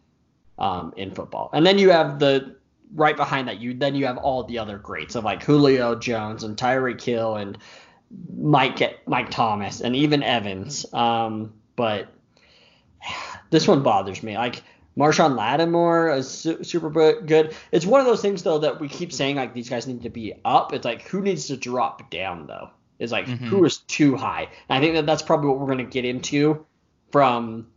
um, 0.58 0.92
in 0.96 1.14
football. 1.14 1.50
And 1.52 1.64
then 1.64 1.78
you 1.78 1.90
have 1.90 2.18
the 2.18 2.56
right 2.94 3.16
behind 3.16 3.48
that 3.48 3.60
you 3.60 3.74
then 3.74 3.94
you 3.94 4.06
have 4.06 4.16
all 4.16 4.44
the 4.44 4.58
other 4.58 4.78
greats 4.78 5.14
of 5.14 5.24
like 5.24 5.42
Julio 5.42 5.94
Jones 5.94 6.44
and 6.44 6.56
Tyreek 6.56 7.00
Hill 7.00 7.36
and 7.36 7.58
Mike 8.34 9.00
Mike 9.06 9.30
Thomas 9.30 9.80
and 9.80 9.94
even 9.94 10.22
Evans. 10.22 10.92
Um, 10.92 11.52
but 11.76 12.08
this 13.50 13.68
one 13.68 13.82
bothers 13.82 14.22
me. 14.22 14.36
Like 14.36 14.62
Marshon 14.98 15.36
Lattimore 15.36 16.10
is 16.10 16.28
su- 16.28 16.64
super 16.64 16.90
good. 17.22 17.54
It's 17.70 17.86
one 17.86 18.00
of 18.00 18.06
those 18.06 18.20
things 18.20 18.42
though 18.42 18.58
that 18.58 18.80
we 18.80 18.88
keep 18.88 19.12
saying 19.12 19.36
like 19.36 19.54
these 19.54 19.68
guys 19.70 19.86
need 19.86 20.02
to 20.02 20.10
be 20.10 20.34
up. 20.44 20.72
It's 20.72 20.84
like 20.84 21.02
who 21.02 21.20
needs 21.20 21.46
to 21.48 21.56
drop 21.56 22.10
down 22.10 22.46
though? 22.46 22.70
Is 22.98 23.12
like 23.12 23.26
Mhm. 23.26 23.38
who 23.38 23.64
is 23.64 23.78
too 23.78 24.16
high. 24.16 24.48
And 24.68 24.76
I 24.76 24.80
think 24.80 24.94
that 24.94 25.06
that's 25.06 25.22
probably 25.22 25.48
what 25.50 25.60
we're 25.60 25.68
gonna 25.68 25.84
get 25.84 26.04
into 26.04 26.64
from 27.12 27.68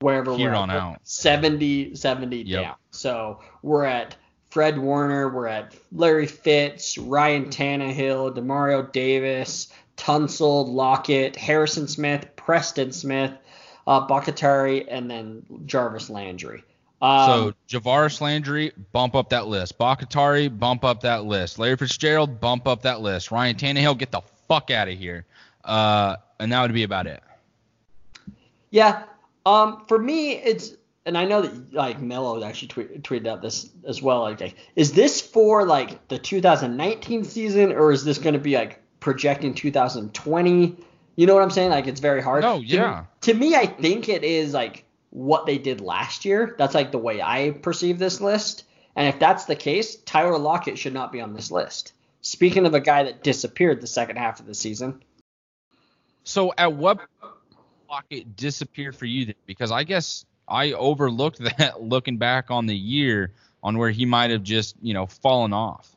wherever 0.00 0.36
Here 0.36 0.50
we're 0.50 0.56
on 0.56 0.70
at. 0.70 0.76
out. 0.76 0.98
70 1.02 1.94
70 1.96 2.42
Yep. 2.42 2.62
down. 2.62 2.74
So 2.90 3.40
we're 3.62 3.84
at 3.84 4.16
Fred 4.50 4.78
Warner, 4.78 5.34
we're 5.34 5.46
at 5.46 5.74
Larry 5.92 6.26
Fitz, 6.26 6.98
Ryan 6.98 7.46
Tannehill, 7.46 8.36
Demario 8.36 8.90
Davis, 8.92 9.72
Tunsil, 9.96 10.68
Lockett, 10.68 11.36
Harrison 11.36 11.88
Smith, 11.88 12.26
Preston 12.36 12.92
Smith, 12.92 13.32
uh, 13.86 14.06
Bakhtiari, 14.06 14.88
and 14.88 15.10
then 15.10 15.44
Jarvis 15.66 16.10
Landry. 16.10 16.64
Um, 17.00 17.28
so 17.28 17.54
Javaris 17.68 18.20
Landry, 18.20 18.72
bump 18.92 19.16
up 19.16 19.30
that 19.30 19.48
list. 19.48 19.76
Bakhtiari, 19.76 20.48
bump 20.48 20.84
up 20.84 21.00
that 21.00 21.24
list. 21.24 21.58
Larry 21.58 21.76
Fitzgerald, 21.76 22.40
bump 22.40 22.68
up 22.68 22.82
that 22.82 23.00
list. 23.00 23.32
Ryan 23.32 23.56
Tannehill, 23.56 23.98
get 23.98 24.12
the 24.12 24.22
fuck 24.46 24.70
out 24.70 24.88
of 24.88 24.96
here. 24.96 25.26
Uh, 25.64 26.16
and 26.38 26.52
that 26.52 26.62
would 26.62 26.72
be 26.72 26.84
about 26.84 27.08
it. 27.08 27.20
Yeah. 28.70 29.04
Um, 29.44 29.84
for 29.86 29.98
me, 29.98 30.32
it's 30.32 30.72
and 31.04 31.18
I 31.18 31.24
know 31.24 31.42
that 31.42 31.72
like 31.72 32.00
Mello 32.00 32.42
actually 32.44 32.68
tweet, 32.68 33.02
tweeted 33.02 33.26
out 33.26 33.42
this 33.42 33.70
as 33.84 34.00
well. 34.00 34.20
Like, 34.20 34.54
is 34.76 34.92
this 34.92 35.20
for 35.20 35.66
like 35.66 36.06
the 36.08 36.18
2019 36.18 37.24
season 37.24 37.72
or 37.72 37.90
is 37.90 38.04
this 38.04 38.18
going 38.18 38.34
to 38.34 38.40
be 38.40 38.54
like 38.54 38.80
projecting 39.00 39.54
2020? 39.54 40.76
You 41.16 41.26
know 41.26 41.34
what 41.34 41.42
I'm 41.42 41.50
saying? 41.50 41.70
Like, 41.70 41.86
it's 41.86 42.00
very 42.00 42.22
hard. 42.22 42.42
No, 42.42 42.58
To- 42.58 42.64
yeah. 42.64 43.04
To, 43.22 43.34
me, 43.34 43.54
I 43.54 43.66
think 43.66 44.08
it 44.08 44.24
is 44.24 44.52
like 44.54 44.84
what 45.10 45.46
they 45.46 45.58
did 45.58 45.80
last 45.80 46.24
year. 46.24 46.54
That's 46.58 46.74
like 46.74 46.92
the 46.92 46.98
way 46.98 47.20
I 47.20 47.50
perceive 47.50 47.98
this 47.98 48.20
list. 48.20 48.64
And 48.96 49.08
if 49.08 49.18
that's 49.18 49.44
the 49.44 49.56
case, 49.56 49.96
Tyler 49.96 50.38
Lockett 50.38 50.78
should 50.78 50.94
not 50.94 51.12
be 51.12 51.20
on 51.20 51.34
this 51.34 51.50
list. 51.50 51.92
Speaking 52.20 52.66
of 52.66 52.74
a 52.74 52.80
guy 52.80 53.04
that 53.04 53.22
disappeared 53.22 53.80
the 53.80 53.86
second 53.86 54.16
half 54.16 54.40
of 54.40 54.46
the 54.46 54.54
season. 54.54 55.02
So 56.24 56.52
at 56.56 56.72
what 56.72 57.00
Lockett 57.90 58.36
disappeared 58.36 58.96
for 58.96 59.06
you? 59.06 59.26
Then? 59.26 59.34
Because 59.46 59.70
I 59.70 59.84
guess 59.84 60.24
I 60.48 60.72
overlooked 60.72 61.38
that 61.58 61.82
looking 61.82 62.18
back 62.18 62.50
on 62.50 62.66
the 62.66 62.76
year 62.76 63.32
on 63.62 63.78
where 63.78 63.90
he 63.90 64.06
might 64.06 64.30
have 64.30 64.42
just 64.42 64.76
you 64.82 64.94
know 64.94 65.06
fallen 65.06 65.52
off. 65.52 65.94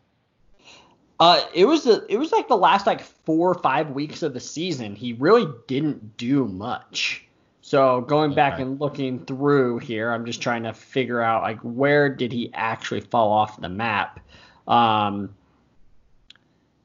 Uh, 1.19 1.41
it 1.53 1.65
was 1.65 1.83
the 1.83 2.05
it 2.09 2.17
was 2.17 2.31
like 2.31 2.47
the 2.47 2.57
last 2.57 2.85
like 2.85 3.01
four 3.01 3.49
or 3.49 3.55
five 3.55 3.91
weeks 3.91 4.21
of 4.21 4.33
the 4.33 4.39
season. 4.39 4.95
He 4.95 5.13
really 5.13 5.47
didn't 5.67 6.17
do 6.17 6.45
much. 6.45 7.25
So 7.61 8.01
going 8.01 8.35
back 8.35 8.59
and 8.59 8.79
looking 8.79 9.25
through 9.25 9.79
here, 9.79 10.11
I'm 10.11 10.25
just 10.25 10.41
trying 10.41 10.63
to 10.63 10.73
figure 10.73 11.21
out 11.21 11.41
like 11.41 11.59
where 11.61 12.09
did 12.09 12.31
he 12.31 12.51
actually 12.53 13.01
fall 13.01 13.31
off 13.31 13.59
the 13.59 13.69
map. 13.69 14.19
Um, 14.67 15.33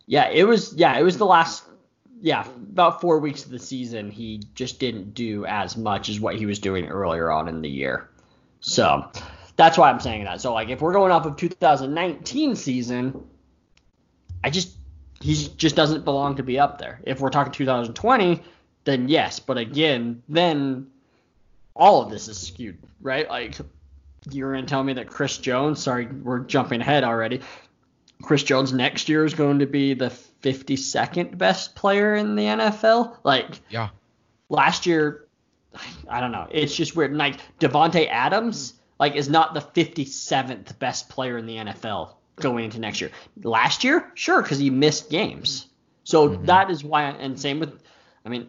yeah, 0.07 0.31
it 0.31 0.45
was 0.45 0.75
yeah 0.75 0.99
it 0.99 1.03
was 1.03 1.19
the 1.19 1.27
last 1.27 1.65
yeah 2.21 2.47
about 2.47 3.01
four 3.01 3.19
weeks 3.19 3.45
of 3.45 3.51
the 3.51 3.59
season. 3.59 4.11
He 4.11 4.43
just 4.55 4.79
didn't 4.79 5.13
do 5.13 5.45
as 5.45 5.77
much 5.77 6.09
as 6.09 6.21
what 6.21 6.37
he 6.37 6.47
was 6.47 6.59
doing 6.59 6.87
earlier 6.87 7.31
on 7.31 7.49
in 7.49 7.63
the 7.63 7.69
year. 7.69 8.09
So 8.61 9.11
that's 9.57 9.77
why 9.77 9.91
I'm 9.91 10.01
saying 10.01 10.25
that. 10.25 10.41
So 10.41 10.55
like 10.55 10.69
if 10.69 10.81
we're 10.81 10.93
going 10.93 11.13
off 11.13 11.27
of 11.27 11.37
2019 11.37 12.57
season, 12.57 13.29
I 14.45 14.51
just 14.51 14.77
he 15.21 15.35
just 15.57 15.77
doesn't 15.77 16.05
belong 16.05 16.37
to 16.37 16.43
be 16.43 16.59
up 16.59 16.79
there. 16.79 17.01
If 17.05 17.21
we're 17.21 17.31
talking 17.31 17.53
2020, 17.53 18.43
then 18.85 19.09
yes, 19.09 19.39
but 19.39 19.59
again, 19.59 20.23
then 20.29 20.87
all 21.75 22.03
of 22.03 22.11
this 22.11 22.27
is 22.29 22.39
skewed, 22.39 22.79
right? 23.01 23.29
Like 23.29 23.57
you're 24.31 24.53
gonna 24.55 24.67
tell 24.67 24.83
me 24.83 24.95
that 24.95 25.09
Chris 25.09 25.39
Jones, 25.39 25.83
sorry, 25.83 26.07
we're 26.07 26.41
jumping 26.41 26.81
ahead 26.81 27.05
already. 27.05 27.41
Chris 28.23 28.43
Jones 28.43 28.73
next 28.73 29.09
year 29.09 29.25
is 29.25 29.33
going 29.35 29.61
to 29.61 29.67
be 29.67 29.95
the 29.95 30.11
52nd 30.43 31.39
best 31.39 31.75
player 31.75 32.15
in 32.15 32.35
the 32.37 32.45
NFL. 32.45 33.17
Like 33.25 33.61
Yeah. 33.71 33.89
last 34.51 34.85
year, 34.87 35.27
I 36.09 36.21
don't 36.21 36.33
know. 36.33 36.47
It's 36.51 36.75
just 36.75 36.97
weird. 36.97 37.15
Like 37.17 37.37
Davante 37.59 38.09
Adams, 38.11 38.75
like 38.99 39.15
is 39.17 39.29
not 39.31 39.55
the 39.55 39.61
57th 39.61 40.79
best 40.79 41.09
player 41.09 41.39
in 41.39 41.47
the 41.47 41.57
NFL 41.57 42.15
going 42.41 42.65
into 42.65 42.79
next 42.79 43.01
year. 43.01 43.11
Last 43.43 43.85
year, 43.85 44.11
sure, 44.15 44.43
because 44.43 44.59
he 44.59 44.71
missed 44.71 45.11
games. 45.11 45.67
So 46.05 46.29
mm-hmm. 46.29 46.45
that 46.47 46.71
is 46.71 46.83
why. 46.85 47.05
And 47.05 47.39
same 47.39 47.61
with, 47.61 47.81
I 48.25 48.29
mean, 48.29 48.49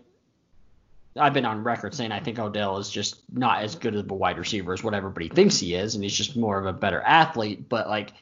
I've 1.17 1.33
been 1.33 1.45
on 1.45 1.63
record 1.63 1.93
saying 1.93 2.11
I 2.11 2.19
think 2.19 2.39
Odell 2.39 2.77
is 2.77 2.89
just 2.89 3.21
not 3.31 3.63
as 3.63 3.75
good 3.75 3.95
of 3.95 4.09
a 4.09 4.13
wide 4.13 4.37
receiver 4.37 4.73
as 4.73 4.83
what 4.83 4.93
everybody 4.93 5.29
thinks 5.29 5.59
he 5.59 5.75
is, 5.75 5.95
and 5.95 6.03
he's 6.03 6.15
just 6.15 6.37
more 6.37 6.57
of 6.57 6.65
a 6.65 6.73
better 6.73 7.01
athlete. 7.01 7.67
But 7.67 7.89
like, 7.89 8.13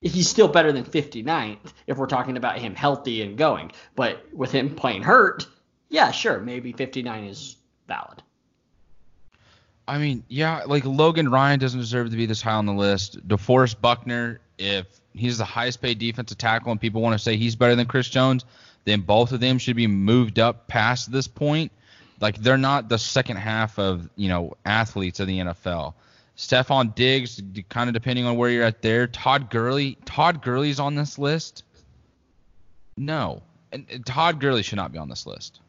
he's 0.00 0.28
still 0.28 0.48
better 0.48 0.72
than 0.72 0.84
59th 0.84 1.72
if 1.86 1.98
we're 1.98 2.06
talking 2.06 2.36
about 2.36 2.58
him 2.58 2.74
healthy 2.74 3.22
and 3.22 3.36
going. 3.36 3.72
But 3.94 4.24
with 4.32 4.52
him 4.52 4.74
playing 4.74 5.02
hurt, 5.02 5.46
yeah, 5.90 6.10
sure, 6.12 6.40
maybe 6.40 6.72
59 6.72 7.24
is 7.24 7.56
valid. 7.86 8.22
I 9.86 9.98
mean, 9.98 10.24
yeah, 10.28 10.62
like 10.66 10.84
Logan 10.84 11.30
Ryan 11.30 11.58
doesn't 11.58 11.80
deserve 11.80 12.10
to 12.10 12.16
be 12.16 12.24
this 12.24 12.40
high 12.40 12.52
on 12.52 12.64
the 12.64 12.72
list. 12.72 13.26
DeForest 13.26 13.80
Buckner, 13.80 14.40
if 14.60 14.86
he's 15.14 15.38
the 15.38 15.44
highest 15.44 15.80
paid 15.80 15.98
defensive 15.98 16.38
tackle 16.38 16.70
and 16.70 16.80
people 16.80 17.00
want 17.00 17.14
to 17.14 17.18
say 17.18 17.36
he's 17.36 17.56
better 17.56 17.74
than 17.74 17.86
Chris 17.86 18.08
Jones, 18.08 18.44
then 18.84 19.00
both 19.00 19.32
of 19.32 19.40
them 19.40 19.58
should 19.58 19.76
be 19.76 19.86
moved 19.86 20.38
up 20.38 20.68
past 20.68 21.10
this 21.10 21.26
point. 21.26 21.72
Like 22.20 22.38
they're 22.38 22.58
not 22.58 22.88
the 22.88 22.98
second 22.98 23.38
half 23.38 23.78
of 23.78 24.08
you 24.16 24.28
know 24.28 24.56
athletes 24.64 25.20
of 25.20 25.26
the 25.26 25.38
NFL. 25.38 25.94
Stefon 26.36 26.94
Diggs, 26.94 27.42
kind 27.68 27.88
of 27.88 27.94
depending 27.94 28.24
on 28.24 28.36
where 28.36 28.50
you're 28.50 28.64
at 28.64 28.82
there. 28.82 29.06
Todd 29.06 29.50
Gurley, 29.50 29.98
Todd 30.04 30.42
Gurley's 30.42 30.80
on 30.80 30.94
this 30.94 31.18
list. 31.18 31.64
No, 32.96 33.42
and, 33.72 33.86
and 33.90 34.04
Todd 34.04 34.40
Gurley 34.40 34.62
should 34.62 34.76
not 34.76 34.92
be 34.92 34.98
on 34.98 35.08
this 35.08 35.26
list. 35.26 35.60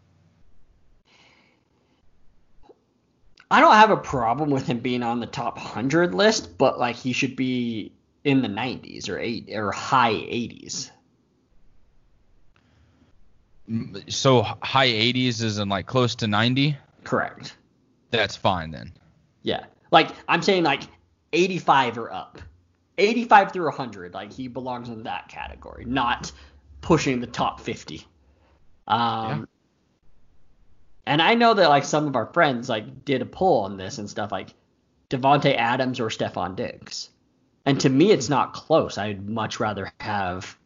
I 3.50 3.60
don't 3.60 3.74
have 3.74 3.92
a 3.92 3.98
problem 3.98 4.50
with 4.50 4.66
him 4.66 4.80
being 4.80 5.04
on 5.04 5.20
the 5.20 5.26
top 5.26 5.58
100 5.58 6.16
list, 6.16 6.58
but 6.58 6.80
like 6.80 6.96
he 6.96 7.12
should 7.12 7.36
be 7.36 7.92
in 8.24 8.42
the 8.42 8.48
90s 8.48 9.10
or 9.10 9.20
eight 9.20 9.50
or 9.54 9.72
high 9.72 10.14
80s. 10.14 10.92
So 14.10 14.42
high 14.42 14.90
80s 14.90 15.42
is 15.42 15.58
in 15.58 15.70
like 15.70 15.86
close 15.86 16.16
to 16.16 16.28
90. 16.28 16.78
Correct. 17.04 17.58
That's 18.12 18.36
fine 18.36 18.72
then. 18.72 18.92
Yeah. 19.44 19.66
Like 19.92 20.10
I'm 20.28 20.42
saying 20.42 20.64
like 20.64 20.84
85 21.34 21.98
or 21.98 22.12
up. 22.12 22.42
85 22.98 23.54
through 23.54 23.66
100, 23.66 24.14
like 24.14 24.32
he 24.32 24.48
belongs 24.48 24.90
in 24.90 25.04
that 25.04 25.28
category, 25.30 25.86
not 25.86 26.32
pushing 26.82 27.20
the 27.22 27.28
top 27.28 27.60
50. 27.60 28.06
Um 28.88 29.48
and 31.06 31.22
I 31.22 31.34
know 31.34 31.54
that 31.54 31.70
like 31.70 31.86
some 31.86 32.08
of 32.08 32.16
our 32.16 32.28
friends 32.28 32.70
like 32.70 33.06
did 33.06 33.22
a 33.22 33.26
poll 33.26 33.64
on 33.64 33.78
this 33.78 33.98
and 33.98 34.10
stuff 34.10 34.32
like 34.32 34.54
Davante 35.10 35.56
Adams 35.56 36.00
or 36.00 36.10
Stefon 36.10 36.56
Diggs. 36.56 37.10
And 37.66 37.80
to 37.82 37.90
me, 37.90 38.12
it's 38.12 38.30
not 38.30 38.54
close. 38.54 38.98
I'd 38.98 39.28
much 39.28 39.60
rather 39.60 39.92
have 40.00 40.58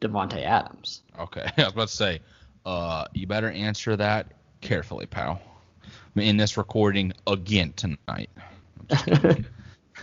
Davante 0.00 0.44
Adams. 0.44 1.02
Okay, 1.18 1.48
I 1.56 1.62
was 1.62 1.72
about 1.72 1.88
to 1.88 1.94
say, 1.94 2.20
uh, 2.66 3.06
you 3.14 3.26
better 3.26 3.50
answer 3.50 3.96
that 3.96 4.32
carefully, 4.60 5.06
pal. 5.06 5.40
In 6.14 6.36
this 6.36 6.58
recording 6.58 7.12
again 7.26 7.72
tonight. 7.74 8.28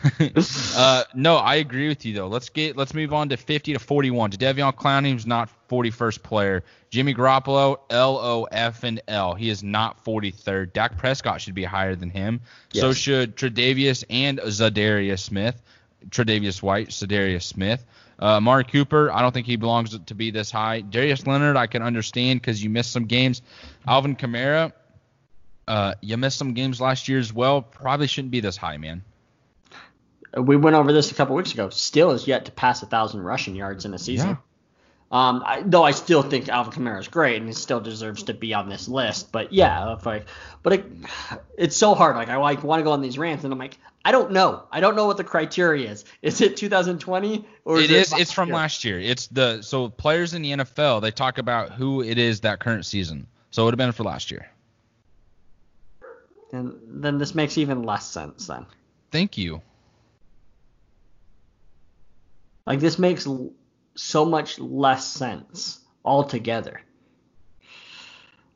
uh, 0.76 1.04
no, 1.14 1.38
I 1.38 1.56
agree 1.56 1.88
with 1.88 2.06
you 2.06 2.14
though. 2.14 2.28
Let's 2.28 2.50
get 2.50 2.78
let's 2.78 2.93
move 2.93 3.14
on 3.14 3.30
to 3.30 3.38
50 3.38 3.74
to 3.74 3.80
41. 3.80 4.32
Jadeveon 4.32 4.74
Clowney's 4.76 5.26
not 5.26 5.50
41st 5.70 6.24
player. 6.24 6.64
Jimmy 6.89 7.14
Garoppolo, 7.14 7.80
L 7.89 8.18
O 8.18 8.47
F 8.52 8.84
and 8.84 9.02
L. 9.08 9.36
He 9.36 9.50
is 9.50 9.64
not 9.64 10.04
43rd. 10.04 10.74
Dak 10.74 10.97
Prescott 10.97 11.41
should 11.41 11.56
be 11.56 11.64
higher 11.64 11.95
than 11.95 12.10
him. 12.10 12.41
Yes. 12.72 12.82
So 12.82 12.93
should 12.93 13.36
Tre'Davious 13.36 14.04
and 14.10 14.39
Za'Darius 14.39 15.20
Smith. 15.20 15.62
Tre'Davious 16.10 16.62
White, 16.62 16.89
Za'Darius 16.89 17.43
Smith. 17.43 17.86
Uh, 18.22 18.38
Amari 18.38 18.66
Cooper, 18.66 19.12
I 19.12 19.22
don't 19.22 19.34
think 19.34 19.47
he 19.47 19.56
belongs 19.56 19.97
to 19.97 20.16
be 20.16 20.32
this 20.32 20.52
high. 20.52 20.82
Darius 20.82 21.26
Leonard, 21.26 21.56
I 21.56 21.68
can 21.68 21.82
understand 21.82 22.41
because 22.41 22.62
you 22.62 22.70
missed 22.70 22.91
some 22.91 23.06
games. 23.06 23.41
Alvin 23.88 24.16
Kamara, 24.16 24.74
uh, 25.68 25.95
you 26.02 26.18
missed 26.18 26.38
some 26.38 26.54
games 26.54 26.82
last 26.82 27.08
year 27.08 27.20
as 27.20 27.32
well. 27.32 27.62
Probably 27.62 28.08
shouldn't 28.08 28.32
be 28.32 28.41
this 28.41 28.58
high, 28.58 28.78
man. 28.78 29.04
We 30.38 30.58
went 30.58 30.76
over 30.76 30.91
this 30.91 31.12
a 31.12 31.16
couple 31.16 31.36
weeks 31.36 31.54
ago. 31.54 31.70
Still 31.70 32.12
is 32.12 32.28
yet 32.28 32.45
to 32.45 32.52
pass 32.52 32.84
a 32.84 32.86
thousand 32.86 33.22
rushing 33.22 33.56
yards 33.56 33.86
in 33.86 33.93
a 33.93 34.00
season. 34.00 34.30
Yeah. 34.30 34.36
Um, 35.12 35.41
I, 35.43 35.64
though 35.66 35.84
I 35.84 35.91
still 35.91 36.22
think 36.22 36.49
Alvin 36.49 36.72
Kamara 36.72 36.99
is 36.99 37.07
great 37.07 37.38
and 37.38 37.47
he 37.47 37.53
still 37.53 37.80
deserves 37.80 38.24
to 38.24 38.34
be 38.36 38.53
on 38.53 38.70
this 38.70 38.88
list. 38.88 39.32
But 39.32 39.51
yeah, 39.51 39.93
if 39.93 40.05
I, 40.05 40.24
but 40.62 40.74
it, 40.74 40.86
it's 41.57 41.76
so 41.76 41.95
hard. 41.95 42.16
Like 42.16 42.30
I 42.30 42.38
like 42.38 42.64
want 42.64 42.80
to 42.80 42.84
go 42.84 42.91
on 42.91 43.01
these 43.01 43.18
rants 43.18 43.43
and 43.43 43.51
I'm 43.51 43.57
like, 43.57 43.80
I 44.05 44.12
don't 44.12 44.32
know. 44.32 44.64
I 44.72 44.82
don't 44.82 44.95
know 44.95 45.07
what 45.07 45.18
the 45.18 45.24
criteria 45.24 45.89
is. 45.89 46.05
Is 46.22 46.41
it 46.41 46.57
2020 46.57 47.43
or 47.66 47.80
it 47.80 47.89
is? 47.89 48.14
it's 48.14 48.32
from 48.32 48.49
year? 48.49 48.55
last 48.55 48.84
year. 48.84 48.99
It's 48.99 49.26
the 49.28 49.64
so 49.64 49.89
players 49.89 50.36
in 50.36 50.43
the 50.43 50.51
NFL 50.51 51.01
they 51.01 51.12
talk 51.12 51.39
about 51.39 51.72
who 51.72 52.03
it 52.03 52.20
is 52.20 52.41
that 52.41 52.60
current 52.60 52.86
season. 52.86 53.26
So 53.49 53.64
it 53.64 53.66
would 53.66 53.74
have 53.74 53.80
been 53.80 53.91
for 53.91 54.03
last 54.03 54.30
year. 54.30 54.47
And 56.51 56.80
then 56.88 57.18
this 57.18 57.34
makes 57.34 57.57
even 57.57 57.82
less 57.82 58.07
sense 58.07 58.45
then. 58.45 58.68
Thank 59.12 59.39
you. 59.39 59.62
Like 62.68 62.80
this 62.80 62.99
makes 62.99 63.28
so 64.00 64.26
much 64.26 64.60
less 64.60 65.06
sense 65.06 65.80
altogether. 66.06 66.82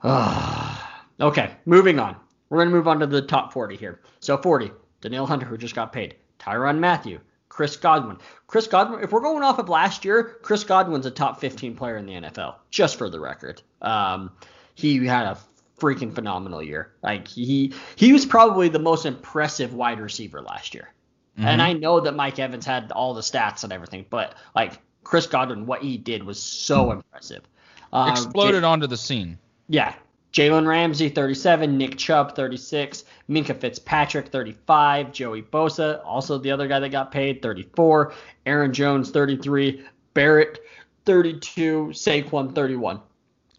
okay, 0.05 1.55
moving 1.65 1.99
on. 1.99 2.15
We're 2.49 2.59
going 2.59 2.69
to 2.69 2.75
move 2.75 2.87
on 2.87 2.99
to 2.99 3.07
the 3.07 3.21
top 3.21 3.51
40 3.51 3.75
here. 3.75 4.01
So 4.19 4.37
40, 4.37 4.71
Danielle 5.01 5.25
Hunter, 5.25 5.45
who 5.45 5.57
just 5.57 5.75
got 5.75 5.91
paid. 5.91 6.15
Tyrann 6.39 6.79
Mathieu, 6.79 7.19
Chris 7.49 7.77
Godwin. 7.77 8.17
Chris 8.47 8.67
Godwin, 8.67 9.03
if 9.03 9.11
we're 9.11 9.21
going 9.21 9.43
off 9.43 9.59
of 9.59 9.69
last 9.69 10.05
year, 10.05 10.37
Chris 10.41 10.63
Godwin's 10.63 11.05
a 11.05 11.11
top 11.11 11.39
15 11.39 11.75
player 11.75 11.97
in 11.97 12.05
the 12.05 12.13
NFL, 12.13 12.55
just 12.69 12.97
for 12.97 13.09
the 13.09 13.19
record. 13.19 13.61
Um, 13.81 14.31
he 14.75 15.05
had 15.05 15.25
a 15.25 15.37
freaking 15.79 16.13
phenomenal 16.13 16.61
year. 16.61 16.93
Like 17.01 17.27
he 17.27 17.73
he 17.95 18.13
was 18.13 18.25
probably 18.25 18.69
the 18.69 18.79
most 18.79 19.05
impressive 19.05 19.73
wide 19.73 19.99
receiver 19.99 20.41
last 20.41 20.73
year. 20.73 20.89
Mm-hmm. 21.37 21.47
And 21.47 21.61
I 21.61 21.73
know 21.73 21.99
that 22.01 22.15
Mike 22.15 22.39
Evans 22.39 22.65
had 22.65 22.91
all 22.91 23.13
the 23.13 23.21
stats 23.21 23.63
and 23.63 23.73
everything, 23.73 24.05
but 24.09 24.35
like 24.55 24.79
Chris 25.03 25.27
Godwin, 25.27 25.65
what 25.65 25.81
he 25.81 25.97
did 25.97 26.23
was 26.23 26.41
so 26.41 26.91
impressive. 26.91 27.43
Uh, 27.91 28.09
Exploded 28.11 28.61
J- 28.61 28.65
onto 28.67 28.87
the 28.87 28.97
scene. 28.97 29.37
Yeah. 29.67 29.93
Jalen 30.33 30.65
Ramsey, 30.65 31.09
37. 31.09 31.77
Nick 31.77 31.97
Chubb, 31.97 32.35
36. 32.35 33.03
Minkah 33.29 33.55
Fitzpatrick, 33.55 34.29
35. 34.29 35.11
Joey 35.11 35.43
Bosa, 35.43 36.01
also 36.03 36.39
the 36.39 36.49
other 36.49 36.67
guy 36.67 36.79
that 36.79 36.89
got 36.89 37.11
paid, 37.11 37.41
34. 37.43 38.13
Aaron 38.47 38.73
Jones, 38.73 39.11
33. 39.11 39.83
Barrett, 40.15 40.59
32. 41.05 41.89
Saquon, 41.93 42.55
31. 42.55 42.99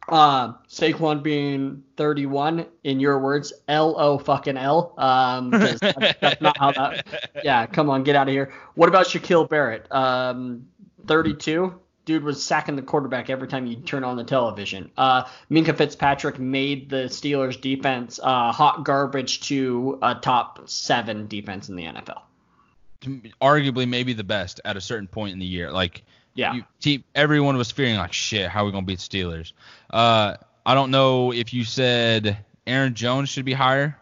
Uh, 0.09 0.53
Saquon 0.69 1.23
being 1.23 1.83
31 1.97 2.67
in 2.85 3.01
your 3.01 3.19
words, 3.19 3.53
L 3.69 3.99
O 3.99 4.19
fucking 4.19 4.57
L. 4.57 4.93
Um, 4.99 5.51
that's, 5.51 5.81
that's, 5.81 6.43
not 6.43 6.59
how 6.59 6.73
that. 6.73 7.31
Yeah, 7.45 7.67
come 7.67 7.89
on, 7.89 8.03
get 8.03 8.15
out 8.15 8.29
of 8.29 8.33
here. 8.33 8.53
What 8.75 8.89
about 8.89 9.07
Shaquille 9.07 9.49
Barrett? 9.49 9.91
Um, 9.91 10.67
32. 11.07 11.81
Dude 12.05 12.23
was 12.23 12.45
sacking 12.45 12.77
the 12.77 12.83
quarterback 12.83 13.31
every 13.31 13.49
time 13.49 13.67
you 13.67 13.77
turn 13.77 14.05
on 14.05 14.17
the 14.17 14.25
television. 14.25 14.91
Uh, 14.97 15.25
Minkah 15.51 15.77
Fitzpatrick 15.77 16.39
made 16.39 16.91
the 16.91 17.05
Steelers 17.05 17.59
defense 17.59 18.21
uh, 18.23 18.53
hot 18.53 18.85
garbage 18.85 19.41
to 19.49 19.99
a 20.03 20.15
top 20.15 20.69
seven 20.69 21.27
defense 21.29 21.71
in 21.71 21.77
the 21.77 21.85
NFL. 21.85 22.21
Arguably, 23.41 23.89
maybe 23.89 24.13
the 24.13 24.25
best 24.25 24.61
at 24.65 24.77
a 24.77 24.81
certain 24.83 25.09
point 25.09 25.33
in 25.33 25.39
the 25.39 25.47
year. 25.47 25.71
Like, 25.71 26.05
yeah, 26.35 26.61
you, 26.83 27.03
everyone 27.15 27.57
was 27.57 27.71
fearing 27.71 27.97
like, 27.97 28.13
shit, 28.13 28.49
how 28.49 28.63
are 28.63 28.67
we 28.67 28.73
gonna 28.73 28.85
beat 28.85 28.99
Steelers? 28.99 29.53
Uh, 29.89 30.37
I 30.67 30.75
don't 30.75 30.91
know 30.91 31.33
if 31.33 31.55
you 31.55 31.65
said 31.65 32.39
Aaron 32.67 32.95
Jones 32.95 33.29
should 33.29 33.45
be 33.45 33.53
higher. 33.53 33.99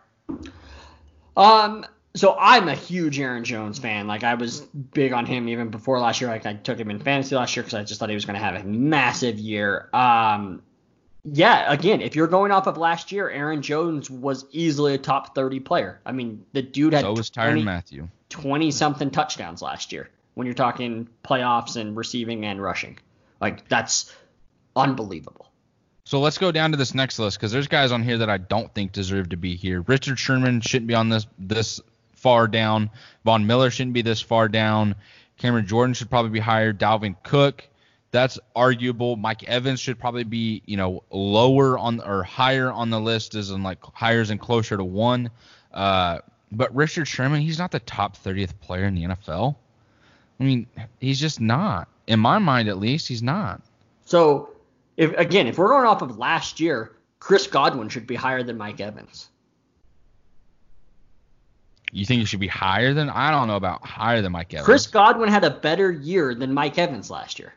Um, 1.37 1.87
so 2.15 2.37
I'm 2.39 2.69
a 2.69 2.75
huge 2.75 3.19
Aaron 3.19 3.45
Jones 3.45 3.79
fan. 3.79 4.07
Like 4.07 4.23
I 4.23 4.35
was 4.35 4.61
big 4.61 5.13
on 5.13 5.25
him 5.25 5.49
even 5.49 5.69
before 5.69 5.99
last 5.99 6.21
year. 6.21 6.29
Like 6.29 6.45
I 6.45 6.55
took 6.55 6.79
him 6.79 6.91
in 6.91 6.99
fantasy 6.99 7.35
last 7.35 7.57
year 7.57 7.63
because 7.63 7.75
I 7.75 7.85
just 7.85 8.01
thought 8.01 8.11
he 8.11 8.15
was 8.15 8.27
going 8.27 8.39
to 8.39 8.45
have 8.45 8.55
a 8.55 8.65
massive 8.65 9.39
year. 9.39 9.89
Um, 9.93 10.63
yeah, 11.25 11.73
again, 11.73 12.01
if 12.01 12.17
you're 12.17 12.27
going 12.27 12.51
off 12.51 12.67
of 12.67 12.77
last 12.77 13.13
year, 13.13 13.31
Aaron 13.31 13.63
Jones 13.63 14.11
was 14.11 14.45
easily 14.51 14.95
a 14.95 14.99
top 14.99 15.35
30 15.35 15.61
player. 15.61 16.01
I 16.05 16.13
mean, 16.13 16.45
the 16.53 16.63
dude 16.63 16.93
had 16.93 17.03
so 17.03 17.13
was 17.13 17.31
Tyrann 17.31 17.65
Mathieu. 17.65 18.09
20 18.29 18.71
something 18.71 19.11
touchdowns 19.11 19.63
last 19.63 19.93
year. 19.93 20.11
When 20.35 20.47
you're 20.47 20.55
talking 20.55 21.09
playoffs 21.25 21.77
and 21.77 21.97
receiving 21.97 22.45
and 22.45 22.61
rushing, 22.61 22.99
like 23.41 23.69
that's 23.69 24.13
unbelievable. 24.75 25.51
So 26.05 26.21
let's 26.21 26.39
go 26.39 26.51
down 26.51 26.73
to 26.73 26.77
this 26.77 26.95
next 26.95 27.19
list 27.19 27.39
because 27.39 27.53
there's 27.53 27.69
guys 27.69 27.93
on 27.93 28.03
here 28.03 28.19
that 28.19 28.29
I 28.29 28.39
don't 28.39 28.75
think 28.75 28.93
deserve 28.93 29.29
to 29.31 29.37
be 29.37 29.55
here. 29.55 29.83
Richard 29.83 30.19
Sherman 30.19 30.61
shouldn't 30.61 30.89
be 30.89 30.95
on 30.95 31.09
this 31.09 31.27
this 31.39 31.81
far 32.23 32.49
down. 32.49 32.91
Von 33.25 33.47
Miller 33.47 33.71
shouldn't 33.71 33.95
be 33.95 34.03
this 34.03 34.21
far 34.21 34.49
down. 34.49 34.95
Cameron 35.37 35.67
Jordan 35.67 35.93
should 35.93 36.09
probably 36.09 36.31
be 36.31 36.39
higher. 36.39 36.73
Dalvin 36.73 37.17
Cook, 37.25 37.69
that's 38.13 38.39
arguable. 38.55 39.17
Mike 39.17 39.43
Evans 39.45 39.81
should 39.81 39.99
probably 39.99 40.25
be, 40.25 40.63
you 40.67 40.77
know, 40.77 41.03
lower 41.11 41.77
on 41.77 42.01
or 42.01 42.23
higher 42.23 42.71
on 42.71 42.91
the 42.91 43.01
list 43.01 43.35
as 43.35 43.51
in 43.51 43.63
like 43.63 43.83
higher 43.93 44.21
and 44.21 44.41
closer 44.41 44.77
to 44.77 44.85
one. 44.85 45.31
Uh, 45.75 46.19
but 46.53 46.75
Richard 46.75 47.07
Sherman, 47.07 47.41
he's 47.41 47.59
not 47.59 47.73
the 47.73 47.81
top 47.81 48.17
30th 48.17 48.53
player 48.61 48.85
in 48.85 48.95
the 48.95 49.03
NFL. 49.03 49.57
I 50.39 50.45
mean, 50.45 50.67
he's 51.01 51.19
just 51.19 51.41
not. 51.41 51.89
In 52.07 52.21
my 52.21 52.39
mind, 52.39 52.69
at 52.69 52.79
least, 52.79 53.09
he's 53.09 53.23
not. 53.23 53.63
So, 54.05 54.51
if 54.97 55.17
again, 55.17 55.47
if 55.47 55.57
we're 55.57 55.69
going 55.69 55.87
off 55.87 56.03
of 56.03 56.19
last 56.19 56.61
year, 56.61 56.93
Chris 57.21 57.47
Godwin 57.47 57.89
should 57.89 58.07
be 58.07 58.17
higher 58.17 58.43
than 58.43 58.59
Mike 58.59 58.81
Evans. 58.81 59.29
You 61.93 62.07
think 62.07 62.21
he 62.21 62.25
should 62.25 62.41
be 62.41 62.49
higher 62.49 62.95
than? 62.95 63.11
I 63.11 63.31
don't 63.31 63.49
know 63.49 63.57
about 63.57 63.87
higher 63.87 64.23
than 64.23 64.33
Mike 64.33 64.53
Evans. 64.55 64.65
Chris 64.65 64.87
Godwin 64.87 65.29
had 65.29 65.45
a 65.45 65.51
better 65.51 65.93
year 65.93 66.35
than 66.35 66.55
Mike 66.55 66.79
Evans 66.79 67.11
last 67.11 67.39
year. 67.39 67.53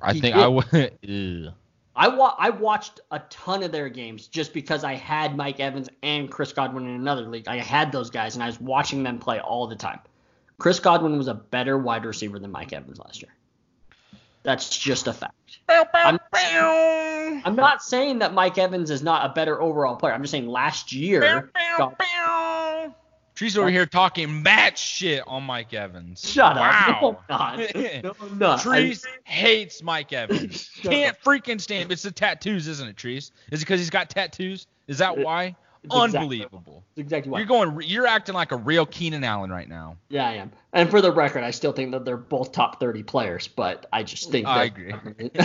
I 0.00 0.14
he 0.14 0.20
think 0.20 0.34
did. 0.34 0.42
I 0.42 0.48
would. 0.48 1.52
I 1.96 2.08
wa- 2.08 2.34
I 2.38 2.50
watched 2.50 3.00
a 3.10 3.20
ton 3.30 3.62
of 3.62 3.70
their 3.70 3.88
games 3.88 4.26
just 4.26 4.52
because 4.52 4.82
I 4.84 4.94
had 4.94 5.36
Mike 5.36 5.60
Evans 5.60 5.88
and 6.02 6.30
Chris 6.30 6.52
Godwin 6.52 6.88
in 6.88 6.94
another 6.94 7.22
league. 7.22 7.46
I 7.46 7.58
had 7.58 7.92
those 7.92 8.10
guys 8.10 8.34
and 8.34 8.42
I 8.42 8.46
was 8.46 8.60
watching 8.60 9.02
them 9.02 9.18
play 9.18 9.38
all 9.38 9.66
the 9.68 9.76
time. 9.76 10.00
Chris 10.58 10.80
Godwin 10.80 11.16
was 11.16 11.28
a 11.28 11.34
better 11.34 11.78
wide 11.78 12.04
receiver 12.04 12.38
than 12.38 12.50
Mike 12.50 12.72
Evans 12.72 12.98
last 12.98 13.22
year. 13.22 13.32
That's 14.42 14.76
just 14.76 15.06
a 15.06 15.12
fact. 15.12 15.58
I'm, 15.68 16.18
I'm, 17.44 17.56
not 17.56 17.82
saying 17.82 18.20
that 18.20 18.34
Mike 18.34 18.58
Evans 18.58 18.90
is 18.90 19.02
not 19.02 19.30
a 19.30 19.34
better 19.34 19.60
overall 19.60 19.96
player. 19.96 20.12
I'm 20.12 20.22
just 20.22 20.32
saying 20.32 20.48
last 20.48 20.92
year. 20.92 21.50
Trees 23.34 23.58
over 23.58 23.68
here 23.68 23.84
talking 23.84 24.42
mad 24.42 24.78
shit 24.78 25.22
on 25.26 25.42
Mike 25.42 25.74
Evans. 25.74 26.28
Shut 26.28 26.54
wow. 26.54 27.00
up. 27.02 27.24
No, 27.28 27.36
I'm 27.36 27.58
not. 27.58 27.74
No, 28.04 28.12
I'm 28.20 28.38
not. 28.38 28.60
Trees 28.60 29.04
I, 29.04 29.28
hates 29.28 29.82
Mike 29.82 30.12
Evans. 30.12 30.70
Can't 30.82 31.16
up. 31.16 31.22
freaking 31.22 31.60
stand. 31.60 31.84
him. 31.84 31.90
It's 31.90 32.02
the 32.02 32.12
tattoos, 32.12 32.68
isn't 32.68 32.88
it, 32.88 32.96
Trees? 32.96 33.32
Is 33.50 33.60
it 33.60 33.64
because 33.64 33.80
he's 33.80 33.90
got 33.90 34.08
tattoos? 34.08 34.68
Is 34.86 34.98
that 34.98 35.18
uh, 35.18 35.22
why? 35.22 35.56
It's 35.84 35.94
Unbelievable. 35.94 36.84
Exactly, 36.96 37.02
exactly 37.02 37.30
why. 37.30 37.38
You're 37.38 37.46
going. 37.46 37.80
You're 37.82 38.06
acting 38.06 38.34
like 38.34 38.52
a 38.52 38.56
real 38.56 38.86
Keenan 38.86 39.22
Allen 39.22 39.50
right 39.50 39.68
now. 39.68 39.96
Yeah, 40.08 40.26
I 40.26 40.32
am. 40.34 40.50
And 40.72 40.90
for 40.90 41.00
the 41.02 41.12
record, 41.12 41.44
I 41.44 41.50
still 41.50 41.72
think 41.72 41.92
that 41.92 42.04
they're 42.04 42.16
both 42.16 42.52
top 42.52 42.80
30 42.80 43.02
players, 43.02 43.48
but 43.48 43.86
I 43.92 44.02
just 44.02 44.30
think 44.30 44.46
I 44.46 44.64
agree. 44.64 44.92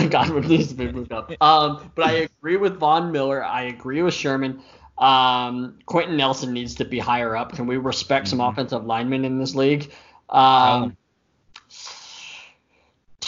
Godwin 0.08 0.48
needs 0.48 0.68
to 0.68 0.74
be 0.74 0.90
moved 0.90 1.12
up. 1.12 1.30
Um, 1.42 1.92
but 1.94 2.06
I 2.06 2.12
agree 2.38 2.56
with 2.56 2.78
Von 2.78 3.12
Miller. 3.12 3.44
I 3.44 3.64
agree 3.64 4.02
with 4.02 4.14
Sherman. 4.14 4.62
Um, 4.96 5.78
Quenton 5.86 6.16
Nelson 6.16 6.52
needs 6.52 6.76
to 6.76 6.84
be 6.84 6.98
higher 6.98 7.36
up. 7.36 7.52
Can 7.52 7.66
we 7.66 7.76
respect 7.76 8.26
mm-hmm. 8.26 8.38
some 8.38 8.40
offensive 8.40 8.84
linemen 8.84 9.24
in 9.24 9.38
this 9.38 9.54
league? 9.54 9.92
Um, 10.28 10.96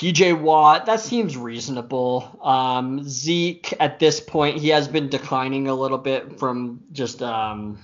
TJ 0.02 0.40
Watt, 0.40 0.86
that 0.86 0.98
seems 0.98 1.36
reasonable. 1.36 2.36
Um, 2.42 3.08
Zeke, 3.08 3.72
at 3.78 4.00
this 4.00 4.18
point, 4.18 4.58
he 4.58 4.70
has 4.70 4.88
been 4.88 5.08
declining 5.08 5.68
a 5.68 5.74
little 5.74 5.98
bit 5.98 6.40
from 6.40 6.82
just, 6.90 7.22
um, 7.22 7.78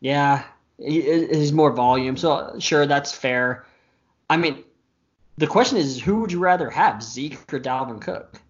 yeah, 0.00 0.42
He, 0.78 1.02
he's 1.26 1.52
more 1.52 1.70
volume, 1.70 2.16
so 2.16 2.56
sure 2.58 2.84
that's 2.84 3.12
fair. 3.12 3.64
I 4.28 4.38
mean, 4.38 4.64
the 5.38 5.46
question 5.46 5.78
is, 5.78 6.00
who 6.00 6.20
would 6.20 6.32
you 6.32 6.40
rather 6.40 6.68
have, 6.68 7.00
Zeke 7.00 7.38
or 7.52 7.60
Dalvin 7.60 8.00
Cook? 8.00 8.40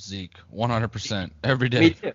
Zeke, 0.00 0.36
100% 0.56 1.30
every 1.42 1.68
day. 1.68 1.80
Me 1.80 1.90
too. 1.90 2.12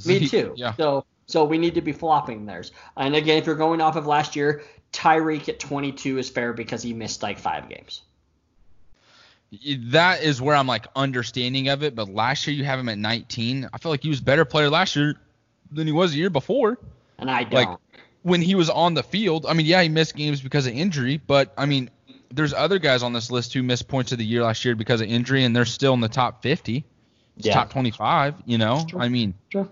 Zeke, 0.00 0.22
Me 0.22 0.28
too. 0.28 0.54
Yeah. 0.56 0.74
So 0.76 1.04
so 1.26 1.44
we 1.44 1.58
need 1.58 1.74
to 1.74 1.80
be 1.80 1.92
flopping 1.92 2.46
theirs. 2.46 2.72
And 2.96 3.14
again, 3.14 3.38
if 3.38 3.46
you're 3.46 3.54
going 3.54 3.80
off 3.80 3.96
of 3.96 4.06
last 4.06 4.34
year, 4.34 4.62
Tyreek 4.92 5.48
at 5.48 5.60
22 5.60 6.18
is 6.18 6.28
fair 6.28 6.52
because 6.52 6.82
he 6.82 6.92
missed 6.92 7.22
like 7.22 7.38
five 7.38 7.68
games. 7.68 8.02
That 9.52 10.22
is 10.22 10.40
where 10.40 10.54
I'm 10.54 10.66
like 10.66 10.86
understanding 10.94 11.68
of 11.68 11.82
it. 11.82 11.94
But 11.94 12.08
last 12.08 12.46
year 12.46 12.56
you 12.56 12.64
have 12.64 12.78
him 12.78 12.88
at 12.88 12.98
19. 12.98 13.68
I 13.72 13.78
feel 13.78 13.90
like 13.90 14.02
he 14.02 14.08
was 14.08 14.20
a 14.20 14.22
better 14.22 14.44
player 14.44 14.70
last 14.70 14.94
year 14.96 15.16
than 15.72 15.86
he 15.86 15.92
was 15.92 16.12
the 16.12 16.18
year 16.18 16.30
before. 16.30 16.78
And 17.18 17.30
I 17.30 17.44
don't. 17.44 17.52
Like 17.52 17.78
when 18.22 18.42
he 18.42 18.54
was 18.54 18.70
on 18.70 18.94
the 18.94 19.02
field, 19.02 19.46
I 19.46 19.54
mean, 19.54 19.66
yeah, 19.66 19.82
he 19.82 19.88
missed 19.88 20.14
games 20.14 20.40
because 20.40 20.66
of 20.66 20.74
injury, 20.74 21.20
but 21.26 21.52
I 21.56 21.66
mean, 21.66 21.90
there's 22.32 22.52
other 22.54 22.78
guys 22.78 23.02
on 23.02 23.12
this 23.12 23.30
list 23.30 23.52
who 23.54 23.62
missed 23.62 23.88
points 23.88 24.12
of 24.12 24.18
the 24.18 24.24
year 24.24 24.42
last 24.42 24.64
year 24.64 24.74
because 24.76 25.00
of 25.00 25.08
injury, 25.08 25.44
and 25.44 25.54
they're 25.56 25.64
still 25.64 25.94
in 25.94 26.00
the 26.00 26.08
top 26.08 26.42
50, 26.42 26.84
Yeah. 27.38 27.54
top 27.54 27.70
25. 27.70 28.34
You 28.46 28.58
know, 28.58 28.84
True. 28.88 29.00
I 29.00 29.08
mean, 29.08 29.34
Sure. 29.50 29.68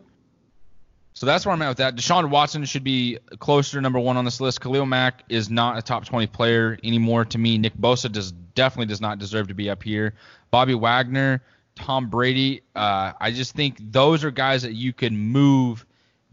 So 1.18 1.26
that's 1.26 1.44
where 1.44 1.52
I'm 1.52 1.60
at 1.62 1.68
with 1.68 1.78
that. 1.78 1.96
Deshaun 1.96 2.30
Watson 2.30 2.64
should 2.64 2.84
be 2.84 3.18
closer 3.40 3.76
to 3.76 3.80
number 3.80 3.98
one 3.98 4.16
on 4.16 4.24
this 4.24 4.40
list. 4.40 4.60
Khalil 4.60 4.86
Mack 4.86 5.24
is 5.28 5.50
not 5.50 5.76
a 5.76 5.82
top 5.82 6.04
20 6.04 6.28
player 6.28 6.78
anymore 6.84 7.24
to 7.24 7.38
me. 7.38 7.58
Nick 7.58 7.76
Bosa 7.76 8.12
does 8.12 8.30
definitely 8.30 8.86
does 8.86 9.00
not 9.00 9.18
deserve 9.18 9.48
to 9.48 9.54
be 9.54 9.68
up 9.68 9.82
here. 9.82 10.14
Bobby 10.52 10.74
Wagner, 10.74 11.42
Tom 11.74 12.08
Brady. 12.08 12.62
Uh, 12.76 13.14
I 13.20 13.32
just 13.32 13.56
think 13.56 13.78
those 13.90 14.22
are 14.22 14.30
guys 14.30 14.62
that 14.62 14.74
you 14.74 14.92
could 14.92 15.12
move 15.12 15.84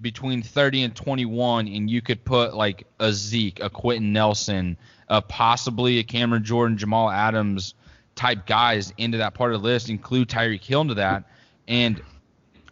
between 0.02 0.44
30 0.44 0.84
and 0.84 0.96
21, 0.96 1.68
and 1.68 1.90
you 1.90 2.04
could 2.04 2.24
put 2.24 2.54
like 2.54 2.86
a 3.00 3.12
Zeke, 3.12 3.64
a 3.64 3.72
Quenton 3.72 4.14
Nelson, 4.14 4.78
uh, 5.10 5.20
possibly 5.20 5.98
a 5.98 6.04
Cameron 6.04 6.44
Jordan, 6.44 6.78
Jamal 6.78 7.10
Adams 7.10 7.74
type 8.14 8.46
guys 8.46 8.94
into 9.00 9.18
that 9.18 9.34
part 9.34 9.52
of 9.52 9.64
the 9.64 9.68
list. 9.68 9.90
Include 9.90 10.30
Tyreek 10.30 10.64
Hill 10.64 10.82
into 10.82 10.94
that, 10.94 11.24
and 11.68 12.00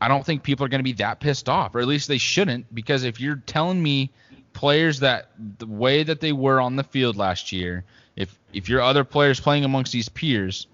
I 0.04 0.10
don't 0.10 0.26
think 0.26 0.44
people 0.44 0.66
are 0.66 0.70
going 0.70 0.80
to 0.80 0.84
be 0.84 0.94
that 0.94 1.22
pissed 1.22 1.48
off, 1.48 1.76
or 1.76 1.80
at 1.80 1.88
least 1.88 2.10
they 2.10 2.18
shouldn't, 2.18 2.76
because 2.76 3.06
if 3.06 3.22
you're 3.22 3.38
telling 3.38 3.82
me 3.82 4.10
players 4.52 5.00
that 5.00 5.30
the 5.60 5.66
way 5.66 6.04
that 6.04 6.20
they 6.20 6.34
were 6.34 6.60
on 6.60 6.76
the 6.76 6.84
field 6.84 7.16
last 7.16 7.54
year, 7.54 7.86
if 8.18 8.38
if 8.52 8.68
your 8.68 8.82
other 8.82 9.06
players 9.06 9.40
playing 9.40 9.64
amongst 9.64 9.94
these 9.94 10.10
peers, 10.10 10.68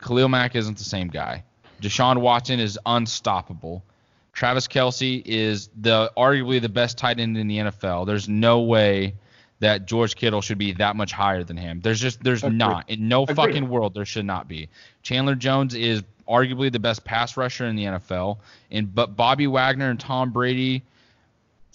Khalil 0.00 0.28
Mack 0.28 0.54
isn't 0.54 0.78
the 0.78 0.84
same 0.84 1.08
guy. 1.08 1.42
Deshaun 1.82 2.20
Watson 2.20 2.60
is 2.60 2.78
unstoppable. 2.86 3.82
Travis 4.32 4.68
Kelce 4.68 5.20
is 5.26 5.68
the 5.76 6.12
arguably 6.16 6.62
the 6.62 6.68
best 6.68 6.96
tight 6.96 7.18
end 7.18 7.36
in 7.36 7.48
the 7.48 7.58
NFL. 7.58 8.06
There's 8.06 8.28
no 8.28 8.60
way 8.60 9.14
that 9.58 9.86
George 9.86 10.14
Kittle 10.14 10.42
should 10.42 10.58
be 10.58 10.74
that 10.74 10.94
much 10.94 11.10
higher 11.10 11.42
than 11.42 11.56
him. 11.56 11.80
There's 11.80 11.98
just 11.98 12.22
there's 12.22 12.44
Agreed. 12.44 12.58
not 12.58 12.88
in 12.88 13.08
no 13.08 13.24
Agreed. 13.24 13.34
fucking 13.34 13.68
world 13.68 13.94
there 13.94 14.04
should 14.04 14.26
not 14.26 14.46
be. 14.46 14.68
Chandler 15.02 15.34
Jones 15.34 15.74
is 15.74 16.04
arguably 16.28 16.70
the 16.70 16.78
best 16.78 17.04
pass 17.04 17.36
rusher 17.36 17.66
in 17.66 17.76
the 17.76 17.84
NFL, 17.84 18.38
and 18.70 18.94
but 18.94 19.16
Bobby 19.16 19.46
Wagner 19.46 19.90
and 19.90 19.98
Tom 19.98 20.30
Brady, 20.30 20.82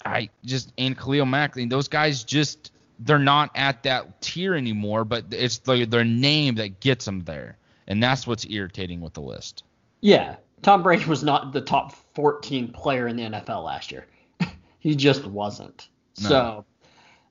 I 0.04 0.30
just 0.44 0.72
and 0.78 0.96
Khalil 0.96 1.26
Mack, 1.26 1.56
I 1.56 1.60
mean, 1.60 1.68
those 1.68 1.88
guys 1.88 2.24
just 2.24 2.70
they're 3.00 3.18
not 3.18 3.50
at 3.54 3.82
that 3.82 4.20
tier 4.20 4.54
anymore. 4.54 5.04
But 5.04 5.26
it's 5.30 5.58
the, 5.58 5.84
their 5.84 6.04
name 6.04 6.56
that 6.56 6.80
gets 6.80 7.04
them 7.04 7.20
there, 7.24 7.56
and 7.86 8.02
that's 8.02 8.26
what's 8.26 8.46
irritating 8.46 9.00
with 9.00 9.14
the 9.14 9.22
list. 9.22 9.64
Yeah. 10.00 10.36
Tom 10.62 10.82
Brady 10.82 11.04
was 11.04 11.22
not 11.22 11.52
the 11.52 11.60
top 11.60 11.92
14 12.14 12.72
player 12.72 13.06
in 13.06 13.16
the 13.16 13.22
NFL 13.24 13.64
last 13.64 13.92
year. 13.92 14.06
he 14.78 14.94
just 14.94 15.26
wasn't. 15.26 15.88
No. 16.22 16.28
So, 16.28 16.64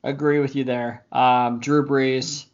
agree 0.03 0.39
with 0.39 0.55
you 0.55 0.63
there. 0.63 1.03
Um, 1.11 1.59
Drew 1.59 1.85
Brees. 1.85 2.45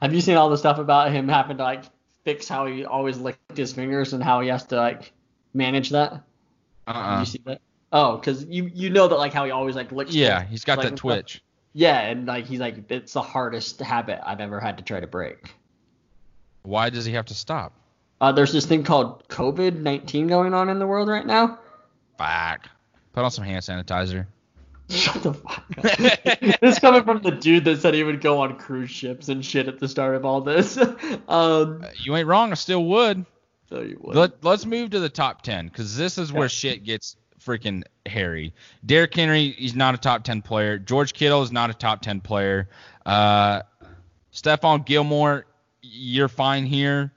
Have 0.00 0.14
you 0.14 0.22
seen 0.22 0.36
all 0.36 0.48
the 0.48 0.56
stuff 0.56 0.78
about 0.78 1.12
him 1.12 1.28
having 1.28 1.58
to 1.58 1.62
like 1.62 1.84
fix 2.24 2.48
how 2.48 2.66
he 2.66 2.84
always 2.84 3.18
licked 3.18 3.56
his 3.56 3.72
fingers 3.72 4.12
and 4.12 4.22
how 4.22 4.40
he 4.40 4.48
has 4.48 4.64
to 4.66 4.76
like 4.76 5.12
manage 5.52 5.90
that? 5.90 6.12
Did 6.12 6.20
Uh-uh. 6.96 7.20
you 7.20 7.26
see 7.26 7.40
that? 7.46 7.60
Oh, 7.92 8.16
because 8.16 8.44
you 8.46 8.70
you 8.74 8.90
know 8.90 9.06
that 9.08 9.16
like 9.16 9.32
how 9.32 9.44
he 9.44 9.50
always 9.50 9.76
like 9.76 9.92
licks. 9.92 10.14
Yeah, 10.14 10.40
his- 10.42 10.50
he's 10.50 10.64
got 10.64 10.78
like, 10.78 10.90
that 10.90 10.96
twitch. 10.96 11.42
Yeah, 11.72 12.00
and 12.00 12.26
like 12.26 12.46
he's 12.46 12.60
like 12.60 12.90
it's 12.90 13.12
the 13.12 13.22
hardest 13.22 13.80
habit 13.80 14.20
I've 14.24 14.40
ever 14.40 14.60
had 14.60 14.78
to 14.78 14.84
try 14.84 15.00
to 15.00 15.06
break. 15.06 15.54
Why 16.62 16.90
does 16.90 17.04
he 17.04 17.12
have 17.12 17.26
to 17.26 17.34
stop? 17.34 17.72
Uh, 18.20 18.32
there's 18.32 18.52
this 18.52 18.64
thing 18.64 18.84
called 18.84 19.26
COVID 19.28 19.76
19 19.80 20.28
going 20.28 20.54
on 20.54 20.68
in 20.70 20.78
the 20.78 20.86
world 20.86 21.08
right 21.08 21.26
now. 21.26 21.58
Fuck. 22.16 22.68
Put 23.12 23.24
on 23.24 23.30
some 23.30 23.44
hand 23.44 23.62
sanitizer. 23.62 24.26
Shut 24.94 25.22
the 25.22 25.34
fuck 25.34 25.64
up. 25.78 25.82
this 26.60 26.72
is 26.74 26.78
coming 26.78 27.04
from 27.04 27.20
the 27.22 27.30
dude 27.32 27.64
that 27.64 27.80
said 27.80 27.94
he 27.94 28.04
would 28.04 28.20
go 28.20 28.40
on 28.40 28.56
cruise 28.56 28.90
ships 28.90 29.28
and 29.28 29.44
shit 29.44 29.68
at 29.68 29.78
the 29.78 29.88
start 29.88 30.14
of 30.16 30.24
all 30.24 30.40
this. 30.40 30.78
um, 31.28 31.84
You 31.98 32.16
ain't 32.16 32.26
wrong. 32.28 32.50
I 32.52 32.54
still 32.54 32.84
would. 32.84 33.24
so 33.68 33.80
you 33.80 33.98
would. 34.00 34.16
Let, 34.16 34.44
let's 34.44 34.64
move 34.66 34.90
to 34.90 35.00
the 35.00 35.08
top 35.08 35.42
10 35.42 35.68
because 35.68 35.96
this 35.96 36.18
is 36.18 36.32
where 36.32 36.44
Yeah. 36.44 36.48
shit 36.48 36.84
gets 36.84 37.16
freaking 37.44 37.82
hairy. 38.06 38.54
Derrick 38.86 39.14
Henry, 39.14 39.50
he's 39.50 39.74
not 39.74 39.94
a 39.94 39.98
top 39.98 40.24
10 40.24 40.42
player. 40.42 40.78
George 40.78 41.12
Kittle 41.12 41.42
is 41.42 41.52
not 41.52 41.70
a 41.70 41.74
top 41.74 42.00
10 42.00 42.20
player. 42.20 42.68
Uh, 43.04 43.62
Stephon 44.32 44.84
Gilmore, 44.86 45.44
you're 45.82 46.28
fine 46.28 46.64
here. 46.66 47.12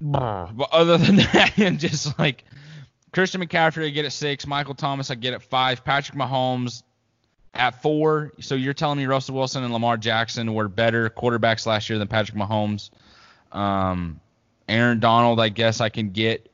But 0.00 0.68
other 0.72 0.96
than 0.98 1.16
that, 1.32 1.52
and 1.58 1.78
just 1.78 2.18
like 2.18 2.44
Christian 3.12 3.40
McCaffrey, 3.40 3.86
I 3.86 3.90
get 3.90 4.04
at 4.04 4.12
six. 4.12 4.46
Michael 4.46 4.74
Thomas, 4.74 5.10
I 5.10 5.16
get 5.16 5.34
at 5.34 5.42
five. 5.42 5.84
Patrick 5.84 6.16
Mahomes 6.16 6.82
at 7.54 7.82
four. 7.82 8.32
So 8.40 8.54
you're 8.54 8.74
telling 8.74 8.98
me 8.98 9.06
Russell 9.06 9.34
Wilson 9.34 9.64
and 9.64 9.72
Lamar 9.72 9.96
Jackson 9.96 10.54
were 10.54 10.68
better 10.68 11.10
quarterbacks 11.10 11.66
last 11.66 11.90
year 11.90 11.98
than 11.98 12.08
Patrick 12.08 12.38
Mahomes? 12.38 12.90
Um, 13.52 14.20
Aaron 14.68 15.00
Donald, 15.00 15.40
I 15.40 15.48
guess 15.48 15.80
I 15.80 15.88
can 15.88 16.10
get. 16.10 16.48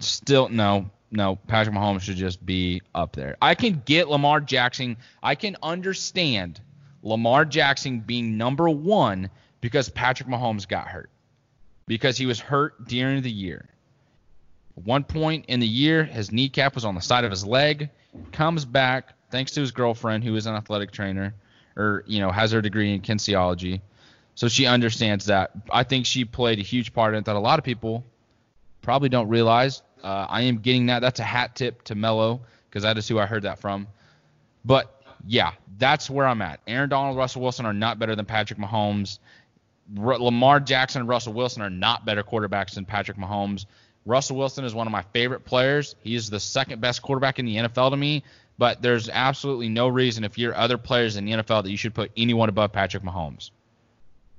Still, 0.00 0.48
no, 0.48 0.90
no. 1.10 1.36
Patrick 1.46 1.74
Mahomes 1.74 2.02
should 2.02 2.16
just 2.16 2.44
be 2.44 2.82
up 2.94 3.14
there. 3.14 3.36
I 3.40 3.54
can 3.54 3.82
get 3.86 4.08
Lamar 4.08 4.40
Jackson. 4.40 4.96
I 5.22 5.34
can 5.34 5.56
understand 5.62 6.60
Lamar 7.02 7.44
Jackson 7.44 8.00
being 8.00 8.36
number 8.36 8.68
one 8.68 9.30
because 9.60 9.88
Patrick 9.88 10.28
Mahomes 10.28 10.68
got 10.68 10.88
hurt. 10.88 11.08
Because 11.86 12.18
he 12.18 12.26
was 12.26 12.40
hurt 12.40 12.88
during 12.88 13.22
the 13.22 13.30
year. 13.30 13.68
One 14.84 15.04
point 15.04 15.46
in 15.48 15.60
the 15.60 15.66
year, 15.66 16.04
his 16.04 16.30
kneecap 16.30 16.74
was 16.74 16.84
on 16.84 16.94
the 16.94 17.00
side 17.00 17.24
of 17.24 17.30
his 17.30 17.44
leg. 17.44 17.90
Comes 18.32 18.64
back 18.64 19.14
thanks 19.30 19.52
to 19.52 19.60
his 19.60 19.72
girlfriend, 19.72 20.22
who 20.22 20.36
is 20.36 20.46
an 20.46 20.54
athletic 20.54 20.90
trainer, 20.92 21.34
or 21.76 22.04
you 22.06 22.20
know 22.20 22.30
has 22.30 22.52
her 22.52 22.60
degree 22.60 22.94
in 22.94 23.00
kinesiology, 23.00 23.80
so 24.34 24.48
she 24.48 24.66
understands 24.66 25.26
that. 25.26 25.50
I 25.70 25.82
think 25.82 26.06
she 26.06 26.24
played 26.24 26.58
a 26.58 26.62
huge 26.62 26.92
part 26.92 27.14
in 27.14 27.20
it 27.20 27.24
that 27.24 27.36
a 27.36 27.40
lot 27.40 27.58
of 27.58 27.64
people 27.64 28.04
probably 28.82 29.08
don't 29.08 29.28
realize. 29.28 29.82
Uh, 30.02 30.26
I 30.28 30.42
am 30.42 30.58
getting 30.58 30.86
that. 30.86 31.00
That's 31.00 31.20
a 31.20 31.24
hat 31.24 31.56
tip 31.56 31.82
to 31.84 31.94
Mello 31.94 32.40
because 32.68 32.82
that 32.82 32.98
is 32.98 33.08
who 33.08 33.18
I 33.18 33.26
heard 33.26 33.42
that 33.42 33.58
from. 33.58 33.86
But 34.64 35.02
yeah, 35.26 35.52
that's 35.78 36.08
where 36.10 36.26
I'm 36.26 36.42
at. 36.42 36.60
Aaron 36.66 36.88
Donald, 36.88 37.16
Russell 37.16 37.42
Wilson 37.42 37.66
are 37.66 37.72
not 37.72 37.98
better 37.98 38.14
than 38.14 38.26
Patrick 38.26 38.58
Mahomes. 38.58 39.18
R- 39.98 40.18
Lamar 40.18 40.60
Jackson 40.60 41.00
and 41.00 41.08
Russell 41.08 41.32
Wilson 41.32 41.62
are 41.62 41.70
not 41.70 42.04
better 42.04 42.22
quarterbacks 42.22 42.74
than 42.74 42.84
Patrick 42.84 43.16
Mahomes. 43.16 43.66
Russell 44.06 44.36
Wilson 44.36 44.64
is 44.64 44.74
one 44.74 44.86
of 44.86 44.92
my 44.92 45.02
favorite 45.12 45.44
players. 45.44 45.96
He 46.00 46.14
is 46.14 46.30
the 46.30 46.40
second 46.40 46.80
best 46.80 47.02
quarterback 47.02 47.38
in 47.40 47.44
the 47.44 47.56
NFL 47.56 47.90
to 47.90 47.96
me, 47.96 48.22
but 48.56 48.80
there's 48.80 49.08
absolutely 49.08 49.68
no 49.68 49.88
reason 49.88 50.22
if 50.22 50.38
you're 50.38 50.54
other 50.54 50.78
players 50.78 51.16
in 51.16 51.24
the 51.24 51.32
NFL 51.32 51.64
that 51.64 51.70
you 51.70 51.76
should 51.76 51.92
put 51.92 52.12
anyone 52.16 52.48
above 52.48 52.72
Patrick 52.72 53.02
Mahomes. 53.02 53.50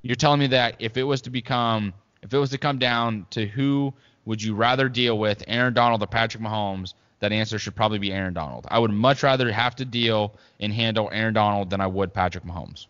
You're 0.02 0.16
telling 0.16 0.40
me 0.40 0.48
that 0.48 0.78
if 0.80 0.96
it 0.96 1.04
was 1.04 1.22
to 1.24 1.30
become 1.30 1.94
if 2.24 2.34
it 2.34 2.38
was 2.38 2.50
to 2.52 2.58
come 2.58 2.80
down 2.80 3.28
to 3.32 3.46
who 3.46 3.94
would 4.26 4.42
you 4.42 4.56
rather 4.56 4.90
deal 4.90 5.20
with, 5.20 5.44
Aaron 5.48 5.74
Donald 5.74 6.02
or 6.02 6.08
Patrick 6.08 6.42
Mahomes, 6.42 6.94
that 7.20 7.32
answer 7.32 7.60
should 7.60 7.76
probably 7.76 8.00
be 8.00 8.12
Aaron 8.12 8.34
Donald. 8.34 8.66
I 8.70 8.80
would 8.80 8.92
much 8.92 9.22
rather 9.22 9.52
have 9.52 9.76
to 9.76 9.86
deal 9.86 10.34
and 10.60 10.74
handle 10.74 11.10
Aaron 11.12 11.34
Donald 11.34 11.70
than 11.70 11.82
I 11.82 11.88
would 11.88 12.14
Patrick 12.14 12.44
Mahomes. 12.44 12.88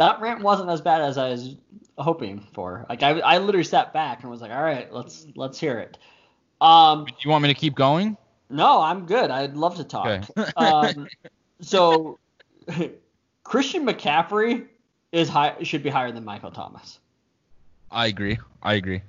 that 0.00 0.20
rant 0.20 0.40
wasn't 0.40 0.70
as 0.70 0.80
bad 0.80 1.02
as 1.02 1.18
I 1.18 1.28
was 1.28 1.56
hoping 2.00 2.46
for. 2.52 2.86
Like 2.88 3.02
I, 3.02 3.20
I 3.20 3.38
literally 3.38 3.64
sat 3.64 3.92
back 3.92 4.22
and 4.22 4.30
was 4.30 4.40
like, 4.40 4.50
all 4.50 4.62
right, 4.62 4.92
let's 4.92 5.26
let's 5.36 5.58
hear 5.58 5.78
it. 5.78 5.98
Um, 6.60 7.04
Do 7.04 7.12
you 7.22 7.30
want 7.30 7.42
me 7.42 7.48
to 7.48 7.58
keep 7.58 7.74
going? 7.74 8.16
no, 8.50 8.80
I'm 8.82 9.06
good. 9.06 9.30
I'd 9.30 9.56
love 9.56 9.76
to 9.76 9.84
talk. 9.84 10.06
Okay. 10.06 10.50
um, 10.56 11.06
so 11.60 12.18
Christian 13.44 13.86
McCaffrey 13.86 14.66
is 15.12 15.28
high 15.28 15.56
should 15.62 15.82
be 15.82 15.90
higher 15.90 16.12
than 16.12 16.24
Michael 16.24 16.50
Thomas. 16.50 16.98
I 17.90 18.06
agree. 18.06 18.38
I 18.62 18.74
agree. 18.74 19.02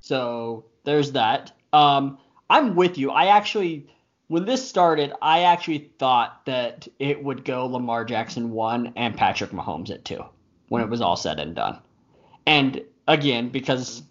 So 0.00 0.64
there's 0.84 1.12
that. 1.12 1.52
Um, 1.72 2.18
I'm 2.48 2.74
with 2.74 2.98
you. 2.98 3.10
I 3.10 3.26
actually, 3.26 3.86
when 4.28 4.44
this 4.44 4.66
started, 4.66 5.12
I 5.20 5.42
actually 5.42 5.90
thought 5.98 6.44
that 6.46 6.88
it 6.98 7.22
would 7.22 7.44
go 7.44 7.66
Lamar 7.66 8.04
Jackson 8.04 8.50
one 8.50 8.92
and 8.96 9.16
Patrick 9.16 9.50
Mahomes 9.50 9.90
at 9.90 10.04
two 10.04 10.24
when 10.68 10.82
it 10.82 10.88
was 10.88 11.00
all 11.00 11.16
said 11.16 11.38
and 11.38 11.54
done. 11.54 11.78
And 12.50 12.82
again, 13.06 13.50
because 13.50 14.02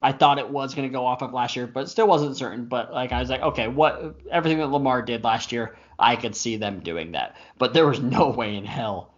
I 0.00 0.12
thought 0.12 0.38
it 0.38 0.48
was 0.48 0.72
going 0.72 0.88
to 0.88 0.92
go 0.92 1.04
off 1.04 1.20
of 1.20 1.32
last 1.32 1.56
year, 1.56 1.66
but 1.66 1.90
still 1.90 2.06
wasn't 2.06 2.36
certain. 2.36 2.66
But 2.66 2.92
like 2.92 3.10
I 3.10 3.18
was 3.18 3.28
like, 3.28 3.42
okay, 3.42 3.66
what 3.66 4.20
everything 4.30 4.58
that 4.58 4.68
Lamar 4.68 5.02
did 5.02 5.24
last 5.24 5.50
year, 5.50 5.76
I 5.98 6.14
could 6.14 6.36
see 6.36 6.54
them 6.56 6.78
doing 6.78 7.10
that. 7.12 7.34
But 7.58 7.74
there 7.74 7.88
was 7.88 7.98
no 7.98 8.28
way 8.36 8.54
in 8.54 8.64
hell. 8.64 9.14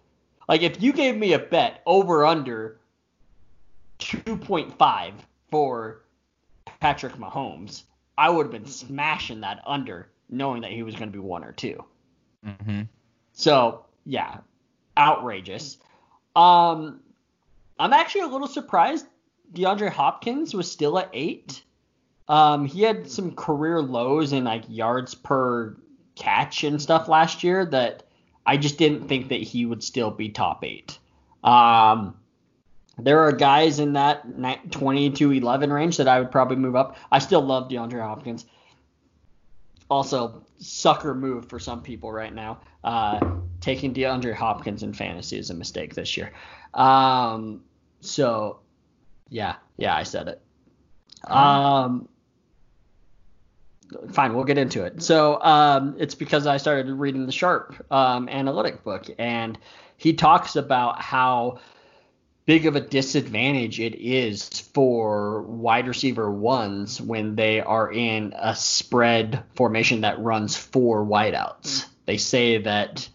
Like 0.48 0.62
if 0.62 0.82
you 0.82 0.94
gave 0.94 1.14
me 1.14 1.34
a 1.34 1.38
bet 1.38 1.82
over 1.84 2.24
under 2.24 2.80
2.5 3.98 5.12
for 5.50 6.00
Patrick 6.80 7.16
Mahomes, 7.16 7.82
I 8.16 8.30
would 8.30 8.46
have 8.46 8.52
been 8.52 8.64
smashing 8.64 9.42
that 9.42 9.60
under, 9.66 10.08
knowing 10.30 10.62
that 10.62 10.72
he 10.72 10.82
was 10.82 10.94
going 10.94 11.12
to 11.12 11.12
be 11.12 11.18
one 11.18 11.44
or 11.44 11.52
2 11.52 11.84
Mm-hmm. 12.46 12.82
So 13.34 13.84
yeah, 14.06 14.38
outrageous. 14.96 15.76
Um, 16.34 17.00
I'm 17.78 17.92
actually 17.92 18.22
a 18.22 18.26
little 18.28 18.46
surprised 18.46 19.06
DeAndre 19.52 19.90
Hopkins 19.90 20.54
was 20.54 20.70
still 20.70 20.98
at 20.98 21.10
eight. 21.12 21.62
Um, 22.28 22.64
he 22.66 22.82
had 22.82 23.10
some 23.10 23.34
career 23.34 23.82
lows 23.82 24.32
in 24.32 24.44
like 24.44 24.64
yards 24.68 25.14
per 25.14 25.76
catch 26.14 26.64
and 26.64 26.80
stuff 26.80 27.08
last 27.08 27.44
year 27.44 27.64
that 27.66 28.04
I 28.46 28.56
just 28.56 28.78
didn't 28.78 29.08
think 29.08 29.28
that 29.28 29.40
he 29.40 29.66
would 29.66 29.82
still 29.82 30.10
be 30.10 30.28
top 30.28 30.64
eight. 30.64 30.98
Um, 31.42 32.16
there 32.98 33.20
are 33.20 33.32
guys 33.32 33.80
in 33.80 33.94
that 33.94 34.24
20 34.70 35.10
to 35.10 35.32
11 35.32 35.72
range 35.72 35.96
that 35.96 36.08
I 36.08 36.20
would 36.20 36.30
probably 36.30 36.56
move 36.56 36.76
up. 36.76 36.96
I 37.10 37.18
still 37.18 37.42
love 37.42 37.68
DeAndre 37.68 38.00
Hopkins. 38.00 38.46
Also, 39.90 40.42
sucker 40.58 41.14
move 41.14 41.46
for 41.46 41.58
some 41.58 41.82
people 41.82 42.12
right 42.12 42.32
now. 42.32 42.60
Uh, 42.82 43.20
taking 43.60 43.92
DeAndre 43.92 44.34
Hopkins 44.34 44.82
in 44.82 44.92
fantasy 44.92 45.38
is 45.38 45.50
a 45.50 45.54
mistake 45.54 45.94
this 45.94 46.16
year. 46.16 46.32
Um, 46.74 47.62
so 48.00 48.60
yeah, 49.28 49.56
yeah, 49.76 49.94
I 49.94 50.02
said 50.02 50.28
it. 50.28 50.42
Um, 51.26 52.08
fine, 54.10 54.34
we'll 54.34 54.44
get 54.44 54.58
into 54.58 54.84
it. 54.84 55.02
So 55.02 55.40
um, 55.40 55.96
it's 55.98 56.14
because 56.14 56.46
I 56.46 56.58
started 56.58 56.92
reading 56.92 57.26
the 57.26 57.32
Sharp 57.32 57.86
um, 57.90 58.28
analytic 58.28 58.84
book, 58.84 59.06
and 59.18 59.58
he 59.96 60.12
talks 60.14 60.56
about 60.56 61.00
how 61.00 61.60
big 62.46 62.66
of 62.66 62.76
a 62.76 62.80
disadvantage 62.80 63.80
it 63.80 63.94
is 63.94 64.48
for 64.74 65.42
wide 65.42 65.88
receiver 65.88 66.30
ones 66.30 67.00
when 67.00 67.36
they 67.36 67.60
are 67.60 67.90
in 67.90 68.34
a 68.36 68.54
spread 68.54 69.42
formation 69.54 70.02
that 70.02 70.20
runs 70.20 70.56
four 70.56 71.04
wideouts. 71.04 71.86
They 72.04 72.18
say 72.18 72.58
that 72.58 73.08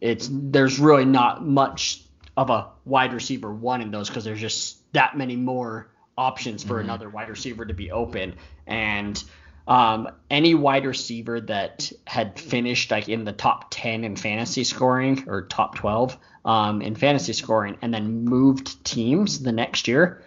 it's 0.00 0.28
there's 0.32 0.80
really 0.80 1.04
not 1.04 1.46
much 1.46 2.02
of 2.36 2.50
a 2.50 2.68
wide 2.84 3.12
receiver 3.12 3.52
one 3.52 3.80
in 3.80 3.90
those 3.90 4.08
because 4.08 4.24
there's 4.24 4.40
just 4.40 4.78
that 4.92 5.16
many 5.16 5.36
more 5.36 5.90
options 6.16 6.62
for 6.62 6.74
mm-hmm. 6.74 6.84
another 6.84 7.08
wide 7.08 7.28
receiver 7.28 7.64
to 7.64 7.74
be 7.74 7.90
open. 7.90 8.34
And 8.66 9.22
um, 9.66 10.08
any 10.30 10.54
wide 10.54 10.86
receiver 10.86 11.40
that 11.42 11.92
had 12.06 12.38
finished 12.38 12.90
like 12.90 13.08
in 13.08 13.24
the 13.24 13.32
top 13.32 13.66
10 13.70 14.04
in 14.04 14.16
fantasy 14.16 14.64
scoring 14.64 15.24
or 15.28 15.46
top 15.46 15.76
12 15.76 16.16
um, 16.44 16.82
in 16.82 16.94
fantasy 16.94 17.32
scoring 17.32 17.78
and 17.82 17.92
then 17.94 18.24
moved 18.24 18.84
teams 18.84 19.40
the 19.40 19.52
next 19.52 19.86
year, 19.86 20.22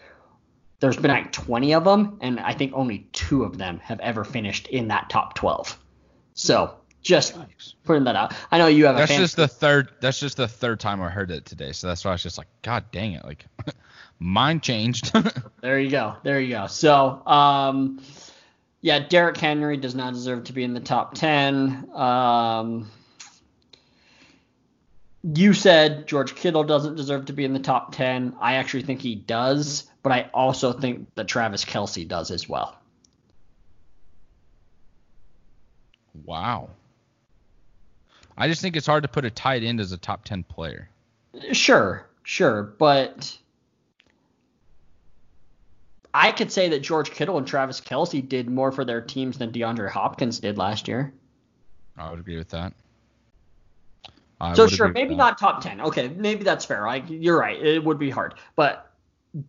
there's 0.80 0.98
been 0.98 1.12
like 1.12 1.32
20 1.32 1.74
of 1.74 1.84
them, 1.84 2.18
and 2.22 2.40
I 2.40 2.54
think 2.54 2.74
only 2.74 3.08
two 3.12 3.44
of 3.44 3.58
them 3.58 3.80
have 3.80 4.00
ever 4.02 4.24
finished 4.24 4.68
in 4.68 4.90
that 4.90 5.10
top 5.10 5.34
12. 5.36 5.80
So 6.34 6.76
just 7.06 7.38
putting 7.84 8.04
that 8.06 8.16
out. 8.16 8.34
I 8.52 8.58
know 8.58 8.68
you 8.68 8.88
have. 8.88 8.96
A 8.96 9.00
that's 9.00 9.16
just 9.16 9.36
the 9.36 9.48
third. 9.48 9.90
That's 10.02 10.20
just 10.20 10.38
the 10.38 10.48
third 10.48 10.80
time 10.80 11.02
I 11.02 11.10
heard 11.10 11.32
it 11.32 11.46
today. 11.46 11.72
So 11.72 11.88
that's 11.88 12.04
why 12.04 12.12
I 12.12 12.16
was 12.16 12.24
just 12.24 12.38
like, 12.38 12.48
God 12.64 12.86
dang 12.92 13.14
it! 13.14 13.24
Like, 13.24 13.46
mind 14.20 14.64
changed. 14.64 15.16
there 15.62 15.80
you 15.80 15.92
go. 15.92 16.16
There 16.24 16.40
you 16.40 16.50
go. 16.50 16.68
So, 16.68 17.26
um, 17.28 18.02
yeah, 18.82 19.00
Derrick 19.00 19.38
Henry 19.38 19.78
does 19.78 19.96
not 19.96 20.14
deserve 20.14 20.46
to 20.46 20.54
be 20.54 20.64
in 20.64 20.74
the 20.74 20.80
top 20.80 21.14
10. 21.14 21.90
Um, 21.94 22.90
you 25.24 25.54
said 25.54 26.08
George 26.08 26.36
Kittle 26.36 26.64
doesn't 26.64 26.96
deserve 26.96 27.26
to 27.26 27.34
be 27.34 27.46
in 27.46 27.54
the 27.54 27.60
top 27.60 27.96
10. 27.96 28.36
I 28.40 28.56
actually 28.56 28.84
think 28.84 29.02
he 29.02 29.16
does, 29.16 29.90
but 30.04 30.12
I 30.12 30.30
also 30.34 30.74
think 30.74 31.14
that 31.16 31.28
Travis 31.28 31.66
Kelce 31.66 32.08
does 32.08 32.32
as 32.32 32.50
well. 32.50 32.78
Wow. 36.24 36.70
I 38.38 38.48
just 38.48 38.62
think 38.62 38.76
it's 38.76 38.88
hard 38.88 39.04
to 39.04 39.10
put 39.10 39.26
a 39.26 39.30
tight 39.30 39.64
end 39.64 39.80
as 39.80 39.92
a 39.92 39.98
top 39.98 40.26
10 40.26 40.44
player. 40.44 40.90
Sure, 41.52 42.08
sure, 42.24 42.64
but 42.64 43.38
I 46.14 46.32
could 46.32 46.52
say 46.52 46.70
that 46.70 46.80
George 46.80 47.12
Kittle 47.12 47.38
and 47.38 47.48
Travis 47.48 47.82
Kelce 47.82 48.28
did 48.28 48.50
more 48.50 48.72
for 48.72 48.86
their 48.86 49.02
teams 49.02 49.38
than 49.38 49.52
DeAndre 49.52 49.90
Hopkins 49.90 50.40
did 50.40 50.58
last 50.58 50.88
year. 50.88 51.14
I 51.98 52.10
would 52.10 52.20
agree 52.20 52.38
with 52.38 52.50
that. 52.50 52.74
I 54.40 54.54
so 54.54 54.68
sure, 54.68 54.90
maybe 54.90 55.16
not 55.16 55.38
top 55.38 55.62
ten. 55.62 55.80
Okay, 55.80 56.10
maybe 56.10 56.44
that's 56.44 56.66
fair. 56.66 56.86
Like 56.86 57.06
you're 57.08 57.40
right, 57.40 57.62
it 57.62 57.84
would 57.84 57.98
be 57.98 58.10
hard, 58.10 58.36
but 58.56 58.92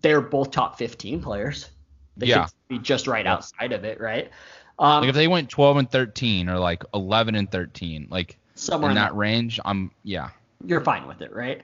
they're 0.00 0.20
both 0.20 0.50
top 0.50 0.78
15 0.78 1.22
players. 1.22 1.70
They 2.16 2.26
yeah. 2.26 2.48
be 2.68 2.78
just 2.78 3.06
right 3.06 3.26
outside 3.26 3.72
of 3.72 3.84
it, 3.84 4.00
right? 4.00 4.30
Um, 4.78 5.02
like 5.02 5.10
if 5.10 5.14
they 5.14 5.28
went 5.28 5.48
12 5.48 5.76
and 5.76 5.90
13 5.90 6.48
or 6.48 6.58
like 6.58 6.84
11 6.94 7.34
and 7.34 7.50
13, 7.50 8.08
like 8.10 8.38
somewhere 8.56 8.90
in, 8.90 8.96
in 8.96 9.02
that, 9.02 9.12
that 9.12 9.16
range, 9.16 9.60
I'm 9.64 9.90
yeah. 10.02 10.30
You're 10.64 10.80
fine 10.80 11.06
with 11.06 11.22
it, 11.22 11.32
right? 11.32 11.62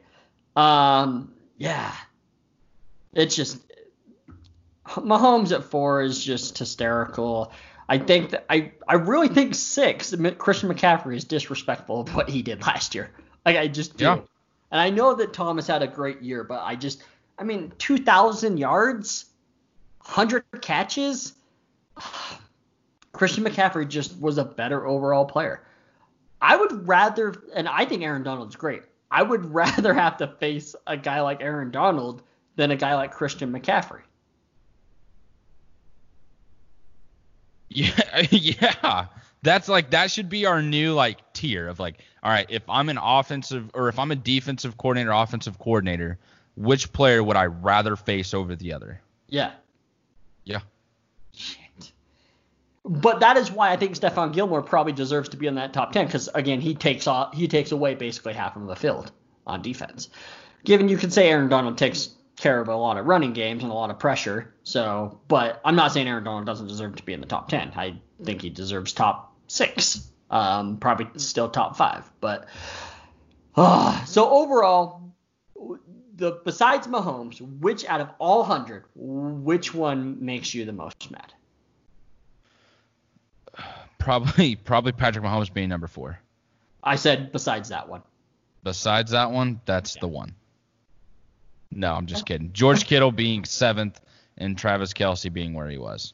Um, 0.57 1.33
yeah. 1.59 1.93
It's 3.15 3.35
just 3.35 3.59
Mahomes 4.87 5.53
at 5.53 5.65
four 5.65 6.03
is 6.03 6.23
just 6.23 6.59
hysterical. 6.59 7.53
I 7.89 7.99
think 7.99 8.31
that 8.31 8.47
I, 8.49 8.73
I 8.89 8.95
really 8.95 9.29
think 9.29 9.55
six, 9.55 10.15
Christian 10.39 10.73
McCaffrey 10.73 11.17
is 11.17 11.25
disrespectful 11.25 12.01
of 12.01 12.15
what 12.15 12.29
he 12.29 12.43
did 12.43 12.63
last 12.63 12.95
year. 12.95 13.11
Like 13.45 13.57
I 13.57 13.69
just 13.69 13.97
do. 13.97 14.05
Yeah. 14.05 14.19
And 14.71 14.81
I 14.81 14.89
know 14.89 15.15
that 15.15 15.35
Thomas 15.35 15.67
had 15.67 15.83
a 15.83 15.87
great 15.87 16.23
year, 16.23 16.45
but 16.45 16.63
I 16.63 16.77
just 16.77 17.03
I 17.39 17.45
mean, 17.45 17.73
2,000 17.79 18.59
yards, 18.59 19.27
100 20.05 20.45
catches. 20.61 21.35
Christian 23.13 23.45
McCaffrey 23.45 23.89
just 23.89 24.19
was 24.19 24.39
a 24.39 24.45
better 24.45 24.87
overall 24.87 25.25
player. 25.25 25.63
I 26.43 26.57
would 26.57 26.89
rather, 26.89 27.35
and 27.55 27.69
I 27.69 27.85
think 27.85 28.03
Aaron 28.03 28.25
Donald's 28.25 28.57
great. 28.57 28.83
I 29.11 29.23
would 29.23 29.47
rather 29.55 29.95
have 29.95 30.17
to 30.19 30.27
face 30.27 30.75
a 30.87 30.97
guy 30.97 31.21
like 31.21 31.41
Aaron 31.41 31.71
Donald 31.71 32.23
than 32.57 32.71
a 32.71 32.77
guy 32.77 32.97
like 32.97 33.13
Christian 33.13 33.53
McCaffrey. 33.53 34.03
Yeah, 37.71 38.27
yeah. 38.31 39.07
That's 39.43 39.69
like 39.69 39.91
that 39.91 40.11
should 40.11 40.29
be 40.29 40.45
our 40.47 40.61
new 40.61 40.95
like 40.95 41.33
tier 41.33 41.69
of 41.69 41.81
like, 41.81 42.01
all 42.23 42.31
right, 42.31 42.47
if 42.49 42.63
I'm 42.69 42.89
an 42.89 42.99
offensive 42.99 43.71
or 43.75 43.89
if 43.89 43.99
I'm 43.99 44.11
a 44.11 44.17
defensive 44.17 44.77
coordinator, 44.77 45.13
offensive 45.13 45.59
coordinator, 45.59 46.19
which 46.57 46.93
player 46.93 47.23
would 47.23 47.37
I 47.37 47.47
rather 47.47 47.97
face 47.97 48.35
over 48.35 48.55
the 48.55 48.73
other? 48.73 49.01
Yeah. 49.29 49.53
Yeah. 50.45 50.61
But 52.85 53.21
that 53.21 53.37
is 53.37 53.51
why 53.51 53.71
I 53.71 53.77
think 53.77 53.95
Stephon 53.95 54.33
Gilmore 54.33 54.63
probably 54.63 54.93
deserves 54.93 55.29
to 55.31 55.37
be 55.37 55.47
in 55.47 55.55
that 55.55 55.73
top 55.73 55.93
ten 55.93 56.07
because 56.07 56.29
again 56.35 56.61
he 56.61 56.75
takes 56.75 57.07
off 57.07 57.33
he 57.33 57.47
takes 57.47 57.71
away 57.71 57.95
basically 57.95 58.33
half 58.33 58.57
of 58.57 58.67
the 58.67 58.77
field 58.77 59.13
on 59.47 59.63
defense. 59.63 60.09
Given 60.65 60.89
you 60.89 60.97
can 60.97 61.11
say 61.11 61.29
Aaron 61.29 61.49
Donald 61.49 61.79
takes 61.79 62.11
care 62.37 62.61
of 62.61 62.69
a 62.69 62.75
lot 62.75 62.99
of 62.99 63.07
running 63.07 63.33
games 63.33 63.63
and 63.63 63.71
a 63.71 63.75
lot 63.75 63.91
of 63.91 63.99
pressure. 63.99 64.53
So, 64.65 65.21
but 65.29 65.61
I'm 65.65 65.77
not 65.77 65.93
saying 65.93 66.09
Aaron 66.09 66.25
Donald 66.25 66.47
doesn't 66.47 66.67
deserve 66.67 66.97
to 66.97 67.05
be 67.05 67.13
in 67.13 67.21
the 67.21 67.27
top 67.27 67.49
10. 67.49 67.73
I 67.77 68.01
think 68.25 68.43
he 68.43 68.51
deserves 68.51 68.93
top 68.93 69.37
six, 69.47 70.09
um, 70.31 70.79
probably 70.79 71.07
still 71.21 71.49
top 71.49 71.77
five. 71.77 72.11
But 72.21 72.49
uh, 73.55 74.05
so 74.07 74.29
overall, 74.29 75.15
the 76.17 76.41
besides 76.45 76.87
Mahomes, 76.87 77.41
which 77.61 77.85
out 77.87 78.01
of 78.01 78.09
all 78.19 78.43
hundred, 78.43 78.85
which 78.95 79.75
one 79.75 80.25
makes 80.25 80.55
you 80.55 80.65
the 80.65 80.73
most 80.73 81.11
mad? 81.11 81.33
Probably, 84.03 84.57
probably 84.65 84.93
Patrick 84.93 85.25
Mahomes 85.25 85.53
being 85.53 85.69
number 85.69 85.87
four. 85.87 86.19
I 86.83 86.97
said 86.97 87.33
besides 87.33 87.69
that 87.69 87.89
one. 87.89 88.03
Besides 88.65 89.13
that 89.13 89.31
one, 89.31 89.61
that's 89.65 89.97
yeah. 89.97 90.01
the 90.01 90.09
one. 90.09 90.35
No, 91.71 91.95
I'm 91.95 92.07
just 92.07 92.27
kidding. 92.27 92.53
George 92.53 92.87
Kittle 92.87 93.13
being 93.13 93.45
seventh 93.45 94.01
and 94.37 94.59
Travis 94.59 94.93
Kelce 94.93 95.33
being 95.33 95.55
where 95.55 95.69
he 95.69 95.79
was. 95.79 96.13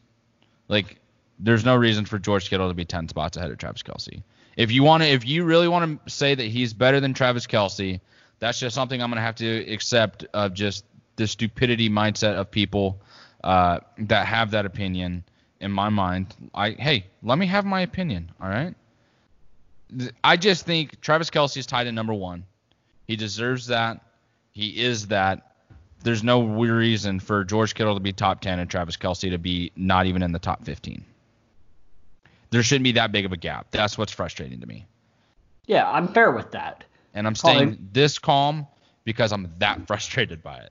Like, 0.68 0.99
there's 1.39 1.64
no 1.64 1.74
reason 1.74 2.05
for 2.05 2.18
George 2.18 2.49
Kittle 2.49 2.68
to 2.68 2.74
be 2.74 2.84
10 2.84 3.09
spots 3.09 3.36
ahead 3.36 3.51
of 3.51 3.59
Travis 3.59 3.82
Kelce. 3.82 4.22
If 4.57 4.70
you 4.70 4.82
want 4.82 5.03
to, 5.03 5.09
if 5.09 5.26
you 5.26 5.45
really 5.45 5.68
want 5.68 6.05
to 6.05 6.11
say 6.11 6.34
that 6.34 6.45
he's 6.45 6.72
better 6.74 7.01
than 7.01 7.14
Travis 7.14 7.47
Kelce, 7.47 8.01
that's 8.39 8.59
just 8.59 8.74
something 8.74 9.03
I'm 9.03 9.11
gonna 9.11 9.20
have 9.20 9.36
to 9.36 9.72
accept 9.72 10.24
of 10.32 10.55
just 10.55 10.84
the 11.16 11.26
stupidity 11.26 11.91
mindset 11.91 12.34
of 12.34 12.51
people 12.51 13.01
uh, 13.45 13.80
that 13.99 14.26
have 14.26 14.53
that 14.53 14.66
opinion. 14.66 15.24
In 15.61 15.73
my 15.73 15.89
mind, 15.89 16.35
I 16.55 16.71
hey, 16.71 17.07
let 17.23 17.39
me 17.39 17.47
have 17.47 17.65
my 17.65 17.81
opinion. 17.81 18.31
All 18.41 18.49
right. 18.49 18.75
I 20.23 20.37
just 20.37 20.67
think 20.67 21.01
Travis 21.01 21.31
Kelce 21.31 21.57
is 21.57 21.67
tied 21.67 21.87
at 21.87 21.95
number 21.95 22.15
one. 22.15 22.45
He 23.07 23.17
deserves 23.17 23.67
that. 23.69 24.01
He 24.53 24.83
is 24.85 25.07
that. 25.09 25.55
there's 26.05 26.23
no 26.23 26.43
reason 26.45 27.19
for 27.21 27.43
George 27.45 27.75
Kittle 27.75 27.95
to 27.95 28.01
be 28.01 28.13
top 28.13 28.41
10 28.41 28.59
and 28.61 28.71
Travis 28.71 28.97
Kelce 28.97 29.31
to 29.31 29.39
be 29.39 29.73
not 29.77 30.07
even 30.07 30.23
in 30.23 30.31
the 30.31 30.39
top 30.39 30.65
15. 30.65 31.05
There 32.51 32.63
shouldn't 32.63 32.85
be 32.85 32.93
that 32.93 33.13
big 33.13 33.25
of 33.25 33.33
a 33.33 33.37
gap. 33.37 33.69
That's 33.71 33.99
what's 33.99 34.13
frustrating 34.13 34.61
to 34.61 34.67
me. 34.67 34.87
Yeah, 35.67 35.91
I'm 35.91 36.09
fair 36.09 36.31
with 36.31 36.51
that. 36.53 36.85
And 37.15 37.27
I'm 37.27 37.35
staying 37.35 37.89
this 37.93 38.19
calm 38.19 38.67
because 39.05 39.33
I'm 39.33 39.51
that 39.59 39.87
frustrated 39.87 40.43
by 40.43 40.59
it. 40.59 40.71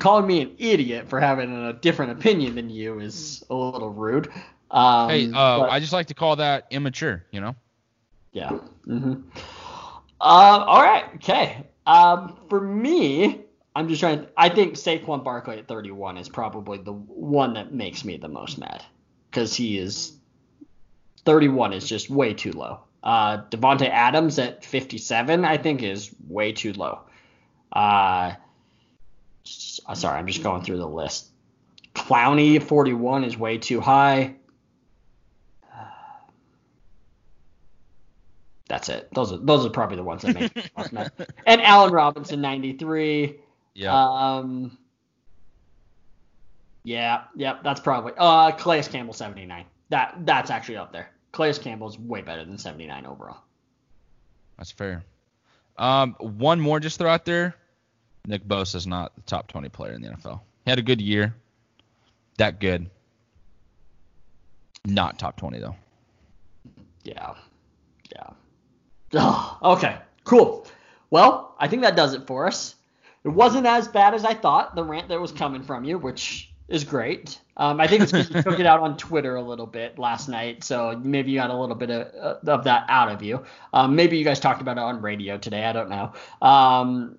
Calling 0.00 0.26
me 0.26 0.40
an 0.40 0.56
idiot 0.58 1.08
for 1.08 1.20
having 1.20 1.52
a 1.52 1.72
different 1.72 2.12
opinion 2.12 2.56
than 2.56 2.70
you 2.70 2.98
is 3.00 3.44
a 3.50 3.54
little 3.54 3.90
rude. 3.90 4.28
Um, 4.70 5.08
hey, 5.08 5.26
uh, 5.28 5.58
but, 5.58 5.70
I 5.70 5.78
just 5.78 5.92
like 5.92 6.06
to 6.06 6.14
call 6.14 6.36
that 6.36 6.66
immature, 6.70 7.24
you 7.30 7.40
know? 7.40 7.54
Yeah. 8.32 8.58
Mm-hmm. 8.86 9.14
Uh, 10.20 10.64
all 10.66 10.82
right. 10.82 11.04
Okay. 11.16 11.66
Um, 11.86 12.36
for 12.48 12.60
me, 12.60 13.42
I'm 13.74 13.88
just 13.88 14.00
trying. 14.00 14.26
I 14.36 14.48
think 14.48 14.74
Saquon 14.74 15.24
Barkley 15.24 15.58
at 15.58 15.68
31 15.68 16.18
is 16.18 16.28
probably 16.28 16.78
the 16.78 16.92
one 16.92 17.54
that 17.54 17.72
makes 17.72 18.04
me 18.04 18.16
the 18.16 18.28
most 18.28 18.58
mad 18.58 18.84
because 19.30 19.54
he 19.54 19.78
is 19.78 20.12
31 21.24 21.72
is 21.72 21.88
just 21.88 22.10
way 22.10 22.34
too 22.34 22.52
low. 22.52 22.80
Uh, 23.02 23.42
Davante 23.50 23.88
Adams 23.88 24.38
at 24.38 24.64
57, 24.64 25.44
I 25.44 25.56
think, 25.56 25.82
is 25.82 26.10
way 26.28 26.52
too 26.52 26.72
low. 26.74 27.00
Uh, 27.72 28.34
sorry, 29.94 30.18
I'm 30.18 30.26
just 30.26 30.42
going 30.42 30.62
through 30.62 30.78
the 30.78 30.88
list. 30.88 31.28
Clowney 31.94 32.62
41 32.62 33.24
is 33.24 33.36
way 33.36 33.58
too 33.58 33.80
high. 33.80 34.34
That's 38.68 38.88
it. 38.88 39.08
Those 39.12 39.32
are 39.32 39.38
those 39.38 39.66
are 39.66 39.70
probably 39.70 39.96
the 39.96 40.04
ones 40.04 40.22
that 40.22 40.32
make 40.32 40.54
me 40.54 40.62
most 40.78 40.92
mad. 40.92 41.10
And 41.46 41.60
Allen 41.60 41.92
Robinson 41.92 42.40
93. 42.40 43.34
Yeah. 43.74 43.92
Um. 43.92 44.78
Yeah, 46.84 47.24
yeah, 47.34 47.58
that's 47.64 47.80
probably 47.80 48.12
uh 48.16 48.52
Calais 48.52 48.84
Campbell 48.84 49.12
79. 49.12 49.64
That 49.88 50.18
that's 50.24 50.50
actually 50.50 50.76
up 50.76 50.92
there. 50.92 51.10
Calais 51.32 51.54
Campbell's 51.54 51.98
way 51.98 52.22
better 52.22 52.44
than 52.44 52.58
79 52.58 53.06
overall. 53.06 53.38
That's 54.56 54.70
fair. 54.70 55.02
Um, 55.76 56.14
one 56.20 56.60
more 56.60 56.78
just 56.78 56.98
throw 56.98 57.10
out 57.10 57.24
there. 57.24 57.56
Nick 58.26 58.46
Bosa 58.46 58.76
is 58.76 58.86
not 58.86 59.14
the 59.16 59.22
top 59.22 59.48
20 59.48 59.68
player 59.68 59.92
in 59.92 60.02
the 60.02 60.08
NFL. 60.08 60.40
He 60.64 60.70
had 60.70 60.78
a 60.78 60.82
good 60.82 61.00
year. 61.00 61.34
That 62.38 62.60
good. 62.60 62.88
Not 64.84 65.18
top 65.18 65.36
20 65.36 65.58
though. 65.58 65.76
Yeah. 67.02 67.34
Yeah. 68.12 68.30
Oh, 69.14 69.58
okay. 69.62 69.96
Cool. 70.24 70.66
Well, 71.10 71.54
I 71.58 71.68
think 71.68 71.82
that 71.82 71.96
does 71.96 72.14
it 72.14 72.26
for 72.26 72.46
us. 72.46 72.76
It 73.24 73.28
wasn't 73.28 73.66
as 73.66 73.88
bad 73.88 74.14
as 74.14 74.24
I 74.24 74.34
thought, 74.34 74.74
the 74.74 74.84
rant 74.84 75.08
that 75.08 75.20
was 75.20 75.32
coming 75.32 75.62
from 75.62 75.84
you, 75.84 75.98
which 75.98 76.50
is 76.68 76.84
great. 76.84 77.38
Um, 77.56 77.80
I 77.80 77.86
think 77.86 78.02
it's 78.02 78.12
because 78.12 78.30
you 78.30 78.42
took 78.42 78.60
it 78.60 78.64
out 78.64 78.80
on 78.80 78.96
Twitter 78.96 79.36
a 79.36 79.42
little 79.42 79.66
bit 79.66 79.98
last 79.98 80.28
night, 80.28 80.64
so 80.64 80.98
maybe 81.02 81.30
you 81.32 81.38
got 81.38 81.50
a 81.50 81.56
little 81.56 81.74
bit 81.74 81.90
of, 81.90 82.48
of 82.48 82.64
that 82.64 82.86
out 82.88 83.10
of 83.10 83.22
you. 83.22 83.44
Um, 83.74 83.96
maybe 83.96 84.16
you 84.16 84.24
guys 84.24 84.40
talked 84.40 84.62
about 84.62 84.78
it 84.78 84.82
on 84.82 85.02
radio 85.02 85.36
today. 85.36 85.64
I 85.64 85.72
don't 85.72 85.90
know. 85.90 86.12
Um, 86.40 87.18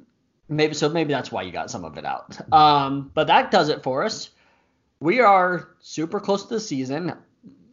maybe 0.52 0.74
so. 0.74 0.90
Maybe 0.90 1.14
that's 1.14 1.32
why 1.32 1.42
you 1.42 1.52
got 1.52 1.72
some 1.72 1.86
of 1.86 1.98
it 1.98 2.06
out. 2.06 2.38
Um, 2.54 3.10
but 3.14 3.28
that 3.28 3.50
does 3.50 3.70
it 3.70 3.84
for 3.84 4.04
us. 4.04 4.30
We 5.00 5.20
are 5.20 5.70
super 5.80 6.20
close 6.20 6.44
to 6.44 6.54
the 6.54 6.60
season. 6.60 7.14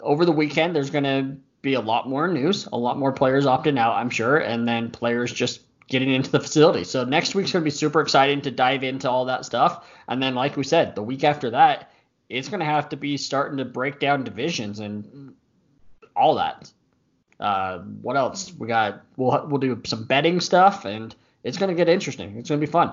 Over 0.01 0.25
the 0.25 0.33
weekend, 0.33 0.75
there's 0.75 0.91
going 0.91 1.05
to 1.05 1.37
be 1.61 1.75
a 1.75 1.81
lot 1.81 2.09
more 2.09 2.29
news, 2.29 2.67
a 2.73 2.79
lot 2.79 2.99
more 2.99 3.13
players 3.13 3.45
opting 3.45 3.79
out, 3.79 3.97
I'm 3.97 4.11
sure, 4.11 4.39
and 4.39 4.67
then 4.67 4.91
players 4.91 5.33
just 5.33 5.61
getting 5.89 6.11
into 6.11 6.31
the 6.31 6.41
facility. 6.41 6.85
So 6.85 7.05
next 7.05 7.35
week's 7.35 7.53
going 7.53 7.63
to 7.63 7.65
be 7.65 7.71
super 7.71 8.01
exciting 8.01 8.43
to 8.43 8.51
dive 8.51 8.85
into 8.85 9.11
all 9.11 9.25
that 9.27 9.45
stuff. 9.45 9.87
And 10.07 10.23
then, 10.23 10.35
like 10.35 10.57
we 10.57 10.65
said, 10.65 10.95
the 10.95 11.03
week 11.03 11.25
after 11.25 11.51
that, 11.51 11.91
it's 12.29 12.49
going 12.49 12.61
to 12.61 12.67
have 12.67 12.91
to 12.91 12.97
be 12.97 13.17
starting 13.17 13.59
to 13.59 13.65
break 13.65 13.99
down 13.99 14.23
divisions 14.25 14.81
and 14.81 15.35
all 16.15 16.37
that. 16.37 16.71
Uh, 17.41 17.79
what 17.79 18.17
else? 18.17 18.53
We 18.53 18.69
got 18.69 19.05
we'll 19.17 19.47
we'll 19.47 19.61
do 19.61 19.81
some 19.85 20.05
betting 20.05 20.41
stuff, 20.41 20.85
and 20.85 21.15
it's 21.49 21.57
going 21.57 21.71
to 21.71 21.75
get 21.75 21.89
interesting. 21.89 22.37
It's 22.37 22.49
going 22.49 22.61
to 22.61 22.67
be 22.67 22.71
fun. 22.71 22.93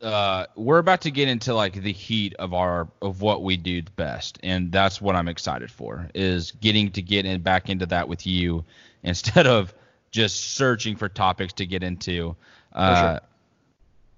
Uh, 0.00 0.46
we're 0.56 0.78
about 0.78 1.02
to 1.02 1.10
get 1.10 1.28
into 1.28 1.54
like 1.54 1.74
the 1.74 1.92
heat 1.92 2.34
of 2.34 2.54
our 2.54 2.88
of 3.00 3.20
what 3.20 3.42
we 3.42 3.56
do 3.56 3.82
best, 3.96 4.38
and 4.42 4.72
that's 4.72 5.00
what 5.00 5.14
I'm 5.14 5.28
excited 5.28 5.70
for. 5.70 6.08
Is 6.14 6.50
getting 6.52 6.90
to 6.92 7.02
get 7.02 7.24
in 7.24 7.42
back 7.42 7.68
into 7.68 7.86
that 7.86 8.08
with 8.08 8.26
you 8.26 8.64
instead 9.02 9.46
of 9.46 9.74
just 10.10 10.54
searching 10.54 10.96
for 10.96 11.08
topics 11.08 11.52
to 11.54 11.66
get 11.66 11.82
into. 11.82 12.34
Uh, 12.72 13.00
sure. 13.00 13.20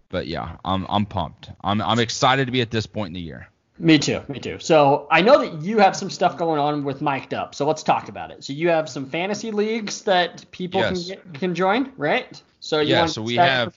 But 0.08 0.26
yeah, 0.26 0.56
I'm 0.64 0.86
I'm 0.88 1.04
pumped. 1.04 1.50
I'm 1.62 1.82
I'm 1.82 1.98
excited 1.98 2.46
to 2.46 2.52
be 2.52 2.62
at 2.62 2.70
this 2.70 2.86
point 2.86 3.08
in 3.08 3.14
the 3.14 3.20
year. 3.20 3.48
Me 3.79 3.99
too. 3.99 4.20
Me 4.29 4.39
too. 4.39 4.59
So 4.61 5.09
I 5.11 5.20
know 5.20 5.39
that 5.39 5.62
you 5.62 5.79
have 5.79 5.97
some 5.97 6.09
stuff 6.09 6.39
going 6.39 6.61
on 6.61 6.85
with 6.85 7.03
Mic'd 7.03 7.35
Up. 7.35 7.55
So 7.55 7.66
let's 7.66 7.83
talk 7.83 8.09
about 8.09 8.31
it. 8.31 8.45
So 8.45 8.53
you 8.53 8.68
have 8.68 8.89
some 8.89 9.07
fantasy 9.07 9.51
leagues 9.51 10.03
that 10.03 10.49
people 10.53 10.81
yes. 10.81 10.91
can 10.91 11.09
get, 11.09 11.35
can 11.35 11.55
join, 11.55 11.93
right? 11.97 12.41
So 12.61 12.81
you 12.81 12.91
yeah. 12.91 13.07
so 13.07 13.20
we 13.20 13.35
have 13.35 13.77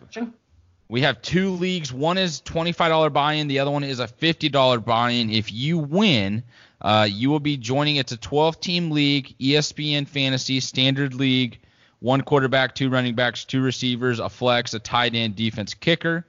we 0.88 1.02
have 1.02 1.22
two 1.22 1.52
leagues. 1.52 1.92
One 1.92 2.18
is 2.18 2.42
$25 2.42 3.12
buy-in. 3.12 3.48
The 3.48 3.60
other 3.60 3.72
one 3.72 3.84
is 3.84 4.00
a 4.00 4.08
$50 4.08 4.86
buy-in. 4.86 5.32
If 5.32 5.52
you 5.52 5.78
win, 5.78 6.44
uh, 6.82 7.08
you 7.10 7.30
will 7.30 7.42
be 7.42 7.58
joining. 7.58 7.98
It's 7.98 8.14
a 8.14 8.18
12-team 8.18 8.92
league, 8.92 9.36
ESPN 9.40 10.08
Fantasy 10.08 10.60
Standard 10.60 11.14
League. 11.14 11.60
One 12.00 12.22
quarterback, 12.22 12.76
two 12.76 12.90
running 12.90 13.16
backs, 13.16 13.44
two 13.44 13.62
receivers, 13.62 14.20
a 14.20 14.30
flex, 14.30 14.74
a 14.76 14.80
tight 14.80 15.16
end, 15.16 15.36
defense, 15.36 15.74
kicker. 15.74 16.26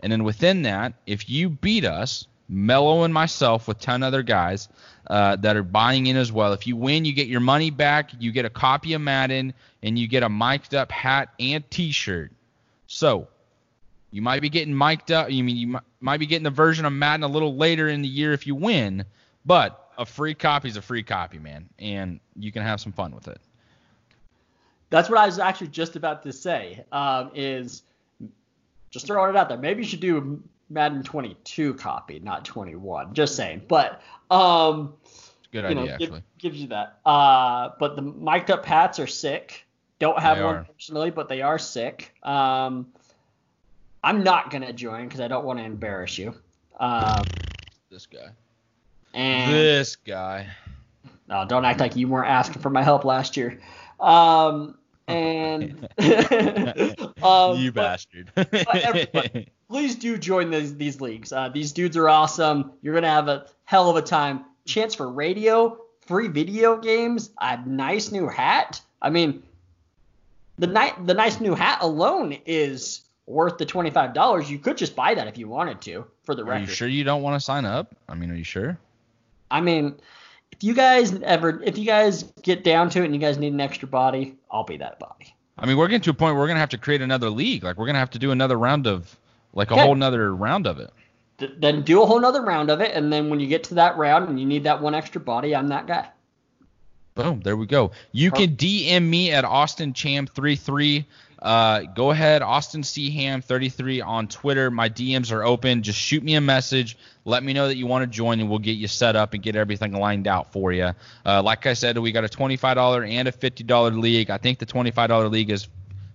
And 0.00 0.12
then 0.12 0.24
within 0.24 0.62
that, 0.62 0.92
if 1.06 1.28
you 1.28 1.48
beat 1.48 1.84
us, 1.84 2.26
Mello 2.50 3.04
and 3.04 3.14
myself 3.14 3.68
with 3.68 3.78
10 3.78 4.02
other 4.02 4.24
guys 4.24 4.68
uh, 5.08 5.36
that 5.36 5.56
are 5.56 5.62
buying 5.62 6.06
in 6.06 6.16
as 6.16 6.32
well. 6.32 6.52
If 6.52 6.66
you 6.66 6.76
win, 6.76 7.04
you 7.04 7.12
get 7.12 7.28
your 7.28 7.40
money 7.40 7.70
back, 7.70 8.10
you 8.18 8.32
get 8.32 8.44
a 8.44 8.50
copy 8.50 8.92
of 8.94 9.00
Madden, 9.00 9.54
and 9.82 9.96
you 9.96 10.08
get 10.08 10.24
a 10.24 10.28
mic'd 10.28 10.74
up 10.74 10.90
hat 10.90 11.30
and 11.38 11.68
t 11.70 11.92
shirt. 11.92 12.32
So, 12.88 13.28
you 14.10 14.20
might 14.20 14.42
be 14.42 14.48
getting 14.48 14.76
mic'd 14.76 15.12
up. 15.12 15.30
You 15.30 15.44
mean 15.44 15.56
you 15.56 15.80
might 16.00 16.18
be 16.18 16.26
getting 16.26 16.42
the 16.42 16.50
version 16.50 16.84
of 16.84 16.92
Madden 16.92 17.22
a 17.22 17.28
little 17.28 17.54
later 17.54 17.88
in 17.88 18.02
the 18.02 18.08
year 18.08 18.32
if 18.32 18.46
you 18.46 18.56
win, 18.56 19.04
but 19.46 19.92
a 19.96 20.04
free 20.04 20.34
copy 20.34 20.68
is 20.68 20.76
a 20.76 20.82
free 20.82 21.04
copy, 21.04 21.38
man, 21.38 21.68
and 21.78 22.18
you 22.36 22.50
can 22.50 22.62
have 22.62 22.80
some 22.80 22.92
fun 22.92 23.14
with 23.14 23.28
it. 23.28 23.40
That's 24.88 25.08
what 25.08 25.18
I 25.18 25.26
was 25.26 25.38
actually 25.38 25.68
just 25.68 25.94
about 25.94 26.24
to 26.24 26.32
say. 26.32 26.84
Um, 26.90 27.30
is 27.34 27.82
just 28.90 29.06
throwing 29.06 29.30
it 29.30 29.36
out 29.36 29.48
there. 29.48 29.58
Maybe 29.58 29.82
you 29.82 29.88
should 29.88 30.00
do 30.00 30.42
Madden 30.70 31.02
22 31.02 31.74
copy, 31.74 32.20
not 32.20 32.44
21. 32.44 33.12
Just 33.12 33.36
saying. 33.36 33.62
But 33.68 34.00
um, 34.30 34.94
good 35.52 35.64
idea 35.64 35.84
know, 35.84 35.92
actually. 35.92 36.22
gives 36.38 36.58
you 36.58 36.68
that. 36.68 37.00
Uh, 37.04 37.70
but 37.78 37.96
the 37.96 38.02
mic'd 38.02 38.50
up 38.50 38.64
hats 38.64 38.98
are 38.98 39.06
sick. 39.06 39.66
Don't 39.98 40.18
have 40.18 40.38
they 40.38 40.44
one 40.44 40.54
are. 40.56 40.64
personally, 40.64 41.10
but 41.10 41.28
they 41.28 41.42
are 41.42 41.58
sick. 41.58 42.14
Um, 42.22 42.86
I'm 44.02 44.24
not 44.24 44.50
gonna 44.50 44.72
join 44.72 45.04
because 45.04 45.20
I 45.20 45.28
don't 45.28 45.44
want 45.44 45.58
to 45.58 45.64
embarrass 45.64 46.16
you. 46.16 46.34
Um, 46.78 47.24
this 47.90 48.06
guy. 48.06 48.30
And 49.12 49.52
this 49.52 49.96
guy. 49.96 50.46
No, 51.28 51.44
don't 51.46 51.64
act 51.64 51.80
like 51.80 51.96
you 51.96 52.08
weren't 52.08 52.28
asking 52.28 52.62
for 52.62 52.70
my 52.70 52.82
help 52.82 53.04
last 53.04 53.36
year. 53.36 53.60
Um, 53.98 54.78
and 55.10 55.88
um, 57.22 57.58
you 57.58 57.72
bastard. 57.72 58.30
But, 58.34 59.10
but 59.12 59.32
please 59.68 59.96
do 59.96 60.18
join 60.18 60.50
these 60.50 60.76
these 60.76 61.00
leagues. 61.00 61.32
Uh, 61.32 61.48
these 61.48 61.72
dudes 61.72 61.96
are 61.96 62.08
awesome. 62.08 62.72
You're 62.82 62.94
gonna 62.94 63.08
have 63.08 63.28
a 63.28 63.46
hell 63.64 63.90
of 63.90 63.96
a 63.96 64.02
time. 64.02 64.44
Chance 64.66 64.94
for 64.94 65.10
radio, 65.10 65.78
free 66.06 66.28
video 66.28 66.76
games, 66.78 67.30
a 67.40 67.58
nice 67.66 68.12
new 68.12 68.28
hat. 68.28 68.80
I 69.02 69.10
mean, 69.10 69.42
the 70.58 70.66
night 70.66 71.06
the 71.06 71.14
nice 71.14 71.40
new 71.40 71.54
hat 71.54 71.78
alone 71.80 72.36
is 72.46 73.02
worth 73.26 73.58
the 73.58 73.66
twenty 73.66 73.90
five 73.90 74.14
dollars. 74.14 74.50
You 74.50 74.58
could 74.58 74.76
just 74.76 74.94
buy 74.94 75.14
that 75.14 75.26
if 75.26 75.38
you 75.38 75.48
wanted 75.48 75.80
to 75.82 76.04
for 76.22 76.34
the 76.34 76.44
record. 76.44 76.56
Are 76.56 76.70
you 76.70 76.74
sure 76.74 76.88
you 76.88 77.04
don't 77.04 77.22
want 77.22 77.40
to 77.40 77.44
sign 77.44 77.64
up? 77.64 77.94
I 78.08 78.14
mean, 78.14 78.30
are 78.30 78.36
you 78.36 78.44
sure? 78.44 78.78
I 79.50 79.60
mean, 79.60 79.96
if 80.52 80.64
you 80.64 80.74
guys 80.74 81.14
ever, 81.22 81.62
if 81.62 81.78
you 81.78 81.86
guys 81.86 82.24
get 82.42 82.64
down 82.64 82.90
to 82.90 83.02
it 83.02 83.06
and 83.06 83.14
you 83.14 83.20
guys 83.20 83.38
need 83.38 83.52
an 83.52 83.60
extra 83.60 83.88
body, 83.88 84.36
I'll 84.50 84.64
be 84.64 84.76
that 84.78 84.98
body. 84.98 85.34
I 85.58 85.66
mean, 85.66 85.76
we're 85.76 85.88
getting 85.88 86.02
to 86.02 86.10
a 86.10 86.14
point 86.14 86.34
where 86.34 86.42
we're 86.42 86.48
gonna 86.48 86.60
have 86.60 86.70
to 86.70 86.78
create 86.78 87.02
another 87.02 87.30
league. 87.30 87.64
Like 87.64 87.76
we're 87.76 87.86
gonna 87.86 87.98
have 87.98 88.10
to 88.10 88.18
do 88.18 88.30
another 88.30 88.58
round 88.58 88.86
of, 88.86 89.16
like 89.52 89.70
a 89.70 89.76
whole 89.76 89.94
nother 89.94 90.34
round 90.34 90.66
of 90.66 90.78
it. 90.78 90.90
Th- 91.38 91.52
then 91.58 91.82
do 91.82 92.02
a 92.02 92.06
whole 92.06 92.20
nother 92.20 92.42
round 92.42 92.70
of 92.70 92.80
it, 92.80 92.94
and 92.94 93.12
then 93.12 93.30
when 93.30 93.40
you 93.40 93.46
get 93.46 93.64
to 93.64 93.74
that 93.74 93.96
round 93.96 94.28
and 94.28 94.38
you 94.38 94.46
need 94.46 94.64
that 94.64 94.80
one 94.80 94.94
extra 94.94 95.20
body, 95.20 95.54
I'm 95.54 95.68
that 95.68 95.86
guy. 95.86 96.08
Boom, 97.14 97.40
there 97.40 97.56
we 97.56 97.66
go. 97.66 97.90
You 98.12 98.30
can 98.30 98.56
DM 98.56 99.02
me 99.02 99.32
at 99.32 99.44
Austin 99.44 99.92
Cham 99.92 100.26
33 100.26 101.04
uh, 101.42 101.82
go 101.82 102.10
ahead, 102.10 102.42
Austin 102.42 102.82
C. 102.82 103.10
Ham 103.10 103.40
33 103.40 104.00
on 104.00 104.28
Twitter. 104.28 104.70
My 104.70 104.88
DMs 104.88 105.32
are 105.32 105.42
open. 105.44 105.82
Just 105.82 105.98
shoot 105.98 106.22
me 106.22 106.34
a 106.34 106.40
message. 106.40 106.98
Let 107.24 107.42
me 107.42 107.52
know 107.52 107.68
that 107.68 107.76
you 107.76 107.86
want 107.86 108.02
to 108.02 108.06
join, 108.06 108.40
and 108.40 108.50
we'll 108.50 108.58
get 108.58 108.72
you 108.72 108.88
set 108.88 109.16
up 109.16 109.34
and 109.34 109.42
get 109.42 109.56
everything 109.56 109.92
lined 109.92 110.26
out 110.26 110.52
for 110.52 110.72
you. 110.72 110.90
Uh, 111.24 111.42
like 111.42 111.66
I 111.66 111.72
said, 111.72 111.96
we 111.98 112.12
got 112.12 112.24
a 112.24 112.28
$25 112.28 113.08
and 113.08 113.28
a 113.28 113.32
$50 113.32 114.00
league. 114.00 114.30
I 114.30 114.38
think 114.38 114.58
the 114.58 114.66
$25 114.66 115.30
league 115.30 115.50
is 115.50 115.68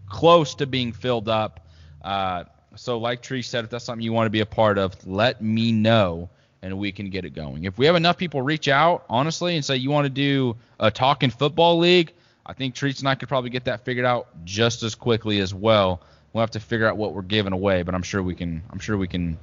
close 0.10 0.56
to 0.56 0.68
being 0.68 0.92
filled 0.92 1.30
up. 1.30 1.68
Uh, 2.04 2.44
So, 2.76 2.98
like 2.98 3.22
Tree 3.22 3.42
said, 3.42 3.64
if 3.64 3.70
that's 3.70 3.86
something 3.86 4.04
you 4.04 4.12
want 4.14 4.26
to 4.28 4.32
be 4.32 4.42
a 4.42 4.46
part 4.46 4.78
of, 4.78 4.96
let 5.08 5.42
me 5.42 5.72
know 5.72 6.30
and 6.62 6.78
we 6.78 6.92
can 6.92 7.10
get 7.10 7.26
it 7.26 7.30
going. 7.34 7.64
If 7.64 7.78
we 7.78 7.86
have 7.86 7.96
enough 7.96 8.18
people 8.18 8.42
reach 8.42 8.68
out, 8.68 9.06
honestly, 9.10 9.56
and 9.56 9.64
say 9.64 9.78
you 9.78 9.92
want 9.92 10.06
to 10.06 10.10
do 10.10 10.58
a 10.80 10.92
talking 10.92 11.30
football 11.30 11.78
league, 11.78 12.12
I 12.46 12.54
think 12.54 12.76
Treats 12.76 13.00
and 13.00 13.10
I 13.10 13.16
could 13.16 13.28
probably 13.28 13.50
get 13.50 13.66
that 13.66 13.86
figured 13.86 14.06
out 14.06 14.28
just 14.46 14.84
as 14.84 14.96
quickly 14.96 15.40
as 15.40 15.54
well. 15.54 16.02
We'll 16.34 16.42
have 16.42 16.52
to 16.52 16.60
figure 16.60 16.88
out 16.88 16.98
what 16.98 17.14
we're 17.14 17.22
giving 17.22 17.54
away, 17.54 17.84
but 17.84 17.96
I'm 17.96 18.04
sure 18.04 18.22
we 18.22 18.36
can. 18.36 18.62
I'm 18.70 18.80
sure 18.80 18.98
we 18.98 19.08
can 19.08 19.38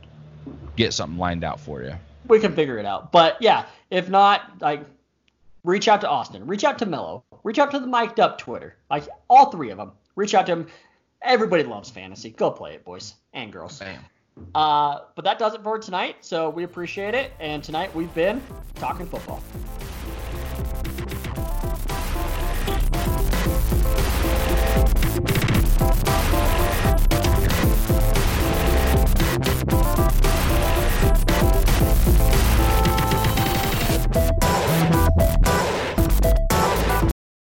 get 0.77 0.93
something 0.93 1.19
lined 1.19 1.45
out 1.45 1.59
for 1.59 1.83
you. 1.83 1.95
We 2.29 2.39
can 2.39 2.55
figure 2.55 2.79
it 2.79 2.87
out. 2.87 3.13
But 3.13 3.41
yeah, 3.41 3.67
if 3.91 4.09
not, 4.09 4.61
like, 4.61 4.85
reach 5.65 5.89
out 5.89 6.03
to 6.03 6.09
Austin, 6.09 6.47
reach 6.47 6.65
out 6.65 6.79
to 6.81 6.87
Mello, 6.87 7.25
reach 7.45 7.59
out 7.59 7.71
to 7.73 7.81
the 7.81 7.87
mic'd 7.87 8.21
up 8.21 8.39
Twitter, 8.39 8.77
like 8.91 9.09
all 9.29 9.51
three 9.51 9.71
of 9.71 9.79
them. 9.79 9.93
Reach 10.15 10.35
out 10.35 10.47
to 10.47 10.55
them. 10.55 10.67
Everybody 11.23 11.63
loves 11.63 11.91
fantasy. 11.91 12.31
Go 12.31 12.51
play 12.51 12.75
it, 12.75 12.85
boys 12.85 13.15
and 13.33 13.53
girls. 13.53 13.79
Bam. 13.79 14.05
Uh, 14.55 15.01
but 15.15 15.25
that 15.25 15.39
does 15.39 15.55
it 15.55 15.63
for 15.63 15.79
tonight. 15.79 16.17
So 16.21 16.51
we 16.51 16.65
appreciate 16.65 17.15
it. 17.15 17.33
And 17.41 17.63
tonight 17.63 17.95
we've 17.95 18.13
been 18.15 18.43
talking 18.75 19.07
football. 19.07 19.43